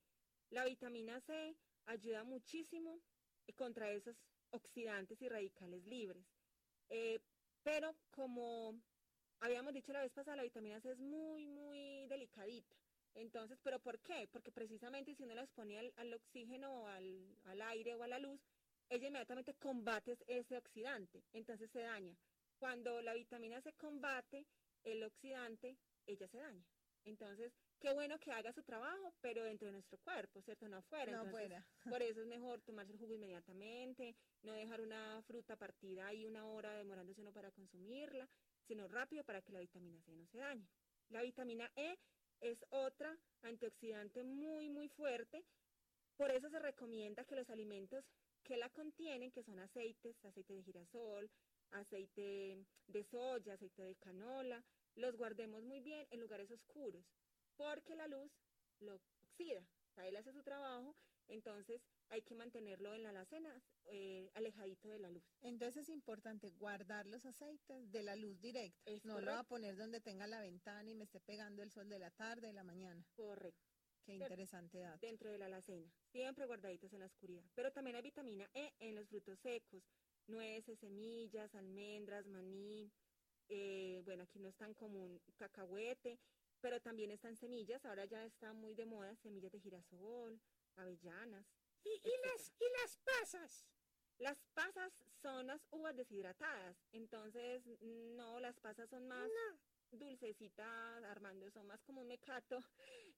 La 0.50 0.64
vitamina 0.66 1.20
C 1.22 1.58
ayuda 1.86 2.24
muchísimo 2.24 3.02
contra 3.56 3.92
esos 3.92 4.16
oxidantes 4.52 5.22
y 5.22 5.28
radicales 5.28 5.86
libres. 5.86 6.26
Eh, 6.90 7.20
pero 7.64 7.96
como 8.12 8.80
habíamos 9.40 9.74
dicho 9.74 9.94
la 9.94 10.02
vez 10.02 10.12
pasada, 10.12 10.38
la 10.38 10.44
vitamina 10.44 10.80
C 10.82 10.92
es 10.92 11.00
muy, 11.00 11.48
muy 11.48 12.06
delicadita. 12.08 12.76
Entonces, 13.14 13.60
¿pero 13.64 13.80
por 13.80 14.00
qué? 14.00 14.28
Porque 14.32 14.52
precisamente 14.52 15.16
si 15.16 15.24
uno 15.24 15.34
la 15.34 15.44
expone 15.44 15.80
al, 15.80 15.94
al 15.96 16.14
oxígeno, 16.14 16.88
al, 16.88 17.36
al 17.46 17.62
aire 17.64 17.96
o 17.96 18.04
a 18.04 18.08
la 18.08 18.20
luz, 18.20 18.40
ella 18.90 19.08
inmediatamente 19.08 19.56
combate 19.56 20.18
ese 20.28 20.58
oxidante, 20.58 21.24
entonces 21.34 21.70
se 21.72 21.80
daña. 21.82 22.16
Cuando 22.58 23.02
la 23.02 23.14
vitamina 23.14 23.62
C 23.62 23.74
combate 23.74 24.46
el 24.84 25.04
oxidante, 25.04 25.78
ella 26.06 26.28
se 26.28 26.38
daña. 26.38 26.64
Entonces, 27.06 27.54
qué 27.80 27.94
bueno 27.94 28.20
que 28.20 28.32
haga 28.32 28.52
su 28.52 28.64
trabajo, 28.64 29.14
pero 29.22 29.44
dentro 29.44 29.68
de 29.68 29.74
nuestro 29.74 29.98
cuerpo, 30.00 30.42
¿cierto? 30.42 30.68
No 30.68 30.78
afuera. 30.78 31.12
No 31.12 31.24
Entonces, 31.24 31.34
afuera. 31.34 31.68
Por 32.00 32.02
eso 32.02 32.22
es 32.22 32.28
mejor 32.28 32.62
tomarse 32.62 32.92
el 32.92 33.00
jugo 33.00 33.14
inmediatamente, 33.14 34.16
no 34.44 34.54
dejar 34.54 34.82
una 34.82 35.22
fruta 35.24 35.56
partida 35.56 36.08
ahí 36.08 36.26
una 36.26 36.46
hora 36.46 36.74
demorándose 36.74 37.22
uno 37.22 37.32
para 37.32 37.52
consumirla, 37.52 38.28
sino 38.68 38.88
rápido 38.88 39.24
para 39.24 39.42
que 39.42 39.52
la 39.52 39.60
vitamina 39.60 40.02
C 40.02 40.16
no 40.16 40.26
se 40.28 40.38
dañe. 40.38 40.68
La 41.10 41.22
vitamina 41.22 41.72
E 41.76 41.98
es 42.42 42.66
otra 42.70 43.18
antioxidante 43.42 44.24
muy, 44.24 44.70
muy 44.70 44.90
fuerte. 44.90 45.44
Por 46.18 46.32
eso 46.32 46.50
se 46.50 46.60
recomienda 46.60 47.26
que 47.26 47.36
los 47.36 47.50
alimentos 47.50 48.06
que 48.44 48.58
la 48.58 48.70
contienen, 48.70 49.32
que 49.32 49.44
son 49.44 49.60
aceites, 49.60 50.24
aceite 50.26 50.54
de 50.54 50.64
girasol, 50.64 51.30
aceite 51.72 52.66
de 52.88 53.04
soya, 53.04 53.54
aceite 53.54 53.84
de 53.84 53.96
canola, 53.96 54.64
los 54.96 55.16
guardemos 55.16 55.64
muy 55.64 55.82
bien 55.82 56.08
en 56.10 56.20
lugares 56.20 56.50
oscuros, 56.50 57.06
porque 57.56 57.96
la 57.96 58.08
luz 58.08 58.32
lo 58.80 58.96
oxida, 58.96 59.62
o 59.92 59.94
sea, 59.94 60.08
él 60.08 60.16
hace 60.16 60.32
su 60.32 60.44
trabajo, 60.44 60.96
entonces 61.28 61.82
hay 62.10 62.22
que 62.22 62.36
mantenerlo 62.36 62.94
en 62.94 63.04
la 63.04 63.10
alacena, 63.10 63.62
eh, 63.86 64.30
alejadito 64.34 64.90
de 64.90 65.00
la 65.00 65.10
luz. 65.10 65.24
Entonces 65.42 65.84
es 65.84 65.90
importante 65.90 66.50
guardar 66.52 67.06
los 67.06 67.26
aceites 67.26 67.92
de 67.92 68.04
la 68.04 68.16
luz 68.16 68.40
directa. 68.40 68.80
Es 68.86 69.06
no 69.06 69.20
lo 69.20 69.32
va 69.32 69.40
a 69.40 69.44
poner 69.44 69.76
donde 69.76 70.00
tenga 70.00 70.28
la 70.28 70.42
ventana 70.42 70.90
y 70.90 70.96
me 70.96 71.04
esté 71.04 71.20
pegando 71.20 71.64
el 71.64 71.72
sol 71.72 71.90
de 71.90 72.00
la 72.00 72.12
tarde, 72.12 72.48
de 72.48 72.54
la 72.54 72.64
mañana. 72.64 73.06
Correcto. 73.16 73.68
Qué 74.06 74.14
interesante 74.14 74.80
dato. 74.80 75.06
dentro 75.06 75.30
de 75.30 75.38
la 75.38 75.48
alacena, 75.48 75.92
siempre 76.14 76.46
guardaditos 76.46 76.94
en 76.94 77.02
la 77.02 77.08
oscuridad. 77.08 77.44
Pero 77.56 77.74
también 77.74 77.98
hay 77.98 78.04
vitamina 78.04 78.50
E 78.54 78.74
en 78.80 78.96
los 78.96 79.10
frutos 79.10 79.38
secos, 79.40 79.84
nueces, 80.28 80.80
semillas, 80.80 81.54
almendras, 81.56 82.26
maní, 82.26 82.90
eh, 83.50 84.02
bueno, 84.06 84.24
aquí 84.24 84.40
no 84.40 84.48
es 84.48 84.56
tan 84.56 84.74
común 84.74 85.22
cacahuete, 85.36 86.20
pero 86.62 86.80
también 86.82 87.12
están 87.12 87.36
semillas, 87.36 87.86
ahora 87.86 88.06
ya 88.06 88.26
está 88.26 88.54
muy 88.54 88.76
de 88.76 88.86
moda, 88.86 89.16
semillas 89.18 89.52
de 89.52 89.60
girasol, 89.60 90.40
avellanas. 90.76 91.46
Y, 91.88 92.02
y 92.04 92.12
las, 92.26 92.52
y 92.60 92.66
las 92.82 92.98
pasas. 92.98 93.66
Las 94.20 94.44
pasas 94.54 94.92
son 95.22 95.48
las 95.48 95.62
uvas 95.72 95.96
deshidratadas, 95.96 96.76
entonces 96.92 97.64
no, 97.82 98.40
las 98.40 98.60
pasas 98.60 98.90
son 98.90 99.08
más 99.08 99.30
No. 99.30 99.60
dulcecitas, 100.00 101.04
Armando, 101.04 101.50
son 101.52 101.68
más 101.68 101.82
como 101.84 102.02
un 102.02 102.08
mecato 102.08 102.60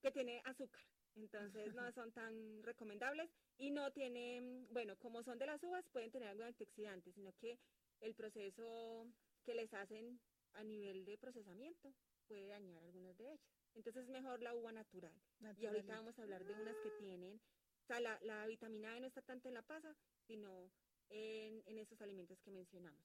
que 0.02 0.12
tiene 0.12 0.42
azúcar. 0.46 0.84
Entonces 1.16 1.74
no 1.74 1.92
son 1.94 2.12
tan 2.12 2.62
recomendables 2.64 3.30
y 3.58 3.72
no 3.72 3.92
tienen, 3.92 4.68
bueno, 4.72 4.96
como 4.98 5.24
son 5.24 5.38
de 5.40 5.46
las 5.48 5.64
uvas, 5.64 5.88
pueden 5.90 6.12
tener 6.12 6.30
algo 6.30 6.44
de 6.44 6.50
antioxidantes, 6.50 7.16
sino 7.16 7.34
que 7.38 7.58
el 8.02 8.14
proceso 8.14 9.08
que 9.44 9.56
les 9.56 9.74
hacen 9.74 10.20
a 10.54 10.64
nivel 10.64 11.06
de 11.06 11.18
procesamiento 11.18 11.94
puede 12.28 12.46
dañar 12.48 12.84
algunas 12.84 13.18
de 13.18 13.26
ellas. 13.32 13.40
Entonces 13.76 14.04
es 14.04 14.10
mejor 14.10 14.42
la 14.42 14.54
uva 14.54 14.72
natural. 14.72 15.14
Y 15.58 15.66
ahorita 15.66 15.96
vamos 15.96 16.18
a 16.20 16.24
hablar 16.24 16.44
de 16.46 16.54
unas 16.54 16.78
que 16.80 16.92
tienen, 16.92 17.36
o 17.36 17.59
sea, 17.90 18.00
la, 18.22 18.46
vitamina 18.46 18.96
E 18.96 19.00
no 19.00 19.08
está 19.08 19.22
tanto 19.22 19.48
en 19.48 19.56
la 19.56 19.64
pasa, 19.64 19.96
sino 20.28 20.72
en, 21.10 21.64
en 21.66 21.78
esos 21.80 22.00
alimentos 22.02 22.40
que 22.42 22.52
mencionamos. 22.52 23.04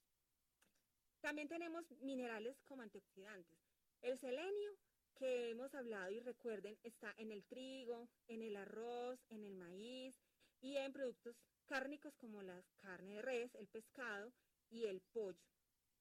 También 1.21 1.49
tenemos 1.49 1.91
minerales 2.03 2.61
como 2.67 2.83
antioxidantes. 2.83 3.59
El 4.03 4.19
selenio, 4.19 4.77
que 5.15 5.49
hemos 5.49 5.75
hablado 5.75 6.11
y 6.11 6.21
recuerden, 6.21 6.77
está 6.83 7.15
en 7.17 7.31
el 7.31 7.45
trigo, 7.45 8.11
en 8.29 8.43
el 8.43 8.57
arroz, 8.57 9.19
en 9.31 9.45
el 9.45 9.55
maíz 9.55 10.21
y 10.61 10.77
en 10.77 10.93
productos 10.93 11.37
cárnicos 11.67 12.15
como 12.17 12.43
la 12.43 12.63
carne 12.77 13.15
de 13.15 13.23
res, 13.23 13.55
el 13.55 13.69
pescado 13.69 14.33
y 14.69 14.85
el 14.85 15.01
pollo. 15.01 15.41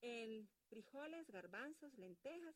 En 0.01 0.49
frijoles, 0.67 1.29
garbanzos, 1.31 1.97
lentejas 1.97 2.55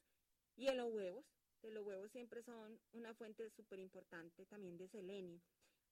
y 0.58 0.68
en 0.68 0.78
los 0.78 0.92
huevos. 0.92 1.26
Que 1.62 1.72
los 1.72 1.86
huevos 1.86 2.12
siempre 2.12 2.44
son 2.44 2.80
una 2.92 3.14
fuente 3.16 3.50
súper 3.50 3.80
importante 3.80 4.46
también 4.46 4.78
de 4.78 4.88
selenio. 4.90 5.42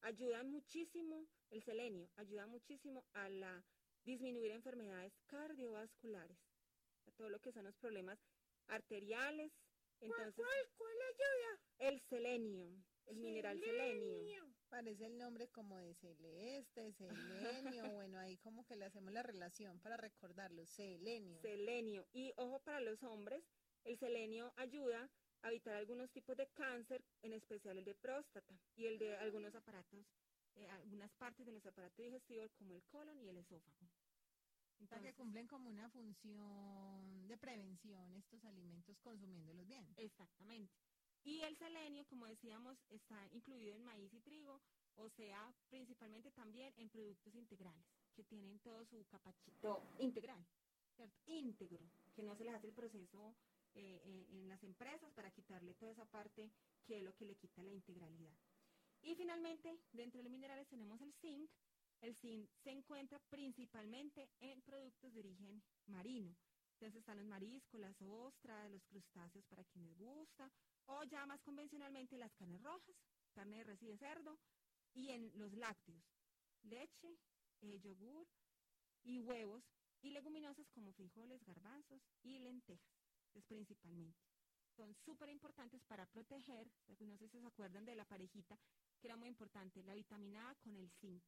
Ayudan 0.02 0.52
muchísimo, 0.52 1.28
el 1.50 1.64
selenio 1.64 2.10
ayuda 2.16 2.46
muchísimo 2.48 3.06
a 3.14 3.30
la 3.30 3.66
disminuir 4.04 4.52
enfermedades 4.52 5.14
cardiovasculares, 5.26 6.38
a 7.08 7.12
todo 7.12 7.30
lo 7.30 7.40
que 7.40 7.52
son 7.52 7.66
los 7.66 7.76
problemas 7.76 8.20
arteriales. 8.68 9.52
Entonces, 10.00 10.36
¿Cuál, 10.36 10.70
cuál 10.78 10.98
ayuda? 11.10 11.62
el 11.80 12.00
selenio, 12.02 12.70
el 13.08 13.18
mineral 13.18 13.60
selenio. 13.60 14.54
Parece 14.70 15.06
el 15.06 15.18
nombre 15.18 15.48
como 15.50 15.78
de 15.78 15.94
celeste, 15.96 16.94
selenio. 16.94 17.04
bueno, 17.94 18.20
ahí 18.20 18.38
como 18.38 18.66
que 18.66 18.76
le 18.76 18.86
hacemos 18.86 19.14
la 19.14 19.24
relación 19.24 19.80
para 19.80 19.98
recordarlo. 19.98 20.66
Selenio. 20.66 21.42
Selenio. 21.42 22.08
Y 22.12 22.34
ojo 22.38 22.60
para 22.60 22.80
los 22.82 23.02
hombres, 23.04 23.44
el 23.84 23.98
selenio 23.98 24.54
ayuda 24.58 25.10
a 25.46 25.50
evitar 25.50 25.76
algunos 25.76 26.10
tipos 26.12 26.36
de 26.36 26.48
cáncer, 26.48 27.04
en 27.22 27.34
especial 27.34 27.78
el 27.78 27.86
de 27.86 27.94
próstata 27.94 28.60
y 28.76 28.88
el 28.88 28.98
de 28.98 29.16
algunos 29.18 29.54
aparatos, 29.54 30.06
eh, 30.56 30.68
algunas 30.70 31.12
partes 31.14 31.46
de 31.46 31.52
los 31.52 31.66
aparatos 31.66 32.04
digestivos 32.04 32.52
como 32.54 32.74
el 32.74 32.84
colon 32.86 33.22
y 33.22 33.30
el 33.30 33.38
esófago. 33.38 33.78
Sea, 33.78 35.00
que 35.00 35.10
Entonces, 35.10 35.16
cumplen 35.16 35.48
como 35.48 35.70
una 35.70 35.90
función 35.90 37.28
de 37.28 37.38
prevención 37.38 38.12
estos 38.16 38.44
alimentos 38.44 38.98
consumiéndolos 39.00 39.68
bien. 39.68 39.88
Exactamente. 39.98 40.74
Y 41.24 41.42
el 41.42 41.56
selenio, 41.58 42.06
como 42.08 42.26
decíamos, 42.26 42.78
está 42.90 43.28
incluido 43.32 43.76
en 43.76 43.84
maíz 43.84 44.14
y 44.14 44.20
trigo, 44.22 44.62
o 44.96 45.10
sea, 45.10 45.54
principalmente 45.70 46.32
también 46.32 46.74
en 46.78 46.90
productos 46.90 47.34
integrales, 47.36 47.86
que 48.16 48.24
tienen 48.24 48.60
todo 48.60 48.84
su 48.86 49.06
capachito 49.06 49.82
integral, 50.00 50.44
¿cierto? 50.96 51.16
Íntegro, 51.28 51.90
que 52.16 52.24
no 52.24 52.36
se 52.36 52.46
les 52.46 52.54
hace 52.56 52.68
el 52.68 52.74
proceso 52.74 53.36
eh, 53.76 54.28
en 54.30 54.50
las 54.50 54.64
empresas 54.64 55.12
para 55.14 55.32
quitarle 55.32 55.74
toda 55.76 55.92
esa 55.92 56.06
parte 56.06 56.52
que 56.86 56.98
es 56.98 57.04
lo 57.04 57.14
que 57.14 57.26
le 57.26 57.36
quita 57.36 57.64
la 57.64 57.74
integralidad. 57.74 58.36
Y 59.02 59.16
finalmente, 59.16 59.78
dentro 59.92 60.20
de 60.20 60.24
los 60.24 60.32
minerales 60.32 60.68
tenemos 60.68 61.00
el 61.02 61.14
zinc. 61.14 61.50
El 62.02 62.16
zinc 62.16 62.50
se 62.64 62.72
encuentra 62.72 63.20
principalmente 63.30 64.30
en 64.40 64.62
productos 64.62 65.14
de 65.14 65.20
origen 65.20 65.64
marino. 65.86 66.36
Entonces 66.74 67.00
están 67.00 67.18
los 67.18 67.28
mariscos, 67.28 67.80
las 67.80 68.02
ostras, 68.02 68.70
los 68.70 68.84
crustáceos 68.86 69.46
para 69.46 69.64
quienes 69.64 69.96
gusta, 69.96 70.52
o 70.88 71.04
ya 71.04 71.26
más 71.26 71.42
convencionalmente 71.42 72.18
las 72.18 72.34
carnes 72.34 72.62
rojas, 72.62 72.96
carne 73.34 73.58
de 73.58 73.64
res 73.64 73.82
y 73.82 73.88
de 73.88 73.98
cerdo, 73.98 74.38
y 74.94 75.10
en 75.10 75.32
los 75.38 75.54
lácteos, 75.54 76.04
leche, 76.64 77.18
eh, 77.62 77.80
yogur 77.80 78.28
y 79.04 79.20
huevos, 79.20 79.64
y 80.02 80.10
leguminosas 80.10 80.68
como 80.70 80.92
frijoles, 80.94 81.44
garbanzos 81.46 82.02
y 82.24 82.40
lentejas, 82.40 83.05
principalmente. 83.42 84.20
Son 84.76 84.94
súper 84.94 85.30
importantes 85.30 85.82
para 85.84 86.06
proteger, 86.06 86.70
no 87.00 87.18
sé 87.18 87.28
si 87.30 87.40
se 87.40 87.48
acuerdan 87.48 87.86
de 87.86 87.96
la 87.96 88.06
parejita, 88.06 88.60
que 89.00 89.08
era 89.08 89.16
muy 89.16 89.30
importante, 89.30 89.84
la 89.84 89.94
vitamina 89.94 90.50
A 90.50 90.56
con 90.56 90.76
el 90.76 90.90
zinc. 90.90 91.24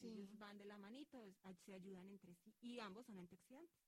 Sí. 0.00 0.08
Ellos 0.08 0.36
van 0.38 0.58
de 0.58 0.64
la 0.64 0.78
manito, 0.78 1.34
se 1.64 1.74
ayudan 1.74 2.08
entre 2.08 2.34
sí, 2.34 2.54
y 2.60 2.80
ambos 2.80 3.06
son 3.06 3.18
antioxidantes. 3.18 3.86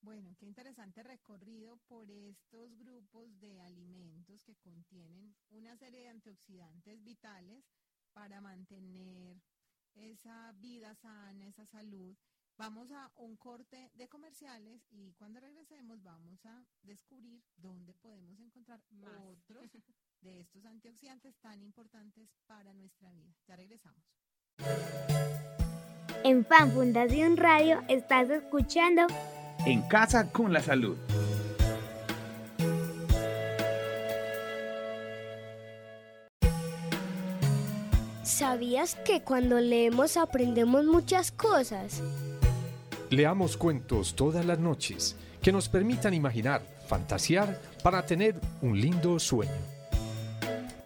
Bueno, 0.00 0.34
qué 0.36 0.46
interesante 0.46 1.02
recorrido 1.02 1.76
por 1.88 2.10
estos 2.10 2.76
grupos 2.76 3.38
de 3.38 3.60
alimentos 3.60 4.42
que 4.42 4.56
contienen 4.56 5.36
una 5.50 5.76
serie 5.76 6.00
de 6.00 6.08
antioxidantes 6.08 7.02
vitales 7.04 7.64
para 8.12 8.40
mantener 8.40 9.40
esa 9.94 10.52
vida 10.52 10.94
sana, 10.96 11.46
esa 11.46 11.66
salud. 11.66 12.16
Vamos 12.58 12.92
a 12.92 13.10
un 13.16 13.36
corte 13.36 13.90
de 13.94 14.08
comerciales 14.08 14.86
y 14.90 15.12
cuando 15.14 15.40
regresemos 15.40 16.02
vamos 16.02 16.44
a 16.46 16.64
descubrir 16.82 17.42
dónde 17.56 17.94
podemos 17.94 18.38
encontrar 18.40 18.80
otros 19.00 19.70
de 20.20 20.40
estos 20.40 20.64
antioxidantes 20.64 21.34
tan 21.40 21.62
importantes 21.62 22.28
para 22.46 22.72
nuestra 22.74 23.10
vida. 23.10 23.34
Ya 23.46 23.56
regresamos. 23.56 24.04
En 26.24 26.44
Fan 26.44 26.70
Fundación 26.70 27.36
Radio 27.36 27.82
estás 27.88 28.30
escuchando 28.30 29.06
En 29.66 29.82
casa 29.88 30.30
con 30.30 30.52
la 30.52 30.60
salud. 30.60 30.96
¿Sabías 38.22 38.96
que 39.04 39.22
cuando 39.22 39.58
leemos 39.60 40.16
aprendemos 40.16 40.84
muchas 40.84 41.32
cosas? 41.32 42.02
Leamos 43.12 43.58
cuentos 43.58 44.16
todas 44.16 44.46
las 44.46 44.58
noches 44.58 45.18
que 45.42 45.52
nos 45.52 45.68
permitan 45.68 46.14
imaginar, 46.14 46.62
fantasear 46.88 47.60
para 47.82 48.06
tener 48.06 48.40
un 48.62 48.80
lindo 48.80 49.18
sueño. 49.18 49.52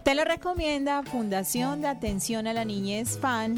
Te 0.03 0.13
lo 0.13 0.25
recomienda 0.25 1.05
Fundación 1.05 1.83
de 1.83 1.87
Atención 1.87 2.49
a 2.49 2.53
la 2.53 2.65
Niñez 2.65 3.17
FAN. 3.21 3.55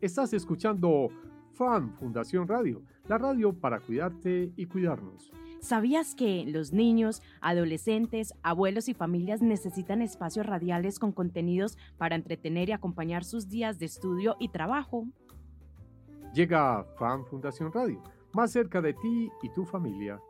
Estás 0.00 0.32
escuchando 0.32 1.08
Fan 1.52 1.94
Fundación 1.94 2.48
Radio, 2.48 2.82
la 3.06 3.16
radio 3.16 3.52
para 3.52 3.78
cuidarte 3.78 4.50
y 4.56 4.66
cuidarnos. 4.66 5.30
¿Sabías 5.64 6.14
que 6.14 6.44
los 6.46 6.74
niños, 6.74 7.22
adolescentes, 7.40 8.34
abuelos 8.42 8.90
y 8.90 8.92
familias 8.92 9.40
necesitan 9.40 10.02
espacios 10.02 10.44
radiales 10.44 10.98
con 10.98 11.10
contenidos 11.10 11.78
para 11.96 12.16
entretener 12.16 12.68
y 12.68 12.72
acompañar 12.72 13.24
sus 13.24 13.48
días 13.48 13.78
de 13.78 13.86
estudio 13.86 14.36
y 14.38 14.50
trabajo? 14.50 15.06
Llega 16.34 16.84
Fan 16.98 17.24
Fundación 17.24 17.72
Radio, 17.72 18.02
más 18.34 18.52
cerca 18.52 18.82
de 18.82 18.92
ti 18.92 19.30
y 19.42 19.48
tu 19.54 19.64
familia. 19.64 20.20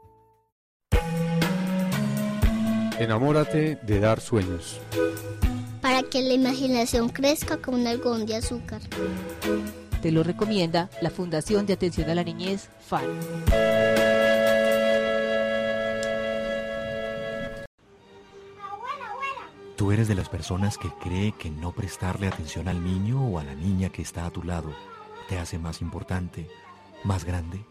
Enamórate 3.00 3.74
de 3.74 3.98
dar 3.98 4.20
sueños. 4.20 4.80
Para 5.82 6.04
que 6.04 6.22
la 6.22 6.34
imaginación 6.34 7.08
crezca 7.08 7.56
como 7.56 7.76
un 7.76 7.88
algodón 7.88 8.24
de 8.24 8.36
azúcar. 8.36 8.82
Te 10.00 10.12
lo 10.12 10.22
recomienda 10.22 10.90
la 11.02 11.10
Fundación 11.10 11.66
de 11.66 11.72
Atención 11.72 12.08
a 12.08 12.14
la 12.14 12.22
Niñez, 12.22 12.70
FAN. 12.78 13.02
¿Tú 19.84 19.92
eres 19.92 20.08
de 20.08 20.14
las 20.14 20.30
personas 20.30 20.78
que 20.78 20.88
cree 20.88 21.32
que 21.32 21.50
no 21.50 21.72
prestarle 21.72 22.26
atención 22.26 22.68
al 22.68 22.82
niño 22.82 23.22
o 23.22 23.38
a 23.38 23.44
la 23.44 23.54
niña 23.54 23.90
que 23.90 24.00
está 24.00 24.24
a 24.24 24.30
tu 24.30 24.42
lado 24.42 24.74
te 25.28 25.38
hace 25.38 25.58
más 25.58 25.82
importante, 25.82 26.48
más 27.04 27.26
grande? 27.26 27.62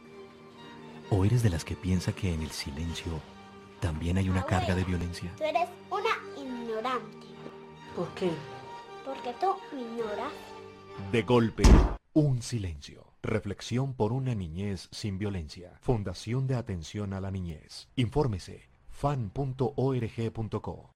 ¿O 1.09 1.25
eres 1.25 1.41
de 1.41 1.49
las 1.49 1.65
que 1.65 1.75
piensa 1.75 2.13
que 2.13 2.31
en 2.31 2.43
el 2.43 2.51
silencio 2.51 3.19
también 3.79 4.19
hay 4.19 4.29
una 4.29 4.45
carga 4.45 4.75
de 4.75 4.83
violencia? 4.83 5.31
Tú 5.37 5.43
eres 5.43 5.67
una 5.89 6.11
ignorante. 6.39 7.25
¿Por 7.95 8.07
qué? 8.09 8.29
Porque 9.03 9.33
tú 9.41 9.55
me 9.73 9.81
ignoras. 9.81 10.31
De 11.11 11.23
golpe, 11.23 11.63
un 12.13 12.43
silencio. 12.43 13.07
Reflexión 13.23 13.95
por 13.95 14.13
una 14.13 14.35
niñez 14.35 14.87
sin 14.91 15.17
violencia. 15.17 15.79
Fundación 15.81 16.45
de 16.45 16.57
Atención 16.57 17.13
a 17.13 17.19
la 17.19 17.31
Niñez. 17.31 17.87
Infórmese 17.95 18.69
fan.org.co. 18.91 20.93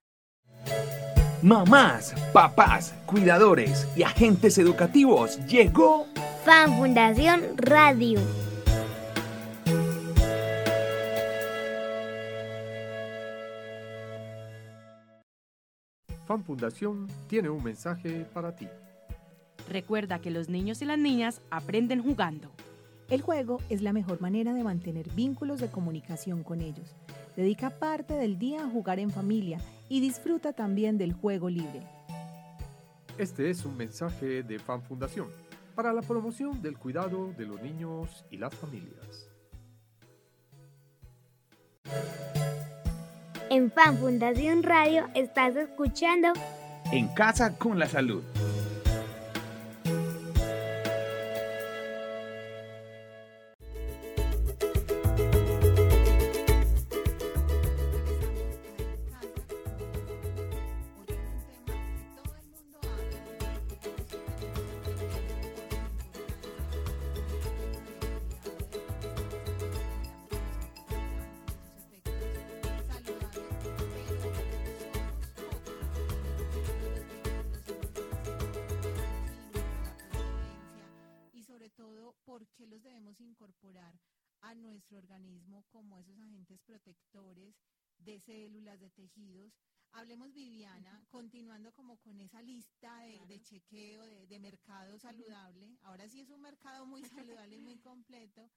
Mamás, 1.44 2.16
papás, 2.34 2.96
cuidadores 3.06 3.88
y 3.96 4.02
agentes 4.02 4.58
educativos, 4.58 5.38
llegó 5.46 6.08
Fan 6.44 6.76
Fundación 6.76 7.44
Radio. 7.58 8.20
Fan 16.26 16.44
Fundación 16.44 17.08
tiene 17.28 17.50
un 17.50 17.64
mensaje 17.64 18.26
para 18.34 18.56
ti. 18.56 18.68
Recuerda 19.70 20.18
que 20.18 20.32
los 20.32 20.50
niños 20.50 20.82
y 20.82 20.86
las 20.86 20.98
niñas 20.98 21.42
aprenden 21.52 22.02
jugando. 22.02 22.50
El 23.12 23.22
juego 23.22 23.62
es 23.70 23.84
la 23.84 23.94
mejor 23.94 24.22
manera 24.22 24.56
de 24.56 24.64
mantener 24.64 25.08
vínculos 25.14 25.60
de 25.60 25.68
comunicación 25.68 26.42
con 26.42 26.62
ellos. 26.62 26.96
Dedica 27.36 27.70
parte 27.70 28.16
del 28.16 28.40
día 28.40 28.64
a 28.64 28.70
jugar 28.70 28.98
en 28.98 29.12
familia 29.12 29.60
y 29.90 30.00
disfruta 30.00 30.54
también 30.54 30.98
del 30.98 31.14
juego 31.14 31.50
libre. 31.50 31.82
Este 33.18 33.50
es 33.50 33.66
un 33.66 33.76
mensaje 33.76 34.44
de 34.44 34.60
Fan 34.60 34.84
Fundación 34.84 35.28
para 35.76 35.94
la 35.94 36.02
promoción 36.02 36.62
del 36.62 36.78
cuidado 36.78 37.34
de 37.38 37.46
los 37.46 37.62
niños 37.62 38.26
y 38.30 38.38
las 38.38 38.54
familias. 38.54 39.30
En 43.50 43.72
Fan 43.72 43.98
Fundación 43.98 44.64
Radio 44.64 45.08
estás 45.16 45.56
escuchando 45.56 46.34
En 46.92 47.08
casa 47.10 47.58
con 47.58 47.80
la 47.80 47.88
salud. 47.88 48.24
Incorporar 83.38 84.00
a 84.42 84.56
nuestro 84.56 84.98
organismo 84.98 85.64
como 85.70 85.98
esos 86.00 86.18
agentes 86.20 86.60
protectores 86.62 87.56
de 88.00 88.20
células, 88.20 88.80
de 88.80 88.90
tejidos. 88.90 89.54
Hablemos, 89.92 90.34
Viviana, 90.34 91.06
continuando 91.10 91.72
como 91.72 91.98
con 91.98 92.20
esa 92.20 92.42
lista 92.42 93.00
de, 93.02 93.26
de 93.28 93.40
chequeo 93.42 94.04
de, 94.06 94.28
de 94.28 94.40
mercado 94.40 94.98
saludable. 94.98 95.78
Ahora 95.84 96.10
sí 96.10 96.20
es 96.20 96.30
un 96.30 96.42
mercado 96.42 96.86
muy 96.86 97.04
saludable 97.46 97.56
y 97.56 97.62
muy 97.62 97.78
completo. 97.78 98.50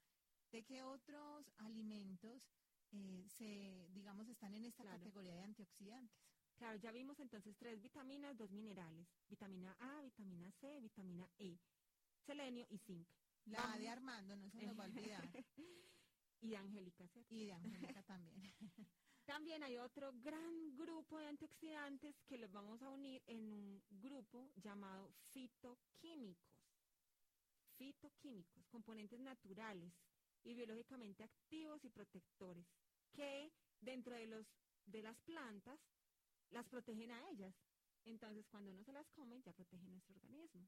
¿De 0.50 0.64
qué 0.64 0.82
otros 0.82 1.52
alimentos 1.58 2.50
eh, 2.92 3.24
se, 3.28 3.86
digamos, 3.92 4.28
están 4.28 4.54
en 4.54 4.64
esta 4.64 4.84
categoría 4.84 5.34
de 5.34 5.42
antioxidantes? 5.42 6.18
Claro, 6.56 6.78
ya 6.78 6.90
vimos 6.90 7.20
entonces 7.20 7.56
tres 7.56 7.80
vitaminas, 7.80 8.36
dos 8.36 8.50
minerales. 8.50 9.06
Vitamina 9.28 9.76
A, 9.78 10.00
vitamina 10.02 10.50
C, 10.52 10.80
vitamina 10.80 11.30
E. 11.38 11.58
Selenio 12.26 12.66
y 12.68 12.78
zinc. 12.78 13.08
La 13.46 13.62
Vamos- 13.62 13.78
de 13.78 13.88
Armando 13.88 14.36
no 14.36 14.50
se 14.50 14.62
nos 14.66 14.78
va 14.78 14.84
a 14.84 14.86
olvidar. 14.86 15.22
y 16.40 16.48
de 16.50 16.56
Angélica, 16.56 17.06
¿cierto? 17.08 17.34
Y 17.34 17.46
de 17.46 17.52
Angélica 17.52 18.02
también. 18.02 18.40
También 19.26 19.62
hay 19.62 19.76
otro 19.76 20.12
gran 20.14 20.74
grupo 20.76 21.18
de 21.18 21.26
antioxidantes 21.28 22.16
que 22.26 22.36
los 22.38 22.50
vamos 22.50 22.82
a 22.82 22.88
unir 22.90 23.22
en 23.26 23.38
un 23.52 23.82
grupo 23.88 24.50
llamado 24.56 25.12
fitoquímicos. 25.32 26.50
Fitoquímicos, 27.76 28.66
componentes 28.66 29.20
naturales 29.20 29.92
y 30.42 30.54
biológicamente 30.54 31.22
activos 31.22 31.84
y 31.84 31.90
protectores, 31.90 32.66
que 33.12 33.52
dentro 33.80 34.16
de, 34.16 34.26
los, 34.26 34.46
de 34.86 35.02
las 35.02 35.16
plantas 35.20 35.78
las 36.50 36.66
protegen 36.66 37.12
a 37.12 37.28
ellas. 37.30 37.54
Entonces, 38.04 38.46
cuando 38.48 38.70
uno 38.70 38.82
se 38.82 38.92
las 38.92 39.06
come, 39.10 39.40
ya 39.42 39.52
protege 39.52 39.86
nuestro 39.88 40.16
organismo. 40.16 40.66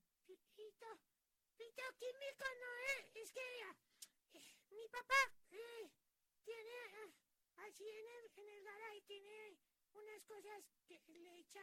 Fitoquímico 1.62 2.44
no 2.60 2.70
es, 2.98 3.10
es 3.14 3.32
que 3.32 3.40
eh, 3.60 4.40
mi 4.70 4.88
papá 4.88 5.14
eh, 5.50 5.90
tiene 6.44 6.74
ah, 7.02 7.12
así 7.66 7.84
en 7.88 8.08
el, 8.08 8.30
en 8.36 8.48
el 8.48 8.64
garaje 8.64 9.00
tiene 9.02 9.56
unas 9.94 10.24
cosas 10.24 10.64
que 10.88 11.00
le 11.06 11.38
echa 11.38 11.62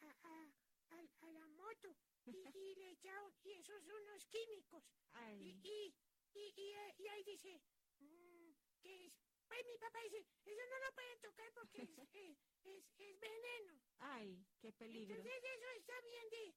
a, 0.00 0.06
a, 0.22 0.52
a- 0.90 1.08
a 1.20 1.30
la 1.32 1.46
moto 1.48 1.94
y, 2.26 2.30
y 2.56 2.74
le 2.74 2.90
echa 2.90 3.14
y 3.44 3.52
esos 3.52 3.84
son 3.84 3.94
unos 4.02 4.24
químicos. 4.26 4.82
Y, 4.82 5.16
Ay, 5.16 5.60
y, 5.62 5.94
y, 6.34 6.52
y, 6.56 6.72
eh, 6.72 6.94
y 6.98 7.08
ahí 7.08 7.22
dice 7.24 7.60
mm, 8.00 8.50
que 8.82 9.06
es 9.06 9.12
pues 9.46 9.64
mi 9.64 9.78
papá 9.78 9.98
dice 10.02 10.18
eso 10.44 10.62
no 10.68 10.78
lo 10.86 10.92
pueden 10.94 11.20
tocar 11.20 11.52
porque 11.54 11.82
es, 11.82 11.88
eh, 12.14 12.36
es, 12.64 12.84
es 12.98 13.20
veneno 13.20 13.80
ay, 13.98 14.44
qué 14.60 14.72
peligro. 14.72 15.14
entonces 15.16 15.44
eso 15.44 15.68
está 15.76 16.00
bien 16.02 16.28
de, 16.30 16.54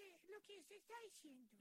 de 0.00 0.28
lo 0.28 0.40
que 0.44 0.58
usted 0.58 0.76
está 0.76 0.94
diciendo 1.00 1.56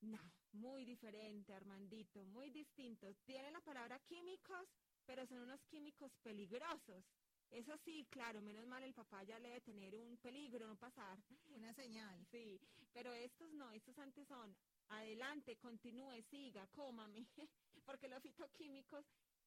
No, 0.00 0.32
muy 0.52 0.84
diferente, 0.84 1.52
Armandito, 1.52 2.24
muy 2.26 2.50
distinto. 2.50 3.12
Tiene 3.24 3.50
la 3.50 3.60
palabra 3.60 3.98
químicos, 4.00 4.68
pero 5.04 5.26
son 5.26 5.40
unos 5.40 5.60
químicos 5.64 6.12
peligrosos. 6.22 7.04
Eso 7.50 7.76
sí, 7.78 8.06
claro, 8.10 8.42
menos 8.42 8.66
mal 8.66 8.82
el 8.84 8.94
papá 8.94 9.24
ya 9.24 9.38
le 9.38 9.48
debe 9.48 9.60
tener 9.62 9.96
un 9.96 10.16
peligro, 10.18 10.66
no 10.66 10.76
pasar. 10.76 11.18
Una 11.48 11.72
señal. 11.74 12.26
Sí, 12.30 12.60
pero 12.92 13.12
estos 13.12 13.52
no, 13.52 13.72
estos 13.72 13.98
antes 13.98 14.28
son, 14.28 14.54
adelante, 14.88 15.56
continúe, 15.56 16.22
siga, 16.30 16.66
cómame, 16.68 17.26
porque 17.86 18.08
los 18.08 18.22
fitoquímicos 18.22 19.04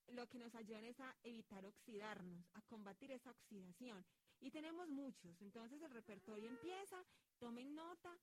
lo 0.07 0.27
que 0.27 0.39
nos 0.39 0.53
ayudan 0.55 0.83
es 0.85 0.99
a 0.99 1.15
evitar 1.23 1.65
oxidarnos, 1.65 2.43
a 2.53 2.61
combatir 2.63 3.11
esa 3.11 3.31
oxidación. 3.31 4.03
Y 4.41 4.51
tenemos 4.51 4.89
muchos, 4.89 5.39
entonces 5.41 5.81
el 5.81 5.91
repertorio 5.91 6.49
empieza, 6.49 7.03
tomen 7.37 7.75
nota 7.75 8.17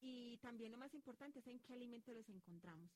y 0.00 0.36
también 0.38 0.70
lo 0.70 0.78
más 0.78 0.92
importante 0.94 1.38
es 1.38 1.46
en 1.46 1.58
qué 1.60 1.72
alimentos 1.72 2.14
los 2.14 2.28
encontramos. 2.28 2.90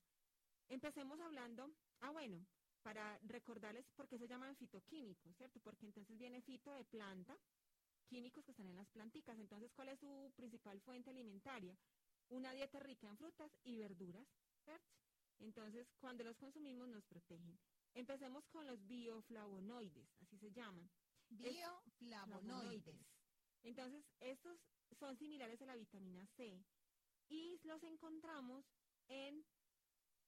Empecemos 0.67 1.19
hablando, 1.19 1.73
ah 2.01 2.11
bueno, 2.11 2.45
para 2.83 3.17
recordarles 3.23 3.89
por 3.95 4.07
qué 4.07 4.17
se 4.17 4.27
llaman 4.27 4.55
fitoquímicos, 4.55 5.35
¿cierto? 5.35 5.59
Porque 5.59 5.87
entonces 5.87 6.17
viene 6.17 6.41
fito 6.41 6.71
de 6.73 6.85
planta, 6.85 7.35
químicos 8.07 8.45
que 8.45 8.51
están 8.51 8.67
en 8.67 8.75
las 8.75 8.89
planticas. 8.89 9.37
Entonces, 9.39 9.71
¿cuál 9.73 9.89
es 9.89 9.99
su 9.99 10.31
principal 10.35 10.79
fuente 10.81 11.09
alimentaria? 11.09 11.77
Una 12.29 12.51
dieta 12.53 12.79
rica 12.79 13.07
en 13.07 13.17
frutas 13.17 13.51
y 13.63 13.77
verduras, 13.77 14.27
¿cierto? 14.63 14.93
Entonces, 15.39 15.87
cuando 15.99 16.23
los 16.23 16.37
consumimos 16.37 16.87
nos 16.87 17.05
protegen. 17.05 17.57
Empecemos 17.93 18.45
con 18.47 18.67
los 18.67 18.85
bioflavonoides, 18.85 20.15
así 20.21 20.37
se 20.37 20.51
llaman. 20.51 20.89
Bioflavonoides. 21.29 23.05
Entonces, 23.63 24.05
estos 24.19 24.59
son 24.99 25.17
similares 25.17 25.61
a 25.61 25.65
la 25.65 25.75
vitamina 25.75 26.25
C 26.37 26.63
y 27.29 27.59
los 27.63 27.83
encontramos 27.83 28.65
en 29.07 29.45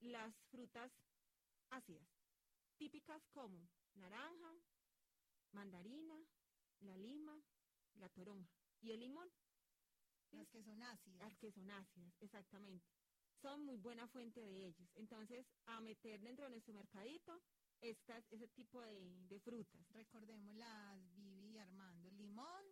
las 0.01 0.35
frutas 0.49 0.91
ácidas, 1.69 2.07
típicas 2.77 3.25
como 3.29 3.69
naranja, 3.95 4.53
mandarina, 5.51 6.19
la 6.79 6.97
lima, 6.97 7.41
la 7.95 8.09
toronja 8.09 8.51
y 8.81 8.91
el 8.91 8.99
limón. 8.99 9.29
Las 10.31 10.49
que 10.49 10.63
son 10.63 10.81
ácidas. 10.81 11.19
Las 11.19 11.37
que 11.37 11.51
son 11.51 11.69
ácidas, 11.69 12.13
exactamente. 12.21 12.85
Son 13.41 13.65
muy 13.65 13.75
buena 13.75 14.07
fuente 14.07 14.39
de 14.39 14.67
ellos. 14.67 14.89
Entonces, 14.95 15.45
a 15.65 15.81
meter 15.81 16.21
dentro 16.21 16.45
de 16.45 16.51
nuestro 16.51 16.73
mercadito 16.73 17.41
estas, 17.81 18.25
ese 18.31 18.47
tipo 18.49 18.81
de, 18.81 19.25
de 19.27 19.39
frutas. 19.39 19.87
Recordemos 19.91 20.55
las 20.55 21.13
Vivi 21.15 21.49
y 21.51 21.57
Armando. 21.57 22.09
Limón. 22.11 22.65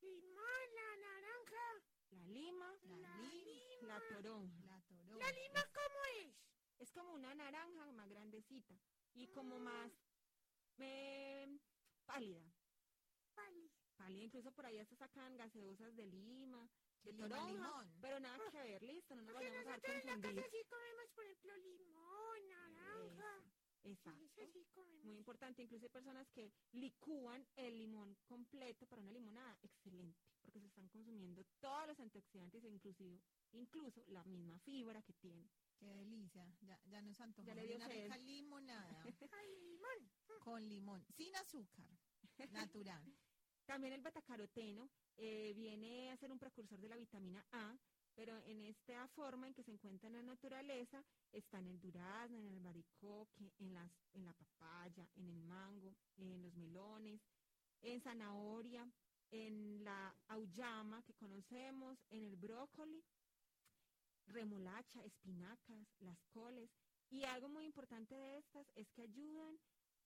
Limón, 0.00 0.74
la 0.74 0.96
naranja. 0.96 1.84
La 2.10 2.26
lima, 2.26 2.76
La, 2.82 2.96
La 2.98 3.16
lima. 3.16 3.88
la 3.88 4.00
toronja. 4.08 4.64
La 4.66 4.80
toronja. 4.82 5.16
¿La 5.18 5.32
lima 5.32 5.64
cómo 5.72 6.04
es? 6.26 6.34
Es 6.78 6.92
como 6.92 7.14
una 7.14 7.34
naranja 7.34 7.90
más 7.92 8.08
grandecita 8.08 8.78
y 9.14 9.28
como 9.28 9.58
más 9.58 9.90
eh, 10.78 11.46
pálida. 12.04 12.42
Vale. 13.36 13.70
Pálida, 13.96 14.24
incluso 14.24 14.50
por 14.52 14.66
ahí 14.66 14.78
hasta 14.78 14.96
sacan 14.96 15.36
gaseosas 15.36 15.94
de 15.94 16.06
lima, 16.06 16.68
de 17.04 17.12
Lima, 17.12 17.28
toronja, 17.28 17.52
limón. 17.52 17.98
pero 18.00 18.18
nada 18.20 18.50
que 18.50 18.58
ver, 18.62 18.82
listo, 18.82 19.14
no 19.14 19.22
nos 19.22 19.34
vayamos 19.34 19.58
a 19.66 19.70
nosotros 19.70 19.94
en 19.96 20.06
la 20.06 20.12
confundir. 20.14 20.42
casa 20.42 20.50
sí 20.50 20.64
comemos, 20.68 21.10
por 21.14 21.24
ejemplo, 21.24 21.56
limón, 21.58 22.48
naranja. 22.48 23.38
Eso 23.38 23.51
comemos. 24.72 25.04
Muy 25.04 25.16
importante, 25.16 25.62
incluso 25.62 25.84
hay 25.86 25.90
personas 25.90 26.28
que 26.30 26.52
licúan 26.72 27.44
el 27.56 27.76
limón 27.78 28.16
completo 28.26 28.86
para 28.86 29.02
una 29.02 29.10
limonada, 29.10 29.58
excelente, 29.62 30.20
porque 30.40 30.60
se 30.60 30.66
están 30.66 30.88
consumiendo 30.88 31.44
todos 31.60 31.86
los 31.88 31.98
antioxidantes, 32.00 32.62
inclusive, 32.64 33.20
incluso 33.52 34.04
la 34.08 34.24
misma 34.24 34.58
fibra 34.60 35.02
que 35.02 35.12
tiene. 35.14 35.48
Qué 35.78 35.92
delicia. 35.92 36.46
Ya, 36.60 36.80
ya 36.84 37.02
nos 37.02 37.20
antojó 37.20 37.46
Ya 37.46 37.54
le 37.54 37.66
dio 37.66 37.76
una 37.76 37.88
sed. 37.88 38.04
rica 38.04 38.16
limonada 38.18 39.02
Ay, 39.32 39.56
limón. 39.60 40.10
con 40.40 40.68
limón, 40.68 41.04
sin 41.16 41.34
azúcar, 41.36 41.86
natural. 42.52 43.12
También 43.66 43.92
el 43.92 44.02
betacaroteno 44.02 44.90
eh, 45.16 45.52
viene 45.54 46.10
a 46.10 46.16
ser 46.16 46.30
un 46.30 46.38
precursor 46.38 46.80
de 46.80 46.88
la 46.88 46.96
vitamina 46.96 47.44
A, 47.52 47.76
pero 48.14 48.38
en 48.44 48.62
esta 48.62 49.08
forma 49.08 49.46
en 49.46 49.54
que 49.54 49.62
se 49.62 49.70
encuentra 49.70 50.08
en 50.08 50.14
la 50.14 50.22
naturaleza 50.22 51.02
está 51.32 51.58
en 51.58 51.68
el 51.68 51.80
durazno, 51.80 52.38
en 52.38 52.46
el 52.46 52.56
albaricoque, 52.56 53.52
en, 53.58 53.72
las, 53.72 53.90
en 54.12 54.24
la 54.24 54.34
papaya, 54.34 55.08
en 55.16 55.28
el 55.28 55.40
mango, 55.42 55.94
en 56.16 56.42
los 56.42 56.54
melones, 56.54 57.20
en 57.80 58.00
zanahoria, 58.00 58.90
en 59.30 59.82
la 59.82 60.14
auyama 60.28 61.02
que 61.02 61.14
conocemos, 61.14 61.98
en 62.10 62.22
el 62.24 62.36
brócoli, 62.36 63.02
remolacha, 64.26 65.02
espinacas, 65.04 65.88
las 66.00 66.22
coles. 66.30 66.70
Y 67.10 67.24
algo 67.24 67.48
muy 67.48 67.64
importante 67.64 68.14
de 68.14 68.38
estas 68.38 68.70
es 68.74 68.90
que 68.90 69.02
ayudan 69.02 69.58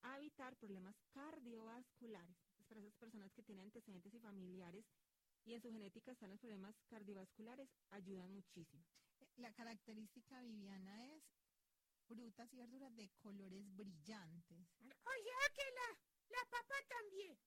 a 0.03 0.17
evitar 0.19 0.57
problemas 0.57 0.97
cardiovasculares. 1.11 2.37
Para 2.69 2.81
esas 2.81 2.95
personas 2.97 3.33
que 3.33 3.43
tienen 3.43 3.65
antecedentes 3.65 4.13
y 4.15 4.19
familiares 4.19 4.85
y 5.47 5.55
en 5.55 5.63
su 5.63 5.71
genética 5.73 6.11
están 6.11 6.31
los 6.31 6.41
problemas 6.41 6.75
cardiovasculares, 6.89 7.71
ayudan 7.91 8.33
muchísimo. 8.33 8.85
La 9.37 9.53
característica 9.53 10.41
viviana 10.43 11.07
es 11.15 11.23
frutas 12.09 12.53
y 12.53 12.57
verduras 12.57 12.95
de 12.97 13.09
colores 13.21 13.65
brillantes. 13.77 14.67
O 14.81 14.85
sea 14.85 15.49
que 15.55 15.63
la, 15.75 16.37
la 16.39 16.51
papa 16.51 16.75
también. 16.89 17.39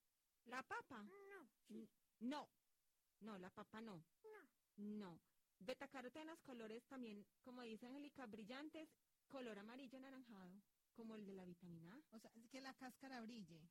La 0.45 0.63
papa, 0.63 1.03
No, 1.69 1.89
no, 2.19 2.49
no, 3.19 3.37
la 3.37 3.49
papa 3.49 3.81
no, 3.81 4.03
no. 4.23 4.49
no. 4.77 5.21
Betacarotenas, 5.59 6.39
colores 6.41 6.85
también, 6.87 7.25
como 7.41 7.61
dice 7.63 7.85
Angélica, 7.85 8.25
brillantes, 8.25 8.89
color 9.27 9.59
amarillo 9.59 9.97
anaranjado, 9.97 10.61
como 10.93 11.15
el 11.15 11.25
de 11.25 11.33
la 11.33 11.43
vitamina 11.43 11.93
A. 11.93 12.15
O 12.15 12.19
sea, 12.19 12.31
es 12.35 12.47
que 12.49 12.61
la 12.61 12.73
cáscara 12.75 13.19
brille 13.21 13.69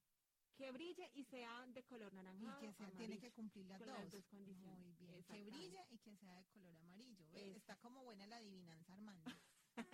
Que 0.59 0.73
brille 0.73 1.09
y 1.14 1.23
sea 1.25 1.64
de 1.68 1.85
color 1.85 2.12
y 2.12 2.16
naranjado. 2.16 2.61
que 2.61 2.73
sea, 2.73 2.90
tiene 2.90 3.18
que 3.21 3.31
cumplir 3.31 3.64
las 3.66 3.79
dos. 3.79 3.88
las 3.88 4.11
dos 4.11 4.25
condiciones. 4.27 4.79
Muy 4.81 4.92
bien. 5.07 5.23
Que 5.25 5.44
brille 5.44 5.87
y 5.90 5.99
que 5.99 6.16
sea 6.16 6.35
de 6.35 6.44
color 6.47 6.75
amarillo. 6.77 7.25
Está 7.33 7.77
como 7.77 8.03
buena 8.03 8.27
la 8.27 8.38
adivinanza, 8.38 8.92
Armando. 8.92 9.31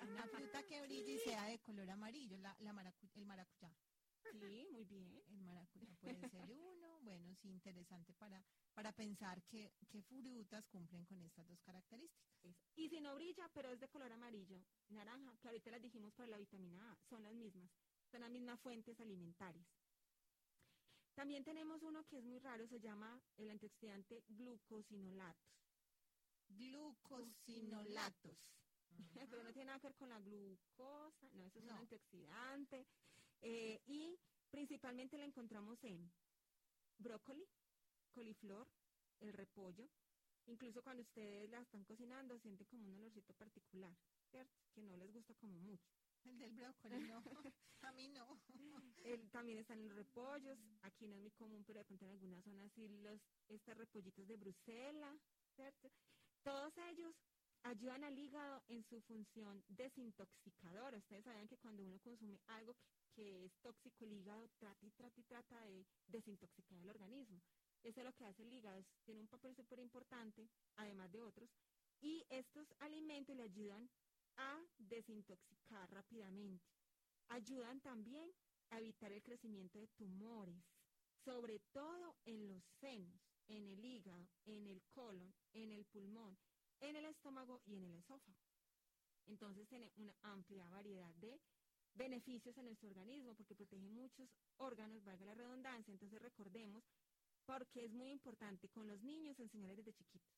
Una 0.08 0.26
fruta 0.26 0.62
que 0.62 0.80
brille 0.80 1.12
y 1.14 1.18
sea 1.18 1.44
de 1.44 1.58
color 1.58 1.90
amarillo, 1.90 2.38
la, 2.38 2.56
la 2.60 2.72
maracu- 2.72 3.10
el 3.14 3.26
maracuyá. 3.26 3.70
Sí, 4.32 4.66
muy 4.72 4.84
bien. 4.86 5.22
El 5.28 5.42
maracuyá 5.42 5.94
puede 5.96 6.28
ser 6.30 6.50
uno. 6.50 6.98
Bueno, 7.02 7.34
sí, 7.34 7.50
interesante 7.50 8.14
para, 8.14 8.42
para 8.72 8.90
pensar 8.92 9.42
que, 9.42 9.70
qué 9.90 10.00
frutas 10.02 10.66
cumplen 10.68 11.04
con 11.04 11.20
estas 11.20 11.46
dos 11.46 11.60
características. 11.60 12.34
Eso. 12.42 12.64
Y 12.76 12.88
si 12.88 13.00
no 13.02 13.14
brilla, 13.14 13.50
pero 13.52 13.70
es 13.70 13.78
de 13.80 13.88
color 13.88 14.10
amarillo, 14.10 14.64
naranja, 14.88 15.36
que 15.36 15.48
ahorita 15.48 15.70
las 15.70 15.82
dijimos 15.82 16.14
para 16.14 16.28
la 16.30 16.38
vitamina 16.38 16.90
A, 16.90 16.96
son 17.10 17.22
las 17.22 17.34
mismas, 17.34 17.70
son 18.10 18.22
las 18.22 18.30
mismas 18.30 18.58
fuentes 18.60 18.98
alimentarias. 18.98 19.66
También 21.14 21.44
tenemos 21.44 21.82
uno 21.82 22.04
que 22.04 22.18
es 22.18 22.24
muy 22.24 22.38
raro, 22.40 22.66
se 22.66 22.80
llama 22.80 23.20
el 23.36 23.50
antioxidante 23.50 24.24
glucosinolatos. 24.28 25.54
Glucosinolatos. 26.48 28.50
Pero 29.30 29.44
no 29.44 29.52
tiene 29.52 29.66
nada 29.66 29.80
que 29.80 29.88
ver 29.88 29.96
con 29.96 30.08
la 30.08 30.20
glucosa, 30.20 31.28
no, 31.34 31.46
eso 31.46 31.58
es 31.58 31.64
No. 31.64 31.72
un 31.72 31.78
antioxidante. 31.78 32.86
eh, 33.46 33.78
y 33.86 34.18
principalmente 34.50 35.18
lo 35.18 35.24
encontramos 35.24 35.82
en 35.84 36.10
brócoli, 36.98 37.46
coliflor, 38.10 38.66
el 39.20 39.32
repollo. 39.34 39.90
Incluso 40.46 40.82
cuando 40.82 41.02
ustedes 41.02 41.50
la 41.50 41.60
están 41.60 41.84
cocinando, 41.84 42.38
sienten 42.38 42.66
como 42.66 42.88
un 42.88 42.96
olorcito 42.96 43.34
particular, 43.34 43.94
¿cierto? 44.30 44.56
Que 44.72 44.82
no 44.82 44.96
les 44.96 45.12
gusta 45.12 45.34
como 45.34 45.58
mucho. 45.60 45.90
El 46.24 46.38
del 46.38 46.52
brócoli, 46.52 46.98
no. 47.06 47.22
A 47.82 47.92
mí 47.92 48.08
no. 48.08 48.40
El- 49.04 49.30
también 49.30 49.58
están 49.58 49.82
los 49.86 49.94
repollos, 49.94 50.58
aquí 50.82 51.06
no 51.06 51.14
es 51.16 51.20
muy 51.20 51.30
común, 51.32 51.64
pero 51.66 51.80
de 51.80 51.84
pronto 51.84 52.04
en 52.06 52.10
algunas 52.12 52.42
zonas 52.44 52.72
sí 52.74 52.88
los, 52.88 53.20
estos 53.48 53.76
repollitos 53.76 54.26
de 54.26 54.36
Bruselas, 54.36 55.20
¿cierto? 55.54 55.90
Todos 56.42 56.72
ellos 56.90 57.14
ayudan 57.62 58.04
al 58.04 58.18
hígado 58.18 58.62
en 58.68 58.82
su 58.84 59.00
función 59.02 59.62
desintoxicadora. 59.68 60.96
Ustedes 60.98 61.24
saben 61.24 61.46
que 61.48 61.58
cuando 61.58 61.84
uno 61.84 61.98
consume 62.00 62.40
algo 62.46 62.74
que, 62.74 62.80
que 63.14 63.44
es 63.46 63.52
tóxico, 63.62 64.04
el 64.04 64.12
hígado 64.12 64.48
trata 64.58 64.86
y 64.86 64.90
trata 64.92 65.20
y 65.20 65.24
trata 65.24 65.60
de 65.66 65.86
desintoxicar 66.08 66.78
el 66.78 66.88
organismo. 66.88 67.40
Eso 67.82 68.00
es 68.00 68.04
lo 68.06 68.12
que 68.14 68.24
hace 68.24 68.42
el 68.42 68.52
hígado, 68.52 68.78
es- 68.78 68.86
tiene 69.04 69.20
un 69.20 69.28
papel 69.28 69.54
súper 69.54 69.78
importante, 69.78 70.48
además 70.76 71.12
de 71.12 71.20
otros, 71.20 71.50
y 72.00 72.24
estos 72.30 72.66
alimentos 72.80 73.36
le 73.36 73.42
ayudan 73.42 73.88
a 74.36 74.60
desintoxicar 74.78 75.90
rápidamente. 75.90 76.66
Ayudan 77.28 77.80
también 77.80 78.30
a 78.70 78.80
evitar 78.80 79.12
el 79.12 79.22
crecimiento 79.22 79.78
de 79.78 79.88
tumores, 79.88 80.62
sobre 81.24 81.60
todo 81.72 82.16
en 82.24 82.48
los 82.48 82.64
senos, 82.80 83.20
en 83.48 83.66
el 83.66 83.84
hígado, 83.84 84.28
en 84.44 84.66
el 84.66 84.82
colon, 84.92 85.34
en 85.52 85.70
el 85.70 85.84
pulmón, 85.86 86.36
en 86.80 86.96
el 86.96 87.04
estómago 87.06 87.62
y 87.64 87.76
en 87.76 87.84
el 87.84 87.94
esófago. 87.94 88.38
Entonces 89.26 89.66
tiene 89.68 89.90
una 89.96 90.14
amplia 90.22 90.68
variedad 90.68 91.14
de 91.14 91.40
beneficios 91.94 92.56
en 92.58 92.66
nuestro 92.66 92.88
organismo 92.88 93.34
porque 93.34 93.54
protege 93.54 93.88
muchos 93.88 94.28
órganos, 94.56 95.04
valga 95.04 95.24
la 95.24 95.34
redundancia. 95.34 95.92
Entonces 95.92 96.20
recordemos, 96.20 96.84
porque 97.46 97.84
es 97.84 97.92
muy 97.92 98.10
importante 98.10 98.68
con 98.68 98.86
los 98.86 99.00
niños 99.02 99.38
enseñarles 99.38 99.84
desde 99.84 99.94
chiquitos. 99.94 100.33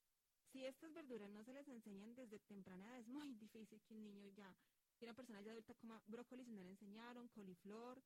Si 0.56 0.64
estas 0.64 0.90
verduras 0.94 1.28
no 1.28 1.44
se 1.44 1.52
les 1.52 1.68
enseñan 1.68 2.14
desde 2.14 2.38
temprana 2.38 2.86
edad, 2.86 2.98
es 2.98 3.08
muy 3.08 3.34
difícil 3.44 3.78
que 3.82 3.92
un 3.92 4.02
niño 4.02 4.26
ya, 4.30 4.56
que 4.96 5.04
una 5.04 5.12
persona 5.12 5.42
ya 5.42 5.52
adulta 5.52 5.74
coma 5.74 6.02
brócoli 6.06 6.46
si 6.46 6.54
no 6.54 6.64
le 6.64 6.70
enseñaron, 6.70 7.28
coliflor, 7.28 8.02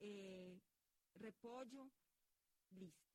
eh, 0.00 0.60
repollo, 1.14 1.90
Listo. 2.72 3.08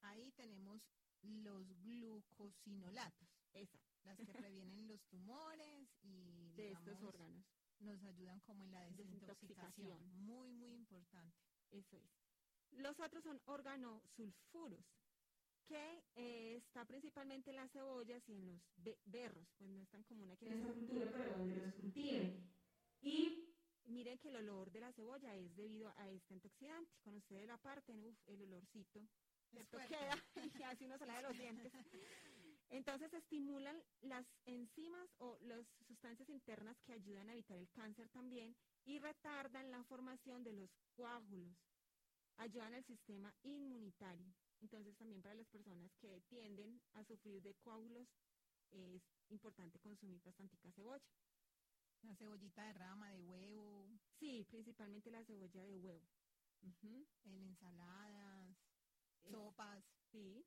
Ahí 0.00 0.32
tenemos 0.32 0.80
los 1.20 1.68
glucosinolatos. 1.82 3.28
Exacto. 3.52 3.92
Las 4.04 4.16
que 4.16 4.32
previenen 4.32 4.88
los 4.88 5.04
tumores 5.08 5.86
y 6.02 6.52
de 6.56 6.70
estos 6.70 6.86
digamos, 6.86 7.14
órganos. 7.14 7.44
nos 7.80 8.02
ayudan 8.04 8.40
como 8.40 8.64
en 8.64 8.72
la 8.72 8.80
desintoxicación. 8.80 9.28
Desintoxicación. 9.28 10.24
Muy, 10.24 10.54
muy 10.54 10.72
importante. 10.72 11.36
Eso 11.70 11.98
es. 11.98 12.10
Los 12.70 12.98
otros 12.98 13.22
son 13.24 13.42
organosulfuros, 13.44 14.86
que 15.70 16.02
eh, 16.16 16.56
está 16.56 16.84
principalmente 16.84 17.50
en 17.50 17.56
las 17.56 17.70
cebollas 17.70 18.28
y 18.28 18.32
en 18.34 18.46
los 18.46 18.60
be- 18.76 18.98
berros, 19.04 19.46
pues 19.56 19.70
no 19.70 19.80
es 19.80 19.88
tan 19.88 20.02
común 20.02 20.28
aquí 20.32 20.46
en 20.46 20.52
esta 20.52 20.68
cultura, 20.70 21.12
pero 21.12 21.30
donde 21.36 21.54
los 21.54 21.72
cultiven. 21.74 22.34
Y 23.02 23.38
miren 23.84 24.18
que 24.18 24.28
el 24.30 24.36
olor 24.36 24.70
de 24.72 24.80
la 24.80 24.92
cebolla 24.92 25.36
es 25.36 25.54
debido 25.54 25.92
a 25.96 26.08
este 26.10 26.34
antioxidante. 26.34 26.90
Cuando 27.02 27.18
ustedes 27.20 27.46
la 27.46 27.56
parten, 27.58 28.02
uf, 28.04 28.18
el 28.26 28.42
olorcito 28.42 29.00
queda 29.88 30.10
y 30.60 30.62
así 30.64 30.84
uno 30.86 30.98
se 30.98 31.06
lava 31.06 31.22
los 31.22 31.36
dientes. 31.38 31.72
Entonces 32.70 33.12
estimulan 33.14 33.80
las 34.02 34.26
enzimas 34.46 35.08
o 35.18 35.38
las 35.42 35.64
sustancias 35.86 36.28
internas 36.28 36.76
que 36.82 36.92
ayudan 36.94 37.28
a 37.28 37.32
evitar 37.32 37.56
el 37.58 37.68
cáncer 37.70 38.08
también 38.10 38.56
y 38.86 38.98
retardan 38.98 39.70
la 39.70 39.82
formación 39.84 40.42
de 40.42 40.52
los 40.52 40.70
coágulos. 40.96 41.56
Ayudan 42.38 42.74
al 42.74 42.84
sistema 42.84 43.32
inmunitario. 43.42 44.26
Entonces 44.60 44.96
también 44.96 45.22
para 45.22 45.34
las 45.34 45.48
personas 45.48 45.90
que 46.00 46.20
tienden 46.28 46.80
a 46.94 47.04
sufrir 47.04 47.42
de 47.42 47.54
coágulos 47.54 48.06
es 48.70 49.02
importante 49.30 49.78
consumir 49.80 50.22
bastante 50.22 50.56
cebolla. 50.72 51.02
La 52.02 52.14
cebollita 52.16 52.64
de 52.66 52.72
rama, 52.74 53.10
de 53.10 53.20
huevo, 53.20 53.88
Sí, 54.18 54.44
principalmente 54.50 55.10
la 55.10 55.24
cebolla 55.24 55.62
de 55.64 55.76
huevo. 55.76 56.06
En 57.24 57.42
ensaladas, 57.48 58.56
es- 59.24 59.30
sopas. 59.30 59.84
Sí, 60.12 60.44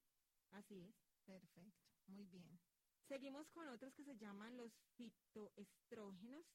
así 0.52 0.80
es. 0.82 0.96
Perfecto. 1.26 1.62
Muy 2.08 2.26
bien. 2.28 2.60
Seguimos 3.08 3.48
con 3.50 3.68
otros 3.68 3.94
que 3.96 4.04
se 4.04 4.18
llaman 4.18 4.58
los 4.58 4.72
fitoestrógenos, 4.98 6.46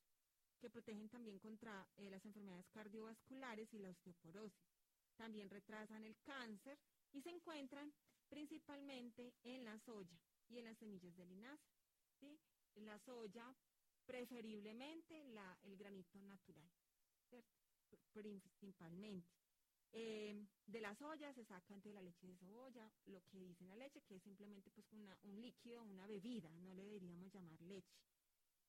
que 0.61 0.71
protegen 0.71 1.09
también 1.09 1.39
contra 1.39 1.87
eh, 1.97 2.11
las 2.11 2.25
enfermedades 2.25 2.67
cardiovasculares 2.71 3.73
y 3.73 3.79
la 3.79 3.91
osteoporosis. 3.91 4.59
También 5.17 5.51
retrasan 5.51 6.05
el 6.05 6.17
cáncer 6.23 6.79
y 7.13 7.23
se 7.23 7.31
encuentran 7.31 7.93
principalmente 8.29 9.35
en 9.43 9.65
la 9.65 9.79
soya 9.79 10.19
y 10.49 10.59
en 10.59 10.65
las 10.65 10.79
semillas 10.79 11.17
de 11.17 11.27
linaza. 11.27 11.71
¿sí? 12.21 12.39
La 12.75 12.99
soya, 12.99 13.55
preferiblemente 14.07 15.25
el 15.63 15.77
granito 15.77 16.21
natural, 16.23 16.71
Principalmente. 18.13 19.29
Eh, 19.93 20.47
de 20.67 20.81
la 20.81 20.95
soya 20.95 21.33
se 21.33 21.45
saca 21.45 21.73
antes 21.73 21.91
de 21.91 21.95
la 21.95 22.03
leche 22.03 22.27
de 22.27 22.37
soya, 22.37 22.91
lo 23.07 23.23
que 23.23 23.39
dice 23.39 23.65
la 23.65 23.77
leche, 23.77 24.03
que 24.03 24.17
es 24.17 24.23
simplemente 24.23 24.71
pues 24.71 24.87
un 24.93 25.41
líquido, 25.41 25.83
una 25.83 26.07
bebida, 26.07 26.51
no 26.57 26.75
le 26.75 26.85
deberíamos 26.85 27.33
llamar 27.33 27.61
leche. 27.63 27.97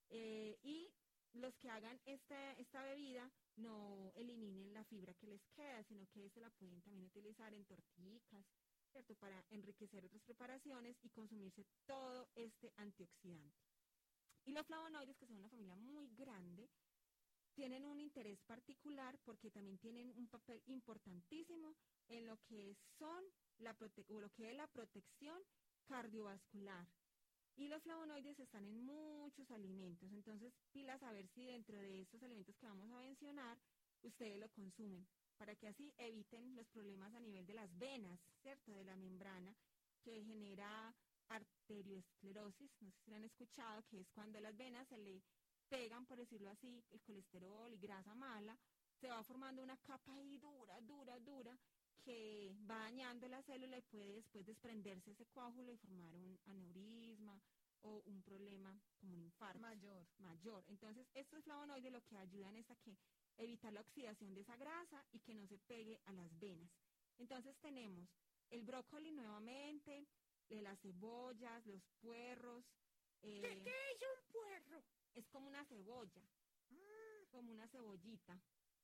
Eh, 0.09 0.57
y 0.63 0.91
los 1.33 1.55
que 1.57 1.69
hagan 1.69 1.99
esta, 2.05 2.53
esta 2.53 2.83
bebida 2.83 3.31
no 3.57 4.11
eliminen 4.15 4.73
la 4.73 4.83
fibra 4.85 5.13
que 5.13 5.27
les 5.27 5.41
queda, 5.55 5.83
sino 5.83 6.07
que 6.07 6.29
se 6.29 6.39
la 6.41 6.49
pueden 6.51 6.81
también 6.81 7.05
utilizar 7.05 7.53
en 7.53 7.65
torticas, 7.65 8.45
¿cierto? 8.91 9.15
Para 9.15 9.45
enriquecer 9.49 10.05
otras 10.05 10.21
preparaciones 10.23 10.97
y 11.03 11.09
consumirse 11.09 11.65
todo 11.85 12.27
este 12.35 12.73
antioxidante. 12.77 13.57
Y 14.45 14.51
los 14.51 14.65
flavonoides, 14.65 15.17
que 15.17 15.27
son 15.27 15.37
una 15.37 15.49
familia 15.49 15.75
muy 15.75 16.07
grande, 16.15 16.69
tienen 17.55 17.85
un 17.85 17.99
interés 17.99 18.39
particular 18.47 19.19
porque 19.25 19.51
también 19.51 19.77
tienen 19.79 20.11
un 20.11 20.27
papel 20.29 20.61
importantísimo 20.67 21.75
en 22.07 22.25
lo 22.25 22.37
que 22.47 22.75
son 22.97 23.23
la 23.59 23.77
prote- 23.77 24.05
o 24.09 24.19
lo 24.21 24.29
que 24.31 24.49
es 24.49 24.55
la 24.55 24.67
protección 24.67 25.41
cardiovascular. 25.85 26.87
Y 27.55 27.67
los 27.67 27.83
flavonoides 27.83 28.39
están 28.39 28.65
en 28.65 28.85
muchos 28.85 29.51
alimentos, 29.51 30.11
entonces 30.13 30.53
pilas 30.71 31.03
a 31.03 31.11
ver 31.11 31.27
si 31.27 31.45
dentro 31.45 31.77
de 31.77 32.01
estos 32.01 32.23
alimentos 32.23 32.55
que 32.57 32.67
vamos 32.67 32.89
a 32.91 33.01
mencionar 33.01 33.59
ustedes 34.01 34.39
lo 34.39 34.49
consumen, 34.49 35.05
para 35.37 35.55
que 35.55 35.67
así 35.67 35.93
eviten 35.97 36.55
los 36.55 36.67
problemas 36.69 37.13
a 37.13 37.19
nivel 37.19 37.45
de 37.45 37.53
las 37.53 37.77
venas, 37.77 38.19
¿cierto? 38.41 38.73
De 38.73 38.83
la 38.85 38.95
membrana 38.95 39.55
que 40.01 40.23
genera 40.23 40.95
arteriosclerosis, 41.27 42.71
no 42.81 42.91
sé 42.91 42.99
si 43.03 43.11
lo 43.11 43.17
han 43.17 43.25
escuchado, 43.25 43.83
que 43.83 44.01
es 44.01 44.09
cuando 44.09 44.39
las 44.39 44.55
venas 44.55 44.87
se 44.87 44.97
le 44.97 45.21
pegan, 45.67 46.05
por 46.05 46.17
decirlo 46.17 46.49
así, 46.49 46.83
el 46.89 47.01
colesterol 47.01 47.71
y 47.71 47.77
grasa 47.77 48.15
mala, 48.15 48.57
se 48.99 49.09
va 49.09 49.23
formando 49.23 49.61
una 49.61 49.77
capa 49.77 50.13
ahí 50.13 50.37
dura, 50.37 50.79
dura, 50.81 51.19
dura, 51.19 51.57
que 52.03 52.53
va 52.69 52.79
dañando 52.79 53.27
la 53.27 53.41
célula 53.43 53.77
y 53.77 53.81
puede 53.81 54.13
después 54.13 54.45
desprenderse 54.45 55.11
ese 55.11 55.25
coágulo 55.27 55.71
y 55.71 55.77
formar 55.77 56.13
un 56.15 56.39
aneurisma 56.45 57.39
o 57.81 58.01
un 58.05 58.21
problema 58.23 58.77
como 58.99 59.13
un 59.15 59.21
infarto 59.23 59.59
Mayor. 59.59 60.05
mayor. 60.19 60.63
Entonces, 60.67 61.07
estos 61.13 61.43
flavonoides 61.43 61.91
lo 61.91 62.01
que 62.01 62.17
ayudan 62.17 62.55
es 62.57 62.69
a 62.69 62.75
que 62.75 62.95
evitar 63.37 63.71
la 63.71 63.81
oxidación 63.81 64.33
de 64.33 64.41
esa 64.41 64.57
grasa 64.57 65.05
y 65.13 65.19
que 65.19 65.33
no 65.33 65.47
se 65.47 65.57
pegue 65.59 65.99
a 66.05 66.13
las 66.13 66.39
venas. 66.39 66.69
Entonces 67.17 67.55
tenemos 67.61 68.07
el 68.49 68.63
brócoli 68.63 69.11
nuevamente, 69.11 70.05
eh, 70.49 70.61
las 70.61 70.79
cebollas, 70.81 71.65
los 71.65 71.81
puerros. 72.01 72.63
¿Qué, 73.21 73.39
eh, 73.39 73.63
qué 73.63 73.69
es 73.71 74.01
un 74.01 74.33
puerro? 74.33 74.83
es 75.15 75.25
como 75.27 75.47
una 75.47 75.65
cebolla, 75.65 76.21
como 77.31 77.51
una 77.51 77.67
cebollita, 77.67 78.39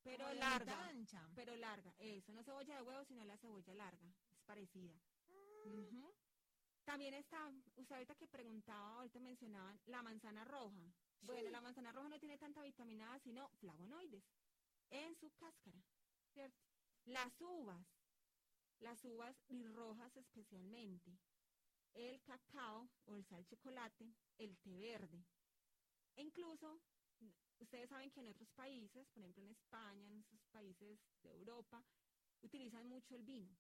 pero 0.06 0.24
Como 0.26 0.36
larga, 0.36 0.88
ancha. 0.88 1.28
pero 1.34 1.56
larga. 1.56 1.92
Eso, 1.98 2.32
no 2.32 2.44
cebolla 2.44 2.76
de 2.76 2.82
huevo, 2.84 3.04
sino 3.06 3.26
la 3.26 3.38
cebolla 3.38 3.74
larga, 3.74 4.08
es 4.30 4.40
parecida. 4.44 4.94
También 6.84 7.16
está, 7.16 7.52
usted 7.76 7.96
ahorita 7.96 8.14
que 8.14 8.28
preguntaba, 8.28 8.98
ahorita 8.98 9.20
mencionaban 9.20 9.80
la 9.88 10.04
manzana 10.04 10.46
roja. 10.46 10.94
Bueno, 11.22 11.50
la 11.50 11.60
manzana 11.60 11.92
roja 11.92 12.08
no 12.08 12.20
tiene 12.20 12.38
tanta 12.38 12.62
vitamina 12.62 13.16
A, 13.16 13.20
sino 13.20 13.50
flavonoides 13.56 14.24
en 14.92 15.16
su 15.16 15.32
cáscara, 15.32 15.82
¿cierto? 16.34 16.64
Las 17.06 17.42
uvas, 17.42 17.84
las 18.80 19.04
uvas 19.06 19.36
rojas 19.74 20.16
especialmente, 20.18 21.18
el 21.96 22.22
cacao 22.22 22.88
o 23.06 23.16
el 23.16 23.26
sal 23.26 23.44
chocolate, 23.48 24.14
el 24.38 24.56
té 24.60 24.78
verde. 24.78 25.26
E 26.16 26.22
incluso, 26.22 26.80
ustedes 27.60 27.90
saben 27.90 28.12
que 28.12 28.20
en 28.20 28.28
otros 28.28 28.50
países, 28.52 29.08
por 29.10 29.22
ejemplo 29.22 29.44
en 29.44 29.50
España, 29.50 30.10
en 30.10 30.20
esos 30.20 30.42
países 30.52 31.00
de 31.24 31.32
Europa, 31.32 31.84
utilizan 32.42 32.88
mucho 32.88 33.16
el 33.16 33.24
vino 33.24 33.56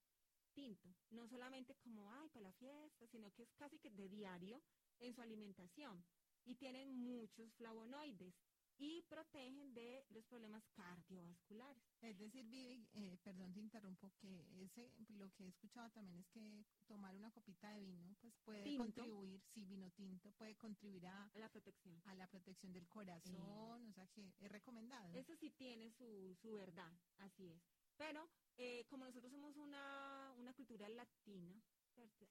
tinto, 0.55 0.95
no 1.11 1.27
solamente 1.27 1.75
como, 1.75 2.11
ay, 2.11 2.29
para 2.29 2.45
la 2.47 2.53
fiesta, 2.53 3.05
sino 3.07 3.31
que 3.33 3.43
es 3.43 3.53
casi 3.55 3.77
que 3.77 3.91
de 3.91 4.07
diario 4.09 4.63
en 4.99 5.13
su 5.13 5.21
alimentación. 5.21 6.03
Y 6.45 6.55
tienen 6.55 6.95
muchos 6.95 7.53
flavonoides 7.55 8.33
y 8.78 9.01
protegen 9.03 9.73
de 9.73 10.05
los 10.09 10.26
problemas 10.26 10.63
cardiovasculares. 10.73 11.84
Es 12.01 12.17
decir, 12.17 12.45
Vivi, 12.47 12.88
eh, 12.93 13.17
perdón 13.23 13.53
te 13.53 13.59
interrumpo, 13.61 14.11
que 14.19 14.45
ese, 14.63 14.91
lo 15.09 15.32
que 15.32 15.45
he 15.45 15.47
escuchado 15.47 15.89
también 15.91 16.19
es 16.19 16.28
que 16.28 16.65
tomar 16.88 17.15
una 17.15 17.32
copita 17.32 17.71
de 17.71 17.82
vino, 17.86 18.15
pues 18.21 18.34
puede 18.43 18.63
Tinto. 18.63 18.84
contribuir, 18.84 19.41
sí, 19.53 19.65
vino 19.65 19.89
tinto, 19.91 20.32
puede 20.34 20.55
contribuir 20.55 21.07
a, 21.07 21.26
A 21.34 21.39
la 21.39 21.49
protección. 21.49 22.01
a 22.05 22.13
la 22.15 22.28
protección 22.28 22.73
del 22.73 22.88
corazón, 22.88 23.88
o 23.89 23.93
sea 23.93 24.07
que 24.07 24.34
es 24.39 24.51
recomendado. 24.51 25.13
Eso 25.15 25.36
sí 25.38 25.49
tiene 25.51 25.89
su, 25.91 26.36
su 26.41 26.53
verdad, 26.53 26.91
así 27.19 27.49
es. 27.49 27.61
Pero 27.97 28.30
eh, 28.57 28.86
como 28.89 29.05
nosotros 29.05 29.32
somos 29.32 29.55
una, 29.55 30.34
una 30.38 30.53
cultura 30.53 30.89
latina, 30.89 31.61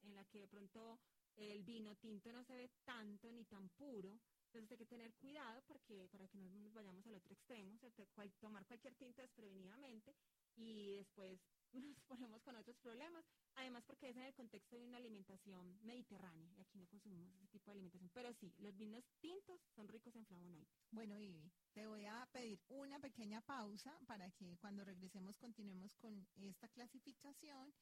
en 0.03 0.15
la 0.15 0.25
que 0.27 0.41
de 0.41 0.49
pronto 0.49 1.01
el 1.37 1.63
vino 1.63 1.97
tinto 1.97 2.31
no 2.33 2.45
se 2.45 2.55
ve 2.55 2.71
tanto 2.85 3.33
ni 3.33 3.45
tan 3.47 3.71
puro, 3.71 4.21
entonces 4.59 4.73
hay 4.73 4.79
que 4.79 4.87
tener 4.87 5.13
cuidado 5.15 5.63
porque 5.67 6.09
para 6.11 6.29
que 6.29 6.39
no 6.39 6.61
nos 6.61 6.73
vayamos 6.73 7.05
al 7.07 7.15
otro 7.15 7.33
extremo, 7.35 7.77
¿cierto? 7.79 8.07
Cual- 8.15 8.33
tomar 8.41 8.65
cualquier 8.67 8.95
tinto 8.95 9.21
desprevenidamente 9.23 10.15
y 10.57 10.95
después 10.97 11.41
nos 11.73 12.01
ponemos 12.03 12.43
con 12.43 12.57
otros 12.57 12.77
problemas. 12.79 13.25
Además 13.57 13.85
porque 13.85 14.11
es 14.11 14.17
en 14.17 14.23
el 14.23 14.35
contexto 14.35 14.77
de 14.77 14.85
una 14.85 14.99
alimentación 14.99 15.79
mediterránea 15.83 16.53
y 16.53 16.61
aquí 16.61 16.79
no 16.79 16.87
consumimos 16.87 17.35
ese 17.35 17.49
tipo 17.49 17.67
de 17.71 17.73
alimentación. 17.73 18.11
Pero 18.11 18.33
sí, 18.33 18.55
los 18.59 18.77
vinos 18.77 19.05
tintos 19.21 19.61
son 19.75 19.89
ricos 19.89 20.15
en 20.17 20.25
flavonoides. 20.27 20.69
Bueno, 20.91 21.19
Vivi, 21.19 21.53
te 21.73 21.87
voy 21.87 22.05
a 22.05 22.29
pedir 22.33 22.63
una 22.69 23.01
pequeña 23.01 23.41
pausa 23.43 23.99
para 24.07 24.31
que 24.31 24.57
cuando 24.59 24.85
regresemos 24.85 25.37
continuemos 25.39 25.95
con 25.97 26.29
esta 26.37 26.69
clasificación 26.69 27.75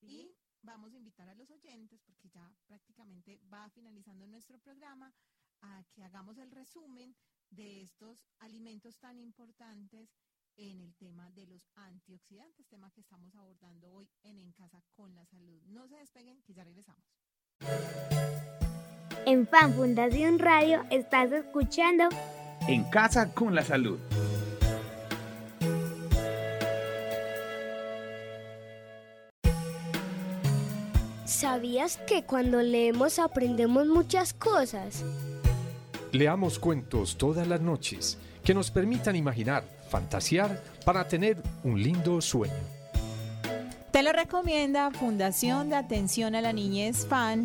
¿sí? 0.00 0.06
y 0.06 0.36
vamos 0.62 0.92
a 0.92 0.96
invitar 0.96 1.28
a 1.28 1.34
los 1.34 1.50
oyentes, 1.50 2.00
porque 2.02 2.28
ya 2.30 2.54
prácticamente 2.66 3.38
va 3.52 3.68
finalizando 3.70 4.26
nuestro 4.26 4.58
programa, 4.58 5.14
a 5.64 5.84
que 5.92 6.04
hagamos 6.04 6.38
el 6.38 6.50
resumen 6.50 7.14
de 7.50 7.82
estos 7.82 8.26
alimentos 8.40 8.98
tan 8.98 9.18
importantes 9.18 10.10
en 10.56 10.80
el 10.80 10.94
tema 10.94 11.30
de 11.32 11.46
los 11.46 11.68
antioxidantes, 11.74 12.68
tema 12.68 12.90
que 12.92 13.00
estamos 13.00 13.34
abordando 13.34 13.92
hoy 13.92 14.08
en 14.22 14.38
En 14.38 14.52
Casa 14.52 14.82
con 14.92 15.14
la 15.14 15.24
Salud. 15.26 15.60
No 15.66 15.88
se 15.88 15.96
despeguen, 15.96 16.42
que 16.42 16.54
ya 16.54 16.64
regresamos. 16.64 17.04
En 19.26 19.46
Fan 19.48 19.72
Fundación 19.74 20.38
Radio 20.38 20.84
estás 20.90 21.32
escuchando 21.32 22.08
En 22.68 22.84
casa 22.90 23.32
con 23.32 23.54
la 23.54 23.64
salud. 23.64 23.98
¿Sabías 31.24 31.98
que 32.06 32.24
cuando 32.24 32.62
leemos 32.62 33.18
aprendemos 33.18 33.86
muchas 33.86 34.32
cosas? 34.32 35.04
Leamos 36.14 36.60
cuentos 36.60 37.18
todas 37.18 37.48
las 37.48 37.60
noches 37.60 38.20
que 38.44 38.54
nos 38.54 38.70
permitan 38.70 39.16
imaginar, 39.16 39.64
fantasear 39.90 40.62
para 40.84 41.08
tener 41.08 41.42
un 41.64 41.82
lindo 41.82 42.20
sueño. 42.20 42.54
Te 43.90 44.00
lo 44.00 44.12
recomienda 44.12 44.92
Fundación 44.92 45.70
de 45.70 45.74
Atención 45.74 46.36
a 46.36 46.40
la 46.40 46.52
Niñez 46.52 47.04
FAN. 47.08 47.42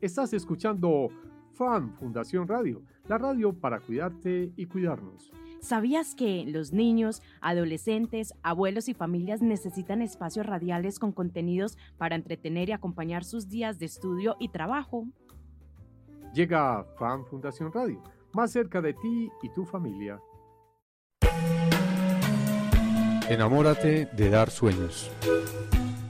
Estás 0.00 0.32
escuchando 0.32 1.08
FAN 1.52 1.94
Fundación 1.94 2.48
Radio, 2.48 2.82
la 3.06 3.16
radio 3.16 3.52
para 3.52 3.78
cuidarte 3.78 4.50
y 4.56 4.66
cuidarnos. 4.66 5.30
¿Sabías 5.64 6.14
que 6.14 6.44
los 6.46 6.74
niños, 6.74 7.22
adolescentes, 7.40 8.34
abuelos 8.42 8.90
y 8.90 8.92
familias 8.92 9.40
necesitan 9.40 10.02
espacios 10.02 10.44
radiales 10.44 10.98
con 10.98 11.10
contenidos 11.10 11.78
para 11.96 12.16
entretener 12.16 12.68
y 12.68 12.72
acompañar 12.72 13.24
sus 13.24 13.48
días 13.48 13.78
de 13.78 13.86
estudio 13.86 14.36
y 14.38 14.50
trabajo? 14.50 15.06
Llega 16.34 16.84
FAN 16.98 17.24
Fundación 17.24 17.72
Radio, 17.72 18.02
más 18.34 18.52
cerca 18.52 18.82
de 18.82 18.92
ti 18.92 19.30
y 19.42 19.48
tu 19.54 19.64
familia. 19.64 20.20
Enamórate 23.30 24.04
de 24.04 24.28
dar 24.28 24.50
sueños. 24.50 25.10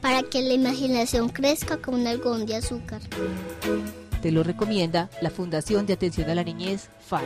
Para 0.03 0.25
que 0.25 0.43
la 0.43 0.55
imaginación 0.55 1.29
crezca 1.29 1.77
como 1.81 1.97
un 1.99 2.09
algodón 2.09 2.45
de 2.45 2.57
azúcar. 2.57 3.03
Te 4.21 4.33
lo 4.33 4.43
recomienda 4.43 5.11
la 5.23 5.31
Fundación 5.31 5.87
de 5.87 5.93
Atención 5.93 6.29
a 6.29 6.35
la 6.35 6.43
Niñez, 6.43 6.91
FAN. 6.99 7.23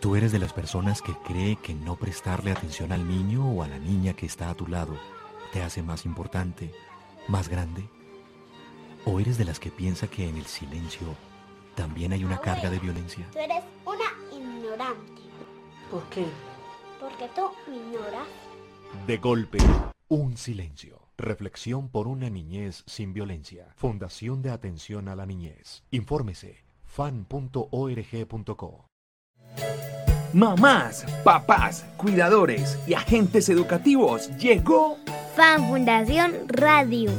Tú 0.00 0.14
eres 0.14 0.30
de 0.30 0.38
las 0.38 0.52
personas 0.52 1.02
que 1.02 1.12
cree 1.26 1.56
que 1.56 1.74
no 1.74 1.96
prestarle 1.96 2.52
atención 2.52 2.92
al 2.92 3.08
niño 3.08 3.48
o 3.48 3.64
a 3.64 3.68
la 3.68 3.80
niña 3.80 4.12
que 4.12 4.26
está 4.26 4.48
a 4.48 4.54
tu 4.54 4.68
lado 4.68 4.96
te 5.52 5.60
hace 5.60 5.82
más 5.82 6.04
importante, 6.04 6.72
más 7.26 7.48
grande. 7.48 7.88
¿O 9.04 9.18
eres 9.18 9.38
de 9.38 9.44
las 9.44 9.58
que 9.58 9.72
piensa 9.72 10.06
que 10.06 10.28
en 10.28 10.36
el 10.36 10.46
silencio 10.46 11.16
también 11.74 12.12
hay 12.12 12.24
una 12.24 12.40
carga 12.40 12.70
de 12.70 12.78
violencia? 12.78 13.26
Tú 13.32 13.38
eres 13.38 13.64
una 13.84 14.04
ignorante. 14.32 15.22
¿Por 15.90 16.04
qué? 16.10 16.26
Porque 17.00 17.28
tú 17.34 17.50
me 17.68 17.76
ignoras. 17.76 18.28
De 19.06 19.16
golpe, 19.18 19.58
un 20.08 20.36
silencio. 20.36 21.00
Reflexión 21.16 21.88
por 21.88 22.06
una 22.06 22.30
niñez 22.30 22.84
sin 22.86 23.12
violencia. 23.12 23.72
Fundación 23.74 24.42
de 24.42 24.50
Atención 24.50 25.08
a 25.08 25.16
la 25.16 25.26
Niñez. 25.26 25.82
Infórmese 25.90 26.62
fan.org.co. 26.84 27.68
Mamás, 30.32 31.06
papás, 31.24 31.86
cuidadores 31.96 32.78
y 32.86 32.94
agentes 32.94 33.48
educativos, 33.48 34.28
llegó 34.36 34.98
Fan 35.34 35.66
Fundación 35.68 36.34
Radio. 36.48 37.10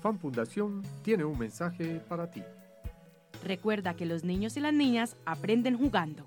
Fan 0.00 0.18
Fundación 0.18 0.82
tiene 1.02 1.24
un 1.24 1.38
mensaje 1.38 2.00
para 2.08 2.30
ti. 2.30 2.42
Recuerda 3.44 3.94
que 3.94 4.06
los 4.06 4.24
niños 4.24 4.56
y 4.56 4.60
las 4.60 4.72
niñas 4.72 5.16
aprenden 5.26 5.78
jugando. 5.78 6.24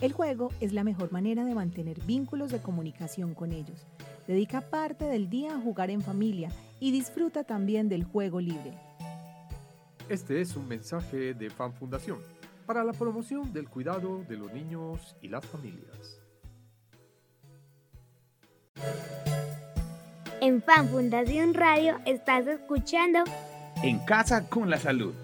El 0.00 0.12
juego 0.12 0.52
es 0.60 0.72
la 0.72 0.84
mejor 0.84 1.10
manera 1.12 1.44
de 1.44 1.54
mantener 1.54 2.00
vínculos 2.04 2.52
de 2.52 2.60
comunicación 2.60 3.34
con 3.34 3.52
ellos. 3.52 3.86
Dedica 4.28 4.60
parte 4.60 5.06
del 5.06 5.30
día 5.30 5.54
a 5.54 5.58
jugar 5.58 5.88
en 5.88 6.02
familia 6.02 6.50
y 6.80 6.90
disfruta 6.92 7.44
también 7.44 7.88
del 7.88 8.04
juego 8.04 8.42
libre. 8.42 8.74
Este 10.10 10.42
es 10.42 10.54
un 10.54 10.68
mensaje 10.68 11.32
de 11.32 11.48
Fan 11.48 11.72
Fundación 11.72 12.18
para 12.66 12.84
la 12.84 12.92
promoción 12.92 13.50
del 13.54 13.70
cuidado 13.70 14.22
de 14.28 14.36
los 14.36 14.52
niños 14.52 15.16
y 15.22 15.28
las 15.28 15.46
familias. 15.46 16.20
En 20.42 20.62
Fan 20.62 20.88
Fundación 20.90 21.54
Radio 21.54 21.98
estás 22.04 22.46
escuchando 22.46 23.20
En 23.82 23.98
Casa 24.00 24.46
con 24.50 24.68
la 24.68 24.76
Salud. 24.76 25.14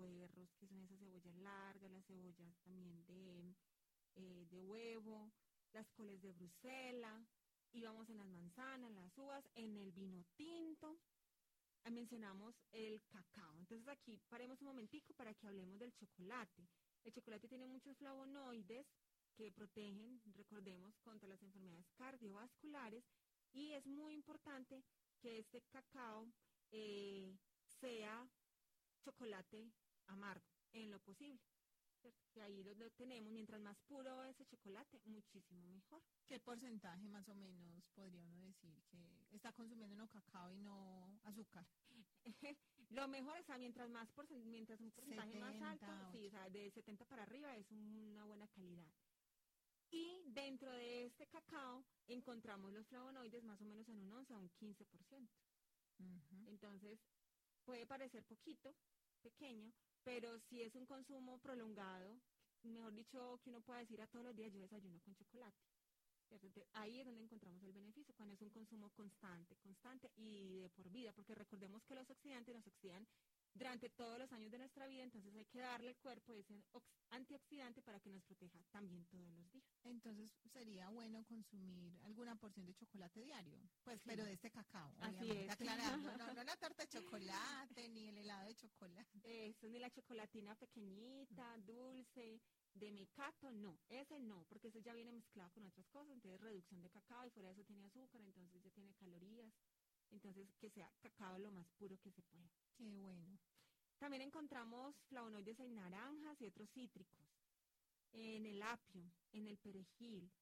Puerros, 0.00 0.48
que 0.58 0.66
son 0.66 0.80
esas 0.82 0.98
cebollas 0.98 1.36
largas, 1.36 1.90
las 1.90 2.06
cebollas 2.06 2.56
también 2.64 3.04
de, 3.06 3.54
eh, 4.14 4.46
de 4.50 4.62
huevo, 4.62 5.30
las 5.72 5.86
coles 5.90 6.20
de 6.22 6.32
Bruselas, 6.32 7.22
íbamos 7.72 8.08
en 8.08 8.16
las 8.16 8.28
manzanas, 8.28 8.90
las 8.92 9.16
uvas, 9.18 9.44
en 9.54 9.76
el 9.76 9.92
vino 9.92 10.24
tinto, 10.36 10.98
ah, 11.84 11.90
mencionamos 11.90 12.54
el 12.72 13.02
cacao. 13.08 13.58
Entonces 13.58 13.86
aquí 13.88 14.18
paremos 14.28 14.60
un 14.62 14.68
momentico 14.68 15.12
para 15.14 15.34
que 15.34 15.46
hablemos 15.46 15.78
del 15.78 15.92
chocolate. 15.94 16.66
El 17.04 17.12
chocolate 17.12 17.46
tiene 17.48 17.66
muchos 17.66 17.96
flavonoides 17.98 18.86
que 19.36 19.52
protegen, 19.52 20.20
recordemos, 20.34 20.96
contra 21.00 21.28
las 21.28 21.42
enfermedades 21.42 21.86
cardiovasculares 21.96 23.04
y 23.52 23.72
es 23.72 23.86
muy 23.86 24.14
importante 24.14 24.82
que 25.20 25.40
este 25.40 25.60
cacao 25.72 26.26
eh, 26.72 27.36
sea 27.80 28.26
chocolate 29.02 29.70
amargo 30.10 30.44
en 30.72 30.90
lo 30.90 30.98
posible. 31.00 31.40
¿cierto? 32.00 32.24
Que 32.32 32.42
ahí 32.42 32.62
lo, 32.62 32.74
lo 32.74 32.90
tenemos, 32.92 33.32
mientras 33.32 33.60
más 33.60 33.76
puro 33.88 34.24
ese 34.24 34.46
chocolate, 34.46 35.00
muchísimo 35.04 35.66
mejor. 35.68 36.02
¿Qué 36.26 36.40
porcentaje 36.40 37.08
más 37.08 37.28
o 37.28 37.34
menos 37.34 37.84
podría 37.94 38.24
uno 38.24 38.40
decir 38.40 38.82
que 38.90 39.36
está 39.36 39.52
consumiendo 39.52 39.96
no 39.96 40.08
cacao 40.08 40.52
y 40.52 40.58
no 40.58 41.20
azúcar? 41.24 41.66
Lo 42.90 43.06
mejor 43.08 43.36
es, 43.38 43.48
a 43.50 43.58
mientras 43.58 43.88
más 43.90 44.08
mientras 44.46 44.80
un 44.80 44.90
porcentaje 44.90 45.38
más 45.38 45.52
70, 45.52 45.70
alto, 45.70 46.12
sí, 46.12 46.26
o 46.26 46.30
sea, 46.30 46.48
de 46.50 46.70
70 46.70 47.04
para 47.04 47.22
arriba 47.22 47.56
es 47.56 47.70
una 47.70 48.24
buena 48.24 48.48
calidad. 48.48 48.90
Y 49.90 50.22
dentro 50.26 50.70
de 50.72 51.06
este 51.06 51.26
cacao 51.26 51.84
encontramos 52.06 52.72
los 52.72 52.86
flavonoides 52.86 53.42
más 53.44 53.60
o 53.60 53.64
menos 53.64 53.88
en 53.88 53.98
un 53.98 54.12
11 54.12 54.34
a 54.34 54.38
un 54.38 54.50
15%. 54.50 55.28
Entonces, 56.46 56.98
puede 57.64 57.86
parecer 57.86 58.24
poquito, 58.24 58.74
pequeño, 59.22 59.72
pero 60.04 60.38
si 60.38 60.62
es 60.62 60.74
un 60.74 60.86
consumo 60.86 61.38
prolongado, 61.38 62.20
mejor 62.62 62.94
dicho, 62.94 63.40
que 63.42 63.50
uno 63.50 63.60
pueda 63.60 63.80
decir 63.80 64.00
a 64.00 64.06
todos 64.06 64.24
los 64.24 64.36
días 64.36 64.52
yo 64.52 64.60
desayuno 64.60 65.00
con 65.00 65.14
chocolate. 65.14 65.58
ahí 66.74 67.00
es 67.00 67.06
donde 67.06 67.24
encontramos 67.24 67.62
el 67.62 67.72
beneficio, 67.72 68.14
cuando 68.16 68.34
es 68.34 68.42
un 68.42 68.50
consumo 68.50 68.90
constante, 68.90 69.56
constante 69.56 70.10
y 70.16 70.60
de 70.60 70.70
por 70.70 70.88
vida, 70.90 71.12
porque 71.12 71.34
recordemos 71.34 71.82
que 71.84 71.94
los 71.94 72.08
oxidantes 72.10 72.54
nos 72.54 72.66
oxidan 72.66 73.06
durante 73.54 73.90
todos 73.90 74.18
los 74.18 74.32
años 74.32 74.50
de 74.50 74.58
nuestra 74.58 74.86
vida, 74.86 75.02
entonces 75.02 75.34
hay 75.34 75.44
que 75.46 75.58
darle 75.60 75.88
al 75.88 75.96
cuerpo 75.96 76.34
ese 76.34 76.62
ox- 76.72 76.86
antioxidante 77.10 77.82
para 77.82 77.98
que 78.00 78.08
nos 78.10 78.22
proteja 78.24 78.62
también 78.70 79.04
todos 79.06 79.28
los 79.34 79.50
días. 79.50 79.64
Entonces 79.82 80.30
sería 80.52 80.88
bueno 80.90 81.24
consumir 81.24 81.98
alguna 82.02 82.36
porción 82.36 82.66
de 82.66 82.74
chocolate 82.74 83.20
diario, 83.22 83.58
pues, 83.82 84.00
Sí. 84.02 84.08
pero 84.08 84.24
de 84.24 84.32
este 84.34 84.50
cacao. 84.50 84.94
Así 85.00 85.16
obviamente, 85.16 85.44
es. 85.46 85.50
Aclarando, 85.50 86.16
no, 86.16 86.34
no 86.38 86.44
la 86.44 86.56
tarta 86.56 86.82
de 86.84 86.88
chocolate 86.88 87.88
ni 87.88 88.08
el 88.08 88.18
helado 88.18 88.46
de 88.46 88.54
chocolate. 88.54 89.20
Eso, 89.24 89.68
ni 89.68 89.78
la 89.78 89.90
chocolatina 89.90 90.54
pequeñita, 90.54 91.58
dulce, 91.58 92.40
de 92.74 92.92
mecato, 92.92 93.50
no, 93.50 93.80
ese 93.88 94.20
no, 94.20 94.44
porque 94.44 94.68
ese 94.68 94.80
ya 94.80 94.94
viene 94.94 95.10
mezclado 95.10 95.50
con 95.50 95.66
otras 95.66 95.88
cosas, 95.88 96.12
entonces 96.12 96.40
reducción 96.40 96.80
de 96.82 96.88
cacao 96.90 97.26
y 97.26 97.30
fuera 97.30 97.48
de 97.48 97.54
eso 97.54 97.64
tiene 97.64 97.84
azúcar, 97.84 98.20
entonces 98.22 98.62
ya 98.62 98.70
tiene 98.70 98.94
calorías, 98.94 99.52
entonces 100.10 100.54
que 100.60 100.70
sea 100.70 100.88
cacao 101.00 101.36
lo 101.38 101.50
más 101.50 101.68
puro 101.72 101.98
que 101.98 102.12
se 102.12 102.22
pueda. 102.22 102.48
Qué 102.80 102.88
bueno. 102.88 103.38
También 103.98 104.22
encontramos 104.22 104.96
flavonoides 105.10 105.60
en 105.60 105.74
naranjas 105.74 106.40
y 106.40 106.46
otros 106.46 106.70
cítricos, 106.70 107.20
en 108.12 108.46
el 108.46 108.62
apio, 108.62 109.12
en 109.32 109.46
el 109.46 109.58
perejil, 109.58 110.32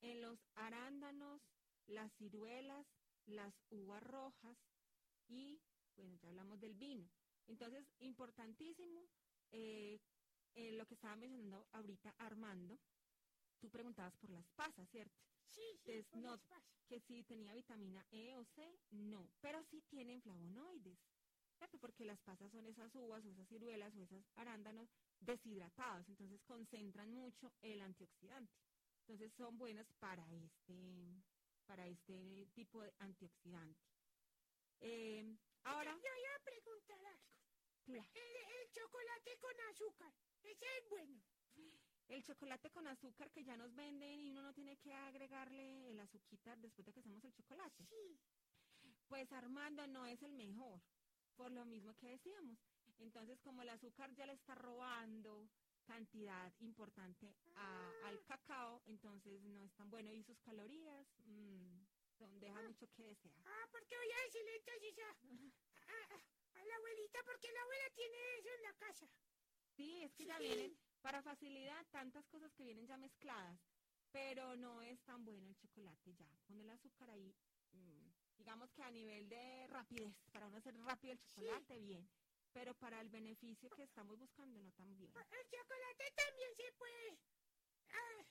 en 0.00 0.22
los 0.22 0.38
arándanos, 0.54 1.42
las 1.86 2.10
ciruelas, 2.14 2.86
las 3.26 3.52
uvas 3.68 4.02
rojas 4.02 4.56
y, 5.28 5.60
bueno, 5.96 6.16
ya 6.16 6.28
hablamos 6.30 6.58
del 6.58 6.72
vino. 6.74 7.06
Entonces, 7.48 7.86
importantísimo, 7.98 9.06
eh, 9.52 10.00
eh, 10.54 10.72
lo 10.72 10.86
que 10.86 10.94
estaba 10.94 11.16
mencionando 11.16 11.68
ahorita 11.72 12.14
Armando, 12.16 12.80
tú 13.60 13.68
preguntabas 13.68 14.16
por 14.16 14.30
las 14.30 14.48
pasas, 14.52 14.88
¿cierto? 14.88 15.20
Sí, 15.50 15.60
sí, 15.84 15.92
Entonces, 15.92 16.06
por 16.06 16.22
no, 16.22 16.30
las 16.30 16.40
pasas. 16.46 16.64
que 16.88 17.00
si 17.00 17.22
tenía 17.24 17.52
vitamina 17.54 18.06
E 18.10 18.34
o 18.36 18.44
C, 18.44 18.78
no, 18.90 19.28
pero 19.42 19.62
sí 19.64 19.82
tienen 19.90 20.22
flavonoides, 20.22 20.98
¿cierto? 21.58 21.78
Porque 21.78 22.04
las 22.04 22.20
pasas 22.20 22.50
son 22.52 22.66
esas 22.66 22.94
uvas 22.94 23.24
o 23.24 23.30
esas 23.30 23.48
ciruelas 23.48 23.94
o 23.96 24.02
esos 24.02 24.24
arándanos 24.36 24.88
deshidratados, 25.20 26.08
entonces 26.08 26.42
concentran 26.44 27.10
mucho 27.12 27.52
el 27.62 27.80
antioxidante. 27.80 28.52
Entonces 29.00 29.32
son 29.34 29.58
buenas 29.58 29.86
para 29.98 30.26
este, 30.32 31.22
para 31.66 31.86
este 31.86 32.46
tipo 32.54 32.80
de 32.82 32.92
antioxidante. 32.98 33.80
Eh, 34.80 35.36
ahora, 35.64 35.92
Yo 35.92 36.08
iba 36.20 36.34
a 36.36 36.44
preguntar 36.44 37.04
algo. 37.06 37.24
Claro. 37.84 38.10
El, 38.14 38.36
el 38.60 38.72
chocolate 38.72 39.36
con 39.38 39.60
azúcar, 39.70 40.14
ese 40.42 40.64
es 40.78 40.88
bueno. 40.88 41.22
el 42.08 42.24
chocolate 42.24 42.70
con 42.70 42.86
azúcar 42.86 43.30
que 43.30 43.44
ya 43.44 43.56
nos 43.56 43.74
venden 43.74 44.20
y 44.20 44.30
uno 44.30 44.42
no 44.42 44.54
tiene 44.54 44.76
que 44.78 44.92
agregarle 44.94 45.90
el 45.90 46.00
azuquita 46.00 46.56
después 46.56 46.86
de 46.86 46.92
que 46.92 47.00
hacemos 47.00 47.22
el 47.24 47.32
chocolate. 47.34 47.86
Sí. 47.88 48.18
Pues 49.08 49.30
Armando 49.32 49.86
no 49.86 50.06
es 50.06 50.22
el 50.22 50.32
mejor, 50.32 50.80
por 51.36 51.50
lo 51.52 51.64
mismo 51.64 51.94
que 51.96 52.08
decíamos. 52.08 52.58
Entonces, 52.98 53.38
como 53.40 53.62
el 53.62 53.68
azúcar 53.68 54.14
ya 54.14 54.26
le 54.26 54.34
está 54.34 54.54
robando 54.54 55.50
cantidad 55.84 56.52
importante 56.60 57.34
a- 57.56 57.92
al 58.06 58.24
cacao, 58.24 58.82
entonces 58.86 59.42
no 59.42 59.62
es 59.62 59.72
tan 59.74 59.90
bueno. 59.90 60.12
Y 60.12 60.22
sus 60.22 60.38
calorías 60.40 61.06
mm, 61.26 61.84
son, 62.18 62.40
deja 62.40 62.62
mucho 62.62 62.86
que 62.96 63.02
desear. 63.04 63.34
Ah, 63.44 63.68
porque 63.72 63.96
voy 63.96 64.12
a 64.12 64.24
decirle 64.24 64.56
entonces 64.56 64.98
a, 64.98 65.10
a, 65.10 66.60
a- 66.60 66.64
la 66.64 66.76
abuelita, 66.76 67.18
porque 67.26 67.52
la 67.52 67.60
abuela 67.62 67.84
tiene 67.94 68.16
eso 68.38 68.48
en 68.56 68.62
la 68.62 68.72
casa. 68.78 69.06
Sí, 69.76 70.02
es 70.02 70.12
que 70.14 70.24
ya 70.24 70.38
vienen, 70.38 70.78
para 71.02 71.22
facilidad, 71.22 71.84
tantas 71.90 72.24
cosas 72.28 72.52
que 72.54 72.64
vienen 72.64 72.86
ya 72.86 72.96
mezcladas, 72.96 73.58
pero 74.12 74.56
no 74.56 74.80
es 74.82 75.02
tan 75.04 75.24
bueno 75.24 75.48
el 75.48 75.56
chocolate 75.56 76.14
ya. 76.14 76.30
Con 76.46 76.60
el 76.60 76.70
azúcar 76.70 77.10
ahí, 77.10 77.34
mm, 77.72 78.13
digamos 78.44 78.70
que 78.72 78.82
a 78.82 78.90
nivel 78.90 79.26
de 79.26 79.66
rapidez, 79.68 80.14
para 80.30 80.46
uno 80.46 80.58
hacer 80.58 80.76
rápido 80.84 81.14
el 81.14 81.18
chocolate, 81.18 81.78
bien. 81.80 82.06
Pero 82.52 82.74
para 82.74 83.00
el 83.00 83.08
beneficio 83.08 83.70
que 83.70 83.84
estamos 83.84 84.18
buscando, 84.18 84.58
no 84.58 84.70
tan 84.72 84.94
bien. 84.98 85.10
El 85.16 85.48
chocolate 85.48 86.04
también 86.14 86.50
se 86.54 86.72
puede 86.76 87.18
ah, 87.88 88.24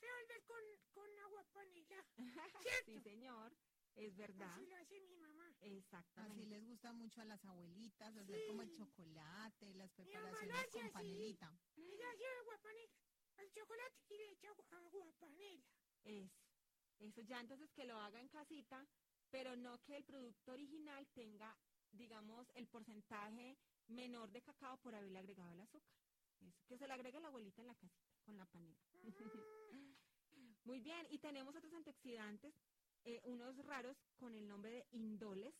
revolver 0.00 0.42
con, 0.44 0.62
con 0.92 1.18
agua 1.20 1.44
panela. 1.52 2.04
Sí, 2.84 3.00
señor, 3.00 3.56
es 3.94 4.14
verdad. 4.16 4.52
Así 4.54 4.66
lo 4.66 4.76
hace 4.76 5.00
mi 5.00 5.16
mamá. 5.16 5.56
Exactamente. 5.60 6.42
Así 6.42 6.46
les 6.50 6.64
gusta 6.66 6.92
mucho 6.92 7.22
a 7.22 7.24
las 7.24 7.42
abuelitas, 7.46 8.14
hacer 8.16 8.46
como 8.48 8.62
el 8.62 8.68
Sí. 8.68 8.76
chocolate, 8.76 9.74
las 9.74 9.90
mamá 9.98 10.12
lo 10.12 10.12
preparaciones 10.12 10.56
hace 10.58 10.70
con 10.70 10.84
así. 10.84 10.92
panelita. 10.92 11.58
Ella 11.76 12.10
hace 12.12 12.24
agua 12.40 12.58
panela 12.58 12.92
al 13.38 13.50
chocolate 13.50 13.96
y 14.10 14.16
le 14.18 14.30
echa 14.32 14.48
agua, 14.50 14.66
agua 14.72 15.12
panela. 15.18 15.64
Eso. 16.04 16.36
Eso 16.98 17.22
ya 17.22 17.40
entonces 17.40 17.70
que 17.72 17.84
lo 17.84 17.96
haga 17.96 18.20
en 18.20 18.28
casita, 18.28 18.86
pero 19.30 19.56
no 19.56 19.78
que 19.82 19.96
el 19.96 20.04
producto 20.04 20.52
original 20.52 21.06
tenga, 21.14 21.56
digamos, 21.92 22.50
el 22.54 22.66
porcentaje 22.66 23.58
menor 23.88 24.30
de 24.30 24.42
cacao 24.42 24.76
por 24.78 24.94
haberle 24.94 25.18
agregado 25.18 25.52
el 25.52 25.60
azúcar. 25.60 25.94
Que 26.66 26.78
se 26.78 26.86
le 26.86 26.92
agregue 26.92 27.20
la 27.20 27.28
abuelita 27.28 27.62
en 27.62 27.68
la 27.68 27.74
casita 27.74 28.08
con 28.24 28.36
la 28.36 28.46
panela. 28.46 28.78
Muy 30.64 30.80
bien, 30.80 31.06
y 31.10 31.18
tenemos 31.18 31.56
otros 31.56 31.72
antioxidantes, 31.72 32.54
eh, 33.04 33.20
unos 33.24 33.56
raros 33.64 33.96
con 34.16 34.34
el 34.34 34.46
nombre 34.46 34.70
de 34.70 34.86
indoles. 34.92 35.54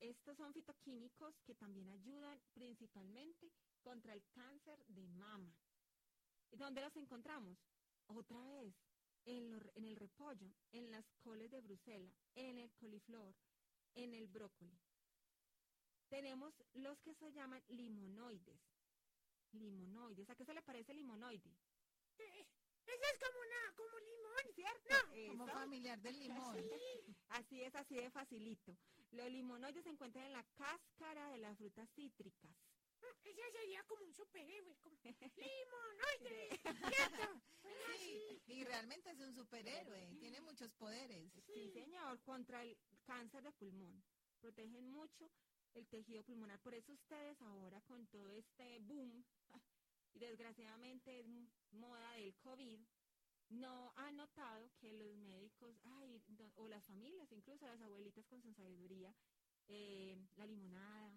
Estos 0.00 0.36
son 0.36 0.54
fitoquímicos 0.54 1.40
que 1.40 1.56
también 1.56 1.90
ayudan 1.90 2.40
principalmente 2.54 3.50
contra 3.82 4.12
el 4.12 4.22
cáncer 4.30 4.84
de 4.86 5.08
mama. 5.08 5.52
¿Y 6.50 6.56
¿Dónde 6.56 6.80
los 6.80 6.96
encontramos? 6.96 7.58
Otra 8.06 8.40
vez, 8.46 8.74
en, 9.24 9.52
lo- 9.52 9.72
en 9.74 9.84
el 9.84 9.96
repollo, 9.96 10.52
en 10.72 10.90
las 10.90 11.04
coles 11.20 11.50
de 11.50 11.60
Bruselas, 11.60 12.12
en 12.34 12.58
el 12.58 12.72
coliflor, 12.74 13.34
en 13.94 14.14
el 14.14 14.26
brócoli. 14.28 14.78
Tenemos 16.08 16.54
los 16.74 16.98
que 17.00 17.14
se 17.14 17.32
llaman 17.32 17.62
limonoides. 17.68 18.60
Limonoides. 19.52 20.28
¿A 20.30 20.34
qué 20.34 20.44
se 20.44 20.54
le 20.54 20.62
parece 20.62 20.94
limonoide? 20.94 21.50
Eh, 22.18 22.46
Esa 22.86 23.10
es 23.12 23.18
como 23.18 23.38
una, 23.40 23.74
como 23.76 23.98
limón. 23.98 24.54
¿Cierto? 24.54 24.94
Como 25.28 25.46
familiar 25.48 26.00
del 26.00 26.18
limón. 26.20 26.56
Así 27.28 27.62
es, 27.62 27.74
así 27.74 27.96
de 27.96 28.10
facilito. 28.10 28.76
Los 29.10 29.28
limonoides 29.30 29.84
se 29.84 29.90
encuentran 29.90 30.24
en 30.26 30.32
la 30.32 30.44
cáscara 30.54 31.30
de 31.30 31.38
las 31.38 31.56
frutas 31.58 31.88
cítricas. 31.94 32.50
Esa 33.24 33.50
sería 33.52 33.82
como 33.84 34.04
un 34.04 34.12
superhéroe, 34.14 34.74
como. 34.80 34.96
Sí, 37.98 38.42
y 38.46 38.64
realmente 38.64 39.10
es 39.10 39.20
un 39.20 39.34
superhéroe, 39.34 40.16
tiene 40.18 40.40
muchos 40.40 40.72
poderes. 40.74 41.32
Sí, 41.46 41.70
señor, 41.70 42.20
contra 42.22 42.62
el 42.62 42.76
cáncer 43.04 43.42
de 43.42 43.52
pulmón. 43.52 44.02
Protegen 44.40 44.90
mucho 44.90 45.30
el 45.74 45.86
tejido 45.88 46.22
pulmonar. 46.24 46.58
Por 46.60 46.74
eso 46.74 46.92
ustedes 46.92 47.40
ahora 47.42 47.80
con 47.82 48.06
todo 48.06 48.30
este 48.32 48.78
boom, 48.80 49.24
y 50.14 50.18
desgraciadamente 50.18 51.20
es 51.20 51.26
moda 51.72 52.12
del 52.12 52.34
COVID, 52.36 52.80
no 53.50 53.92
han 53.96 54.16
notado 54.16 54.70
que 54.78 54.92
los 54.92 55.16
médicos, 55.16 55.74
ay, 56.00 56.22
no- 56.28 56.52
o 56.56 56.68
las 56.68 56.84
familias, 56.86 57.30
incluso 57.32 57.66
las 57.66 57.80
abuelitas 57.80 58.26
con 58.26 58.40
su 58.42 58.52
sabiduría, 58.52 59.14
eh, 59.68 60.16
la 60.36 60.46
limonada, 60.46 61.12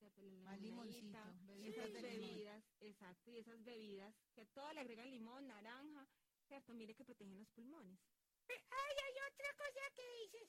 Más 0.00 0.60
limoncito, 0.60 1.18
bebidas 1.46 1.88
esas 1.88 2.02
bebidas, 2.02 2.64
exacto, 2.80 3.30
y 3.30 3.38
esas 3.38 3.62
bebidas 3.64 4.14
que 4.34 4.42
a 4.42 4.46
todo 4.46 4.72
le 4.72 4.80
agregan 4.80 5.10
limón, 5.10 5.46
naranja, 5.48 6.06
¿cierto? 6.46 6.74
Mire 6.74 6.94
que 6.94 7.04
protegen 7.04 7.38
los 7.38 7.48
pulmones. 7.50 7.98
Eh, 8.48 8.62
Ay, 8.70 8.96
hay 9.04 9.14
otra 9.32 9.52
cosa 9.56 9.90
que 9.94 10.02
dices. 10.22 10.48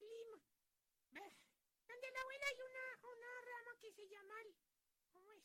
Limón. 0.00 0.42
Donde 1.86 2.10
la 2.10 2.20
abuela 2.20 2.46
hay 2.46 2.56
una, 2.68 3.08
una 3.14 3.40
rama 3.42 3.78
que 3.80 3.92
se 3.92 4.08
llama, 4.08 4.34
el- 4.42 4.56
¿cómo 5.12 5.32
es? 5.32 5.44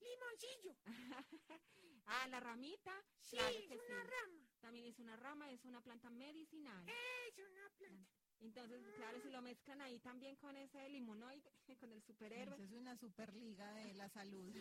Limoncillo. 0.00 0.76
ah, 2.06 2.28
la 2.28 2.40
ramita. 2.40 3.04
Sí, 3.20 3.36
claro 3.36 3.58
es 3.58 3.66
que 3.66 3.74
una 3.76 4.02
sí. 4.04 4.10
rama. 4.10 4.48
También 4.60 4.86
es 4.86 4.98
una 4.98 5.16
rama, 5.16 5.50
es 5.50 5.64
una 5.64 5.80
planta 5.82 6.10
medicinal. 6.10 6.86
Es 6.88 7.38
una 7.38 7.70
planta. 7.70 8.25
Entonces, 8.40 8.82
claro, 8.96 9.20
si 9.20 9.30
lo 9.30 9.40
mezclan 9.42 9.80
ahí 9.80 9.98
también 10.00 10.36
con 10.36 10.56
ese 10.56 10.88
limonoide, 10.88 11.42
con 11.80 11.92
el 11.92 12.02
superhéroe, 12.02 12.62
es 12.62 12.72
una 12.72 12.96
superliga 12.96 13.72
de 13.74 13.94
la 13.94 14.08
salud. 14.10 14.54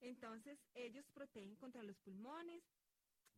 entonces 0.00 0.58
ellos 0.74 1.06
protegen 1.12 1.56
contra 1.56 1.82
los 1.82 1.96
pulmones. 1.98 2.62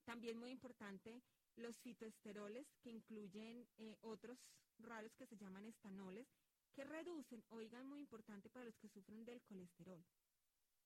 También 0.04 0.38
muy 0.38 0.50
importante 0.50 1.22
los 1.56 1.76
fitoesteroles, 1.80 2.66
que 2.82 2.90
incluyen 2.90 3.68
eh, 3.78 3.96
otros 4.00 4.38
raros 4.78 5.14
que 5.14 5.26
se 5.26 5.36
llaman 5.36 5.66
estanoles, 5.66 6.26
que 6.72 6.84
reducen, 6.84 7.44
oigan, 7.48 7.86
muy 7.86 8.00
importante 8.00 8.48
para 8.48 8.64
los 8.64 8.76
que 8.78 8.88
sufren 8.88 9.24
del 9.24 9.42
colesterol. 9.42 10.02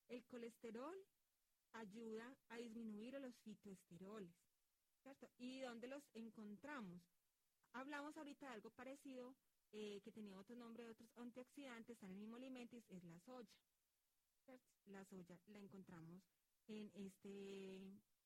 El 0.09 0.25
colesterol 0.25 0.97
ayuda 1.73 2.37
a 2.49 2.57
disminuir 2.59 3.15
los 3.21 3.35
fitoesteroles, 3.41 4.35
¿cierto? 5.03 5.31
¿Y 5.39 5.61
dónde 5.61 5.89
los 5.89 6.03
encontramos? 6.15 7.03
Hablamos 7.75 8.17
ahorita 8.17 8.47
de 8.47 8.53
algo 8.53 8.71
parecido, 8.71 9.35
eh, 9.73 10.01
que 10.05 10.13
tenía 10.13 10.39
otro 10.39 10.55
nombre, 10.55 10.87
otros 10.87 11.11
antioxidantes, 11.17 12.01
en 12.05 12.11
el 12.11 12.17
mismo 12.17 12.37
alimentis, 12.37 12.85
es 12.89 13.03
la 13.03 13.19
soya. 13.19 13.59
La 14.87 15.05
soya 15.05 15.41
la 15.47 15.59
encontramos 15.59 16.23
en 16.69 16.89
este 16.95 17.81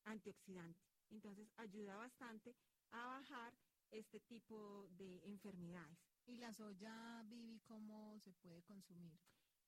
antioxidante. 0.05 0.79
Entonces 1.09 1.51
ayuda 1.57 1.95
bastante 1.95 2.55
a 2.91 3.07
bajar 3.07 3.57
este 3.89 4.19
tipo 4.19 4.87
de 4.91 5.19
enfermedades. 5.25 5.97
¿Y 6.27 6.37
la 6.37 6.53
soya, 6.53 7.23
Vivi, 7.25 7.59
cómo 7.61 8.19
se 8.19 8.31
puede 8.33 8.61
consumir? 8.61 9.17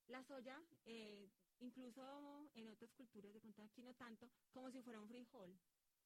La 0.05 0.23
soya, 0.23 0.61
eh, 0.85 1.27
incluso 1.59 2.51
en 2.53 2.69
otras 2.69 2.91
culturas, 2.93 3.33
de 3.33 3.39
pronto 3.39 3.63
aquí 3.63 3.81
no 3.81 3.95
tanto, 3.95 4.29
como 4.51 4.69
si 4.69 4.79
fuera 4.83 5.01
un 5.01 5.07
frijol. 5.07 5.57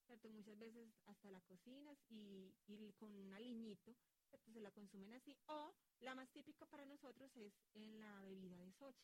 ¿Cierto? 0.05 0.29
Muchas 0.29 0.57
veces 0.59 0.89
hasta 1.05 1.31
la 1.31 1.41
cocinas 1.41 1.97
y, 2.09 2.53
y 2.67 2.93
con 2.93 3.13
un 3.15 3.33
aliñito, 3.33 3.95
¿cierto? 4.29 4.51
se 4.53 4.59
la 4.61 4.71
consumen 4.71 5.13
así. 5.13 5.35
O 5.47 5.73
la 6.01 6.15
más 6.15 6.29
típica 6.31 6.65
para 6.67 6.85
nosotros 6.85 7.31
es 7.35 7.53
en 7.73 7.99
la 7.99 8.21
bebida 8.23 8.57
de 8.59 8.73
soya. 8.73 9.03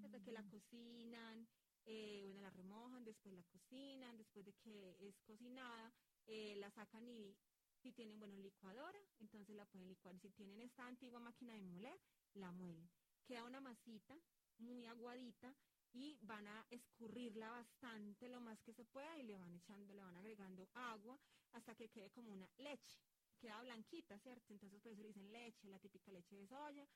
¿cierto? 0.00 0.20
Que 0.22 0.32
la 0.32 0.42
Mm. 0.42 0.50
cocinan, 0.50 1.48
eh, 1.84 2.22
bueno, 2.26 2.40
la 2.42 2.50
remojan, 2.50 3.04
después 3.04 3.34
la 3.34 3.44
cocinan, 3.44 4.16
después 4.18 4.44
de 4.46 4.52
que 4.54 5.08
es 5.08 5.16
cocinada, 5.26 5.92
eh, 6.26 6.56
la 6.56 6.70
sacan 6.70 7.08
y 7.08 7.36
si 7.82 7.92
tienen, 7.92 8.18
bueno, 8.18 8.36
licuadora, 8.38 8.98
entonces 9.20 9.54
la 9.56 9.66
pueden 9.66 9.88
licuar. 9.88 10.18
Si 10.20 10.30
tienen 10.30 10.60
esta 10.62 10.86
antigua 10.86 11.20
máquina 11.20 11.54
de 11.54 11.62
moler, 11.62 11.98
la 12.34 12.52
muelen. 12.52 12.90
Queda 13.26 13.44
una 13.44 13.60
masita 13.60 14.18
muy 14.58 14.86
aguadita 14.86 15.54
y 15.96 16.18
van 16.22 16.46
a 16.46 16.66
escurrirla 16.70 17.48
bastante 17.50 18.28
lo 18.28 18.40
más 18.40 18.60
que 18.60 18.74
se 18.74 18.84
pueda 18.84 19.16
y 19.18 19.22
le 19.22 19.38
van 19.38 19.52
echando, 19.54 19.94
le 19.94 20.02
van 20.02 20.14
agregando 20.14 20.68
agua 20.74 21.18
hasta 21.52 21.74
que 21.74 21.88
quede 21.88 22.10
como 22.10 22.32
una 22.32 22.48
leche. 22.58 23.00
Queda 23.38 23.60
blanquita, 23.62 24.18
¿cierto? 24.18 24.52
Entonces 24.52 24.80
por 24.80 24.92
eso 24.92 25.00
le 25.00 25.08
dicen 25.08 25.32
leche, 25.32 25.68
la 25.68 25.78
típica 25.78 26.12
leche 26.12 26.36
de 26.36 26.46
soya. 26.46 26.86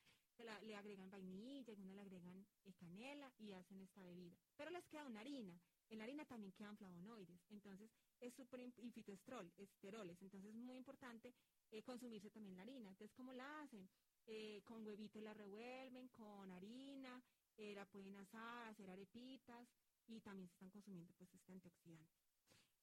Le 0.61 0.75
agregan 0.75 1.09
vainilla, 1.09 1.71
algunos 1.71 1.93
le 1.93 2.01
agregan 2.01 2.47
eh, 2.63 2.73
canela 2.73 3.31
y 3.37 3.53
hacen 3.53 3.79
esta 3.81 4.03
bebida. 4.03 4.35
Pero 4.55 4.71
les 4.71 4.85
queda 4.87 5.05
una 5.05 5.19
harina. 5.19 5.59
En 5.89 5.97
la 5.97 6.05
harina 6.05 6.25
también 6.25 6.53
quedan 6.53 6.77
flavonoides. 6.77 7.41
Entonces 7.49 7.91
es 8.19 8.33
súper 8.33 8.61
y 8.61 9.63
esteroles. 9.63 10.21
Entonces 10.21 10.49
es 10.49 10.55
muy 10.55 10.77
importante 10.77 11.33
eh, 11.71 11.83
consumirse 11.83 12.29
también 12.29 12.55
la 12.55 12.63
harina. 12.63 12.89
Entonces, 12.89 13.13
¿cómo 13.15 13.33
la 13.33 13.61
hacen? 13.61 13.89
Eh, 14.27 14.61
con 14.65 14.85
huevito 14.85 15.19
la 15.19 15.33
revuelven, 15.33 16.07
con 16.09 16.51
harina, 16.51 17.21
eh, 17.61 17.75
la 17.75 17.85
pueden 17.85 18.15
asar, 18.17 18.67
hacer 18.67 18.89
arepitas 18.89 19.67
y 20.07 20.19
también 20.21 20.47
se 20.49 20.55
están 20.55 20.71
consumiendo 20.71 21.13
pues 21.13 21.31
este 21.33 21.51
antioxidante. 21.51 22.11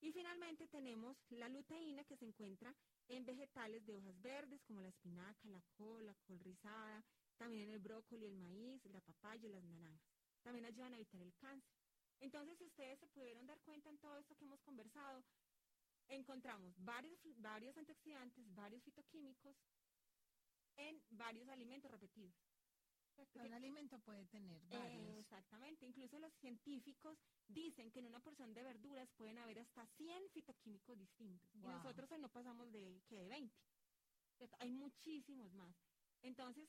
Y 0.00 0.12
finalmente 0.12 0.68
tenemos 0.68 1.16
la 1.30 1.48
luteína 1.48 2.04
que 2.04 2.16
se 2.16 2.24
encuentra 2.24 2.72
en 3.08 3.24
vegetales 3.26 3.84
de 3.84 3.96
hojas 3.96 4.20
verdes 4.22 4.62
como 4.62 4.80
la 4.80 4.88
espinaca, 4.88 5.48
la 5.48 5.60
col, 5.76 6.06
la 6.06 6.14
col 6.14 6.38
rizada, 6.38 7.04
también 7.36 7.64
en 7.64 7.70
el 7.70 7.80
brócoli, 7.80 8.26
el 8.26 8.36
maíz, 8.36 8.84
la 8.86 9.00
papaya 9.00 9.48
y 9.48 9.52
las 9.52 9.64
naranjas. 9.64 10.12
También 10.42 10.66
ayudan 10.66 10.92
a 10.92 10.96
evitar 10.96 11.20
el 11.22 11.34
cáncer. 11.34 11.74
Entonces, 12.20 12.56
si 12.58 12.64
ustedes 12.64 13.00
se 13.00 13.08
pudieron 13.08 13.46
dar 13.46 13.60
cuenta 13.62 13.90
en 13.90 13.98
todo 13.98 14.16
esto 14.18 14.36
que 14.36 14.44
hemos 14.44 14.60
conversado, 14.62 15.24
encontramos 16.08 16.72
varios, 16.78 17.18
varios 17.36 17.76
antioxidantes, 17.76 18.44
varios 18.54 18.82
fitoquímicos 18.84 19.56
en 20.76 21.02
varios 21.10 21.48
alimentos 21.48 21.90
repetidos. 21.90 22.47
Un 23.18 23.26
Que- 23.48 23.54
alimento 23.54 23.98
puede 24.00 24.26
tener 24.26 24.62
eh, 24.62 24.68
varios. 24.68 25.18
exactamente. 25.18 25.86
Incluso 25.86 26.18
los 26.18 26.32
científicos 26.40 27.18
dicen 27.48 27.90
que 27.90 27.98
en 27.98 28.06
una 28.06 28.20
porción 28.20 28.54
de 28.54 28.62
verduras 28.62 29.08
pueden 29.16 29.38
haber 29.38 29.58
hasta 29.60 29.86
100 29.96 30.30
fitoquímicos 30.30 30.96
distintos. 30.98 31.48
Y 31.54 31.58
nosotros 31.58 32.10
hoy 32.12 32.20
no 32.20 32.28
pasamos 32.30 32.70
de, 32.72 33.02
¿qué? 33.08 33.16
de 33.16 33.28
20. 33.28 33.54
¿Cierto? 34.38 34.56
Hay 34.60 34.70
muchísimos 34.70 35.52
más. 35.52 35.74
Entonces, 36.22 36.68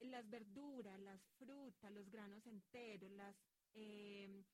las 0.00 0.28
verduras, 0.30 1.00
las 1.00 1.20
frutas, 1.38 1.90
los 1.92 2.08
granos 2.10 2.46
enteros, 2.46 3.10
las, 3.10 3.36
eh, 3.74 4.44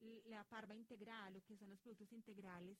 l- 0.00 0.22
la 0.26 0.44
parva 0.44 0.74
integral, 0.74 1.34
lo 1.34 1.40
que 1.42 1.56
son 1.56 1.70
los 1.70 1.78
productos 1.80 2.10
integrales, 2.12 2.76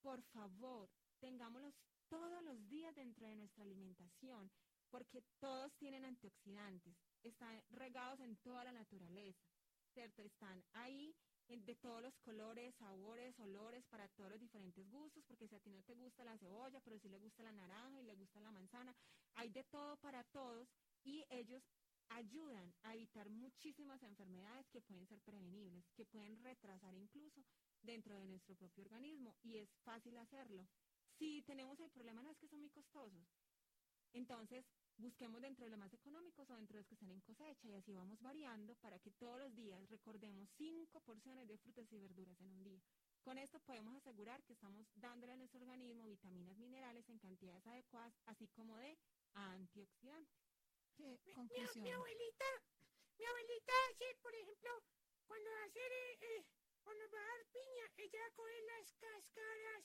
por 0.00 0.20
favor, 0.32 0.90
tengámoslos 1.20 1.74
todos 2.08 2.42
los 2.42 2.68
días 2.68 2.94
dentro 2.96 3.28
de 3.28 3.36
nuestra 3.36 3.62
alimentación, 3.62 4.50
porque 4.90 5.22
todos 5.38 5.72
tienen 5.78 6.04
antioxidantes, 6.04 6.94
están 7.28 7.62
regados 7.70 8.20
en 8.20 8.36
toda 8.36 8.64
la 8.64 8.72
naturaleza, 8.72 9.44
¿cierto? 9.92 10.22
Están 10.22 10.64
ahí 10.72 11.14
de 11.48 11.74
todos 11.76 12.00
los 12.00 12.16
colores, 12.18 12.74
sabores, 12.76 13.38
olores, 13.38 13.84
para 13.86 14.08
todos 14.08 14.30
los 14.30 14.40
diferentes 14.40 14.88
gustos, 14.90 15.22
porque 15.26 15.48
si 15.48 15.54
a 15.54 15.60
ti 15.60 15.70
no 15.70 15.82
te 15.82 15.94
gusta 15.94 16.24
la 16.24 16.38
cebolla, 16.38 16.80
pero 16.80 16.98
si 16.98 17.08
le 17.08 17.18
gusta 17.18 17.42
la 17.42 17.52
naranja 17.52 18.00
y 18.00 18.04
le 18.04 18.14
gusta 18.14 18.40
la 18.40 18.50
manzana, 18.50 18.94
hay 19.34 19.50
de 19.50 19.64
todo 19.64 19.96
para 19.98 20.24
todos 20.24 20.68
y 21.04 21.24
ellos 21.28 21.62
ayudan 22.08 22.74
a 22.82 22.94
evitar 22.94 23.28
muchísimas 23.30 24.02
enfermedades 24.02 24.68
que 24.70 24.80
pueden 24.80 25.06
ser 25.06 25.20
prevenibles, 25.20 25.84
que 25.94 26.04
pueden 26.06 26.36
retrasar 26.42 26.94
incluso 26.94 27.44
dentro 27.82 28.16
de 28.16 28.26
nuestro 28.26 28.54
propio 28.54 28.84
organismo 28.84 29.34
y 29.42 29.56
es 29.56 29.70
fácil 29.84 30.16
hacerlo. 30.18 30.68
Si 31.18 31.42
tenemos 31.42 31.78
el 31.80 31.90
problema 31.90 32.22
no 32.22 32.30
es 32.30 32.38
que 32.38 32.48
son 32.48 32.60
muy 32.60 32.70
costosos, 32.70 33.26
entonces 34.12 34.64
busquemos 35.02 35.42
dentro 35.42 35.64
de 35.64 35.70
los 35.70 35.78
más 35.78 35.92
económicos 35.92 36.48
o 36.48 36.54
dentro 36.56 36.76
de 36.76 36.80
los 36.80 36.86
que 36.86 36.94
están 36.94 37.10
en 37.10 37.20
cosecha 37.20 37.68
y 37.68 37.74
así 37.74 37.92
vamos 37.92 38.20
variando 38.22 38.74
para 38.76 38.98
que 39.00 39.10
todos 39.10 39.38
los 39.38 39.54
días 39.54 39.90
recordemos 39.90 40.48
cinco 40.56 41.00
porciones 41.00 41.48
de 41.48 41.58
frutas 41.58 41.92
y 41.92 41.98
verduras 41.98 42.40
en 42.40 42.48
un 42.48 42.62
día. 42.62 42.80
Con 43.22 43.36
esto 43.38 43.58
podemos 43.60 43.94
asegurar 43.96 44.42
que 44.44 44.52
estamos 44.52 44.86
dándole 44.94 45.32
a 45.32 45.36
nuestro 45.36 45.60
organismo 45.60 46.06
vitaminas, 46.06 46.56
minerales 46.56 47.08
en 47.08 47.18
cantidades 47.18 47.66
adecuadas, 47.66 48.14
así 48.26 48.48
como 48.48 48.76
de 48.78 48.96
antioxidantes. 49.34 50.34
¿Qué 50.96 51.18
Mi, 51.24 51.32
conclusión? 51.34 51.84
mi 51.84 51.90
abuelita, 51.90 52.44
mi 53.18 53.24
abuelita 53.24 53.72
hace, 53.90 54.14
por 54.22 54.34
ejemplo, 54.34 54.70
cuando 55.26 55.50
va 55.50 55.62
a 55.62 55.64
hacer, 55.66 55.92
eh, 55.92 56.18
eh, 56.20 56.44
cuando 56.82 57.04
va 57.10 57.18
a 57.20 57.26
dar 57.26 57.46
piña, 57.52 57.86
ella 57.96 58.30
coge 58.34 58.62
las 58.62 58.92
cáscaras 58.94 59.84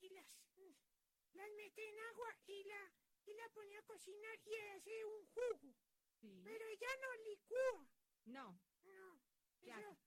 y 0.00 0.08
las, 0.10 0.26
mm, 0.56 0.74
las 1.34 1.50
mete 1.56 1.88
en 1.88 1.98
agua 2.10 2.36
y 2.46 2.64
la, 2.64 2.92
y 3.26 3.34
la 3.34 3.48
pone 3.50 3.76
a 3.76 3.82
cocinar 3.82 4.38
y 4.44 4.54
hace 4.76 5.04
un 5.04 5.26
jugo. 5.26 5.74
Sí. 6.20 6.40
Pero 6.44 6.66
ella 6.66 6.88
no 7.02 7.30
licúa, 7.30 7.88
No. 8.26 8.60
no. 8.84 9.20
¿Qué 9.60 9.70
Eso- 9.70 9.78
hace? 9.90 9.98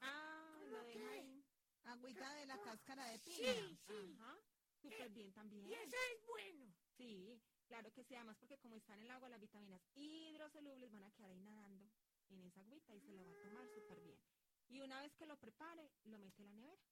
Ah, 0.00 0.58
¿Cómo 0.60 0.70
lo 0.70 0.84
deja 0.84 1.10
ahí. 1.10 1.44
Agüita 1.84 2.34
de 2.34 2.46
la 2.46 2.60
cáscara 2.62 3.06
de 3.08 3.18
Sí, 3.18 3.36
piña. 3.42 3.78
sí. 3.86 4.16
Ajá. 4.18 4.38
Súper 4.80 5.10
bien 5.10 5.32
también. 5.32 5.66
Y 5.66 5.72
eso 5.74 5.96
es 6.14 6.26
bueno. 6.26 6.74
Sí, 6.96 7.40
claro 7.66 7.90
que 7.92 8.02
sí, 8.04 8.14
además 8.14 8.36
porque 8.38 8.58
como 8.58 8.76
están 8.76 8.98
en 8.98 9.04
el 9.06 9.10
agua, 9.10 9.28
las 9.28 9.40
vitaminas 9.40 9.80
hidrosolubles 9.94 10.90
van 10.92 11.04
a 11.04 11.10
quedar 11.12 11.30
ahí 11.30 11.40
nadando 11.40 11.90
en 12.28 12.42
esa 12.42 12.60
agüita 12.60 12.94
y 12.94 13.00
se 13.00 13.12
lo 13.12 13.24
va 13.24 13.30
a 13.32 13.42
tomar 13.42 13.68
súper 13.68 14.00
bien. 14.00 14.18
Y 14.68 14.80
una 14.80 15.00
vez 15.00 15.14
que 15.14 15.26
lo 15.26 15.36
prepare, 15.38 15.90
lo 16.04 16.18
mete 16.18 16.42
en 16.42 16.46
la 16.46 16.52
nevera 16.54 16.82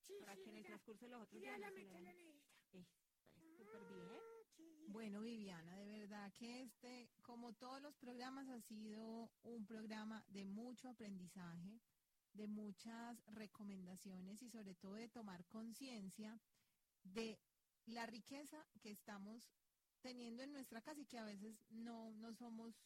Sí, 0.00 0.14
para 0.20 0.36
sí, 0.36 0.42
que 0.42 0.50
en 0.50 0.56
el 0.56 0.62
ya- 0.62 0.68
transcurso 0.68 1.04
de 1.06 1.10
los 1.10 1.22
otros 1.22 1.42
ya 1.42 1.48
días 1.50 1.60
la 1.60 1.70
mete 1.70 1.96
en 1.96 2.04
la 2.04 2.12
nevera. 2.12 2.40
Está 2.72 2.78
es 2.78 3.56
súper 3.56 3.84
bien. 3.86 4.08
Ah, 4.10 4.42
sí. 4.56 4.83
Bueno, 4.94 5.22
Viviana, 5.22 5.76
de 5.76 5.86
verdad 5.88 6.32
que 6.34 6.62
este, 6.62 7.10
como 7.20 7.52
todos 7.54 7.82
los 7.82 7.96
programas, 7.96 8.48
ha 8.48 8.60
sido 8.60 9.28
un 9.42 9.66
programa 9.66 10.24
de 10.28 10.44
mucho 10.44 10.88
aprendizaje, 10.88 11.80
de 12.32 12.46
muchas 12.46 13.20
recomendaciones 13.26 14.40
y 14.40 14.48
sobre 14.48 14.76
todo 14.76 14.94
de 14.94 15.08
tomar 15.08 15.44
conciencia 15.46 16.40
de 17.02 17.40
la 17.86 18.06
riqueza 18.06 18.64
que 18.80 18.92
estamos 18.92 19.50
teniendo 20.00 20.44
en 20.44 20.52
nuestra 20.52 20.80
casa 20.80 21.00
y 21.00 21.06
que 21.06 21.18
a 21.18 21.24
veces 21.24 21.60
no, 21.70 22.14
no 22.14 22.32
somos 22.32 22.80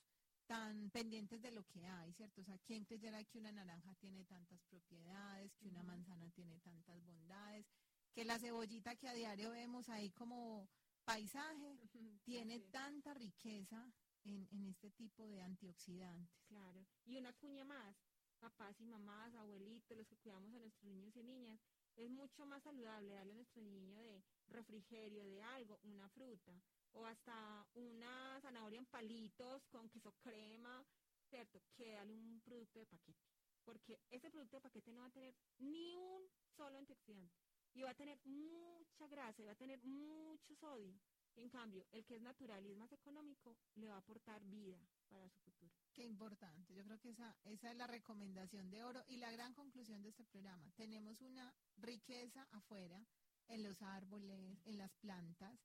tan 0.47 0.89
pendientes 0.89 1.43
de 1.43 1.51
lo 1.51 1.63
que 1.65 1.85
hay, 1.85 2.15
¿cierto? 2.15 2.41
O 2.41 2.45
sea, 2.45 2.57
¿quién 2.61 2.87
creyera 2.87 3.23
que 3.25 3.37
una 3.37 3.53
naranja 3.53 3.95
tiene 3.97 4.25
tantas 4.25 4.63
propiedades, 4.63 5.55
que 5.57 5.69
una 5.69 5.83
manzana 5.83 6.31
tiene 6.31 6.59
tantas 6.61 7.05
bondades, 7.05 7.67
que 8.15 8.25
la 8.25 8.39
cebollita 8.39 8.97
que 8.97 9.09
a 9.09 9.13
diario 9.13 9.51
vemos 9.51 9.91
ahí 9.91 10.11
como 10.13 10.71
paisaje 11.09 11.79
tiene 12.25 12.57
Así 12.57 12.69
tanta 12.71 13.15
riqueza 13.15 13.91
en, 14.25 14.47
en 14.51 14.65
este 14.65 14.91
tipo 14.91 15.27
de 15.27 15.41
antioxidantes? 15.41 16.39
Claro. 16.49 16.87
Y 17.07 17.17
una 17.17 17.33
cuña 17.33 17.65
más, 17.65 17.97
papás 18.39 18.79
y 18.81 18.85
mamás, 18.87 19.35
abuelitos, 19.35 19.97
los 19.97 20.07
que 20.07 20.17
cuidamos 20.17 20.53
a 20.53 20.59
nuestros 20.59 20.85
niños 20.85 21.17
y 21.17 21.23
niñas, 21.23 21.59
es 21.97 22.11
mucho 22.11 22.47
más 22.47 22.63
saludable 22.63 23.15
darle 23.15 23.33
a 23.33 23.37
nuestro 23.37 23.63
niño 23.63 24.01
de 24.03 24.23
refrigerio, 24.49 25.25
de 25.25 25.43
algo, 25.43 25.81
una 25.83 26.09
fruta, 26.11 26.63
o 26.93 27.07
hasta 27.07 27.67
una 27.75 28.39
zanahoria 28.41 28.79
en 28.79 28.87
palitos 28.87 29.67
con 29.67 29.89
queso 29.89 30.13
crema, 30.21 30.87
¿cierto? 31.29 31.61
Que 31.75 31.93
darle 31.93 32.15
un 32.15 32.41
producto 32.45 32.79
de 32.79 32.87
paquete. 32.87 33.25
Porque 33.65 34.01
ese 34.11 34.31
producto 34.31 34.57
de 34.57 34.63
paquete 34.63 34.93
no 34.93 35.01
va 35.01 35.09
a 35.09 35.11
tener 35.11 35.35
ni 35.59 35.97
un 35.97 36.23
solo 36.57 36.79
antioxidante. 36.79 37.48
Y 37.79 37.83
va 37.83 37.91
a 37.91 37.95
tener 37.95 38.19
mucha 38.25 39.07
grasa, 39.07 39.41
y 39.41 39.45
va 39.45 39.53
a 39.53 39.55
tener 39.55 39.81
mucho 39.85 40.53
sodio. 40.57 40.99
En 41.37 41.49
cambio, 41.49 41.87
el 41.93 42.05
que 42.05 42.17
es 42.17 42.23
natural 42.23 42.67
y 42.67 42.73
es 42.73 42.77
más 42.77 42.91
económico, 42.91 43.57
le 43.77 43.87
va 43.87 43.95
a 43.95 43.99
aportar 43.99 44.45
vida 44.47 44.85
para 45.09 45.29
su 45.29 45.39
futuro. 45.39 45.73
Qué 45.93 46.05
importante. 46.05 46.75
Yo 46.75 46.83
creo 46.83 46.99
que 46.99 47.11
esa, 47.11 47.37
esa 47.45 47.71
es 47.71 47.77
la 47.77 47.87
recomendación 47.87 48.69
de 48.69 48.83
oro 48.83 49.05
y 49.07 49.19
la 49.19 49.31
gran 49.31 49.55
conclusión 49.55 50.03
de 50.03 50.09
este 50.09 50.25
programa. 50.25 50.73
Tenemos 50.73 51.21
una 51.21 51.55
riqueza 51.77 52.49
afuera, 52.51 53.07
en 53.47 53.63
los 53.63 53.81
árboles, 53.81 54.61
en 54.65 54.77
las 54.77 54.93
plantas, 54.97 55.61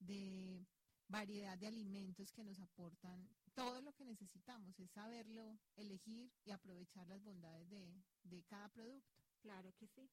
de 0.00 0.66
variedad 1.06 1.56
de 1.56 1.68
alimentos 1.68 2.32
que 2.32 2.42
nos 2.42 2.58
aportan 2.58 3.28
todo 3.54 3.80
lo 3.80 3.92
que 3.92 4.04
necesitamos. 4.04 4.76
Es 4.80 4.90
saberlo 4.90 5.60
elegir 5.76 6.32
y 6.44 6.50
aprovechar 6.50 7.06
las 7.06 7.22
bondades 7.22 7.70
de, 7.70 8.02
de 8.24 8.42
cada 8.42 8.68
producto. 8.70 9.14
Claro 9.40 9.72
que 9.76 9.86
sí. 9.86 10.10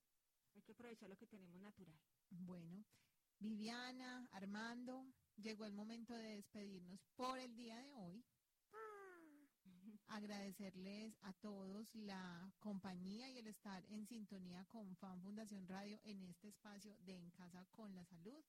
Hay 0.55 0.61
que 0.61 0.73
aprovechar 0.73 1.09
lo 1.09 1.17
que 1.17 1.27
tenemos 1.27 1.61
natural. 1.61 1.99
Bueno, 2.29 2.83
Viviana, 3.39 4.27
Armando, 4.31 5.05
llegó 5.35 5.65
el 5.65 5.73
momento 5.73 6.13
de 6.13 6.35
despedirnos 6.35 6.99
por 7.15 7.39
el 7.39 7.55
día 7.55 7.77
de 7.77 7.95
hoy. 7.95 8.23
Agradecerles 10.07 11.17
a 11.21 11.31
todos 11.33 11.95
la 11.95 12.53
compañía 12.59 13.29
y 13.29 13.37
el 13.37 13.47
estar 13.47 13.85
en 13.85 14.05
sintonía 14.05 14.65
con 14.65 14.95
Fan 14.97 15.21
Fundación 15.21 15.67
Radio 15.67 15.99
en 16.03 16.21
este 16.23 16.49
espacio 16.49 16.97
de 16.99 17.15
En 17.17 17.31
Casa 17.31 17.65
con 17.71 17.95
la 17.95 18.03
Salud. 18.03 18.43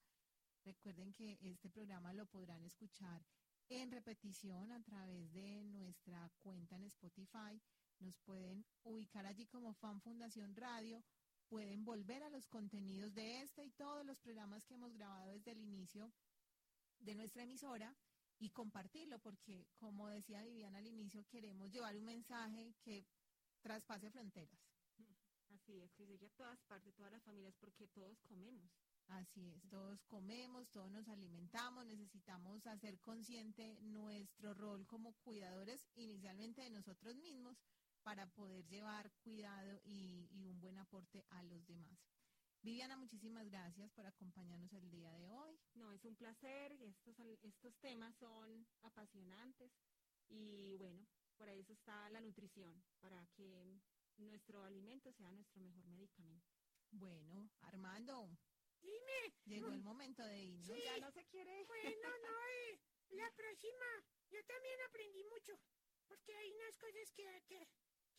Recuerden 0.64 1.12
que 1.12 1.38
este 1.40 1.70
programa 1.70 2.12
lo 2.12 2.26
podrán 2.26 2.64
escuchar 2.64 3.24
en 3.68 3.90
repetición 3.90 4.72
a 4.72 4.82
través 4.82 5.32
de 5.32 5.64
nuestra 5.64 6.28
cuenta 6.40 6.76
en 6.76 6.84
Spotify. 6.84 7.61
Nos 8.00 8.18
pueden 8.18 8.66
ubicar 8.82 9.24
allí 9.24 9.46
como 9.46 9.72
Fan 9.72 10.00
Fundación 10.00 10.55
Radio 10.57 11.03
pueden 11.53 11.84
volver 11.84 12.22
a 12.22 12.30
los 12.30 12.48
contenidos 12.48 13.12
de 13.12 13.42
este 13.42 13.62
y 13.62 13.70
todos 13.72 14.07
los 14.07 14.18
programas 14.20 14.64
que 14.64 14.72
hemos 14.72 14.94
grabado 14.94 15.32
desde 15.32 15.50
el 15.50 15.61
inicio 15.61 16.11
de 16.98 17.14
nuestra 17.14 17.42
emisora 17.42 17.94
y 18.38 18.48
compartirlo, 18.48 19.18
porque 19.18 19.66
como 19.76 20.09
decía 20.09 20.42
Viviana 20.42 20.78
al 20.78 20.86
inicio, 20.86 21.26
queremos 21.28 21.70
llevar 21.70 21.94
un 21.94 22.07
mensaje 22.07 22.74
que 22.80 23.05
traspase 23.61 24.11
fronteras. 24.11 24.59
Así 25.50 25.78
es, 25.78 25.92
que 25.92 26.07
llegue 26.07 26.24
a 26.24 26.30
todas 26.30 26.62
partes, 26.62 26.94
todas 26.94 27.12
las 27.12 27.22
familias, 27.22 27.55
porque 27.61 27.86
todos 27.86 28.22
comemos. 28.22 28.72
Así 29.09 29.50
es, 29.50 29.68
todos 29.68 30.03
comemos, 30.07 30.70
todos 30.70 30.90
nos 30.90 31.07
alimentamos, 31.09 31.84
necesitamos 31.84 32.66
hacer 32.66 32.98
consciente 33.00 33.78
nuestro 33.82 34.55
rol 34.55 34.86
como 34.86 35.12
cuidadores 35.18 35.90
inicialmente 35.96 36.62
de 36.62 36.70
nosotros 36.70 37.14
mismos 37.16 37.59
para 38.03 38.26
poder 38.26 38.66
llevar 38.66 39.11
cuidado 39.22 39.80
y, 39.84 40.28
y 40.32 40.48
un 40.48 40.61
buen 40.61 40.78
aporte 40.78 41.24
a 41.30 41.42
los 41.44 41.66
demás. 41.66 41.98
Viviana, 42.62 42.96
muchísimas 42.96 43.44
gracias 43.46 43.90
por 43.90 44.07
acompañarnos 44.07 44.72
el 44.72 44.88
día 44.88 45.12
de 45.18 45.28
hoy. 45.32 45.59
No, 45.74 45.92
es 45.92 46.05
un 46.05 46.14
placer, 46.14 46.72
estos, 46.80 47.18
estos 47.42 47.76
temas 47.80 48.14
son 48.16 48.66
apasionantes 48.82 49.72
y 50.28 50.76
bueno, 50.76 51.05
por 51.36 51.48
eso 51.48 51.72
está 51.72 52.09
la 52.11 52.20
nutrición, 52.20 52.84
para 53.00 53.26
que 53.34 53.80
nuestro 54.16 54.62
alimento 54.62 55.12
sea 55.12 55.32
nuestro 55.32 55.61
mejor 55.61 55.84
medicamento. 55.88 56.46
Bueno, 56.92 57.50
Armando, 57.62 58.30
Dime. 58.80 59.34
llegó 59.44 59.68
el 59.68 59.80
momento 59.80 60.22
de 60.22 60.44
irnos. 60.44 60.84
Ya 60.84 60.98
no 60.98 61.11
se 61.11 61.24
quiere. 61.26 61.64
Bueno, 61.64 61.82
no, 62.22 62.46
eh, 62.46 62.78
la 63.11 63.30
próxima. 63.32 63.86
Yo 64.30 64.38
también 64.44 64.78
aprendí 64.88 65.24
mucho. 65.24 65.59
Porque 66.07 66.34
hay 66.36 66.53
unas 66.53 66.76
cosas 66.76 67.11
que, 67.12 67.42
que, 67.48 67.66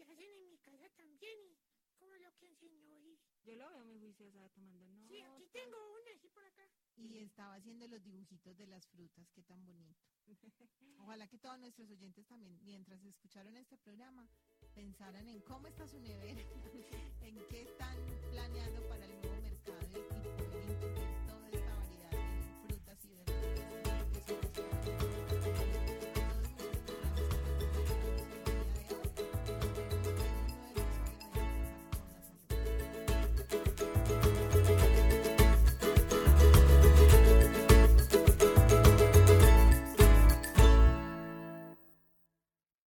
que 0.06 0.14
hacen 0.14 0.30
en 0.30 0.48
mi 0.48 0.58
casa 0.58 0.90
también 0.96 1.38
y 1.46 1.58
como 1.98 2.14
lo 2.16 2.36
que 2.38 2.48
enseñó 2.48 3.00
y... 3.00 3.20
Yo 3.44 3.56
lo 3.56 3.68
veo 3.70 3.86
muy 3.86 4.00
juiciosa 4.00 4.50
tomando 4.50 4.86
notas. 4.88 5.08
Sí, 5.08 5.22
aquí 5.22 5.48
tengo 5.52 5.78
una, 5.94 6.12
así 6.16 6.30
por 6.30 6.46
acá. 6.46 6.70
Y 6.96 7.20
estaba 7.20 7.56
haciendo 7.56 7.88
los 7.88 8.04
dibujitos 8.04 8.58
de 8.58 8.68
las 8.68 8.88
frutas, 8.88 9.30
qué 9.32 9.44
tan 9.44 9.66
bonito. 9.66 10.02
Ojalá 11.00 11.28
que 11.28 11.38
todos 11.38 11.60
nuestros 11.60 11.90
oyentes 11.90 12.26
también, 12.28 12.60
mientras 12.64 13.04
escucharon 13.04 13.58
este 13.58 13.78
programa, 13.78 14.30
pensaran 14.74 15.28
en 15.28 15.42
cómo 15.42 15.68
está 15.68 15.88
su 15.88 16.00
nevera, 16.00 16.42
en 17.22 17.36
qué 17.50 17.64
están 17.64 17.98
planeando 18.32 18.88
para 18.88 19.06
el 19.06 19.22
nuevo 19.22 19.42
mercado 19.42 19.88
y 19.92 20.40
poder 20.40 21.03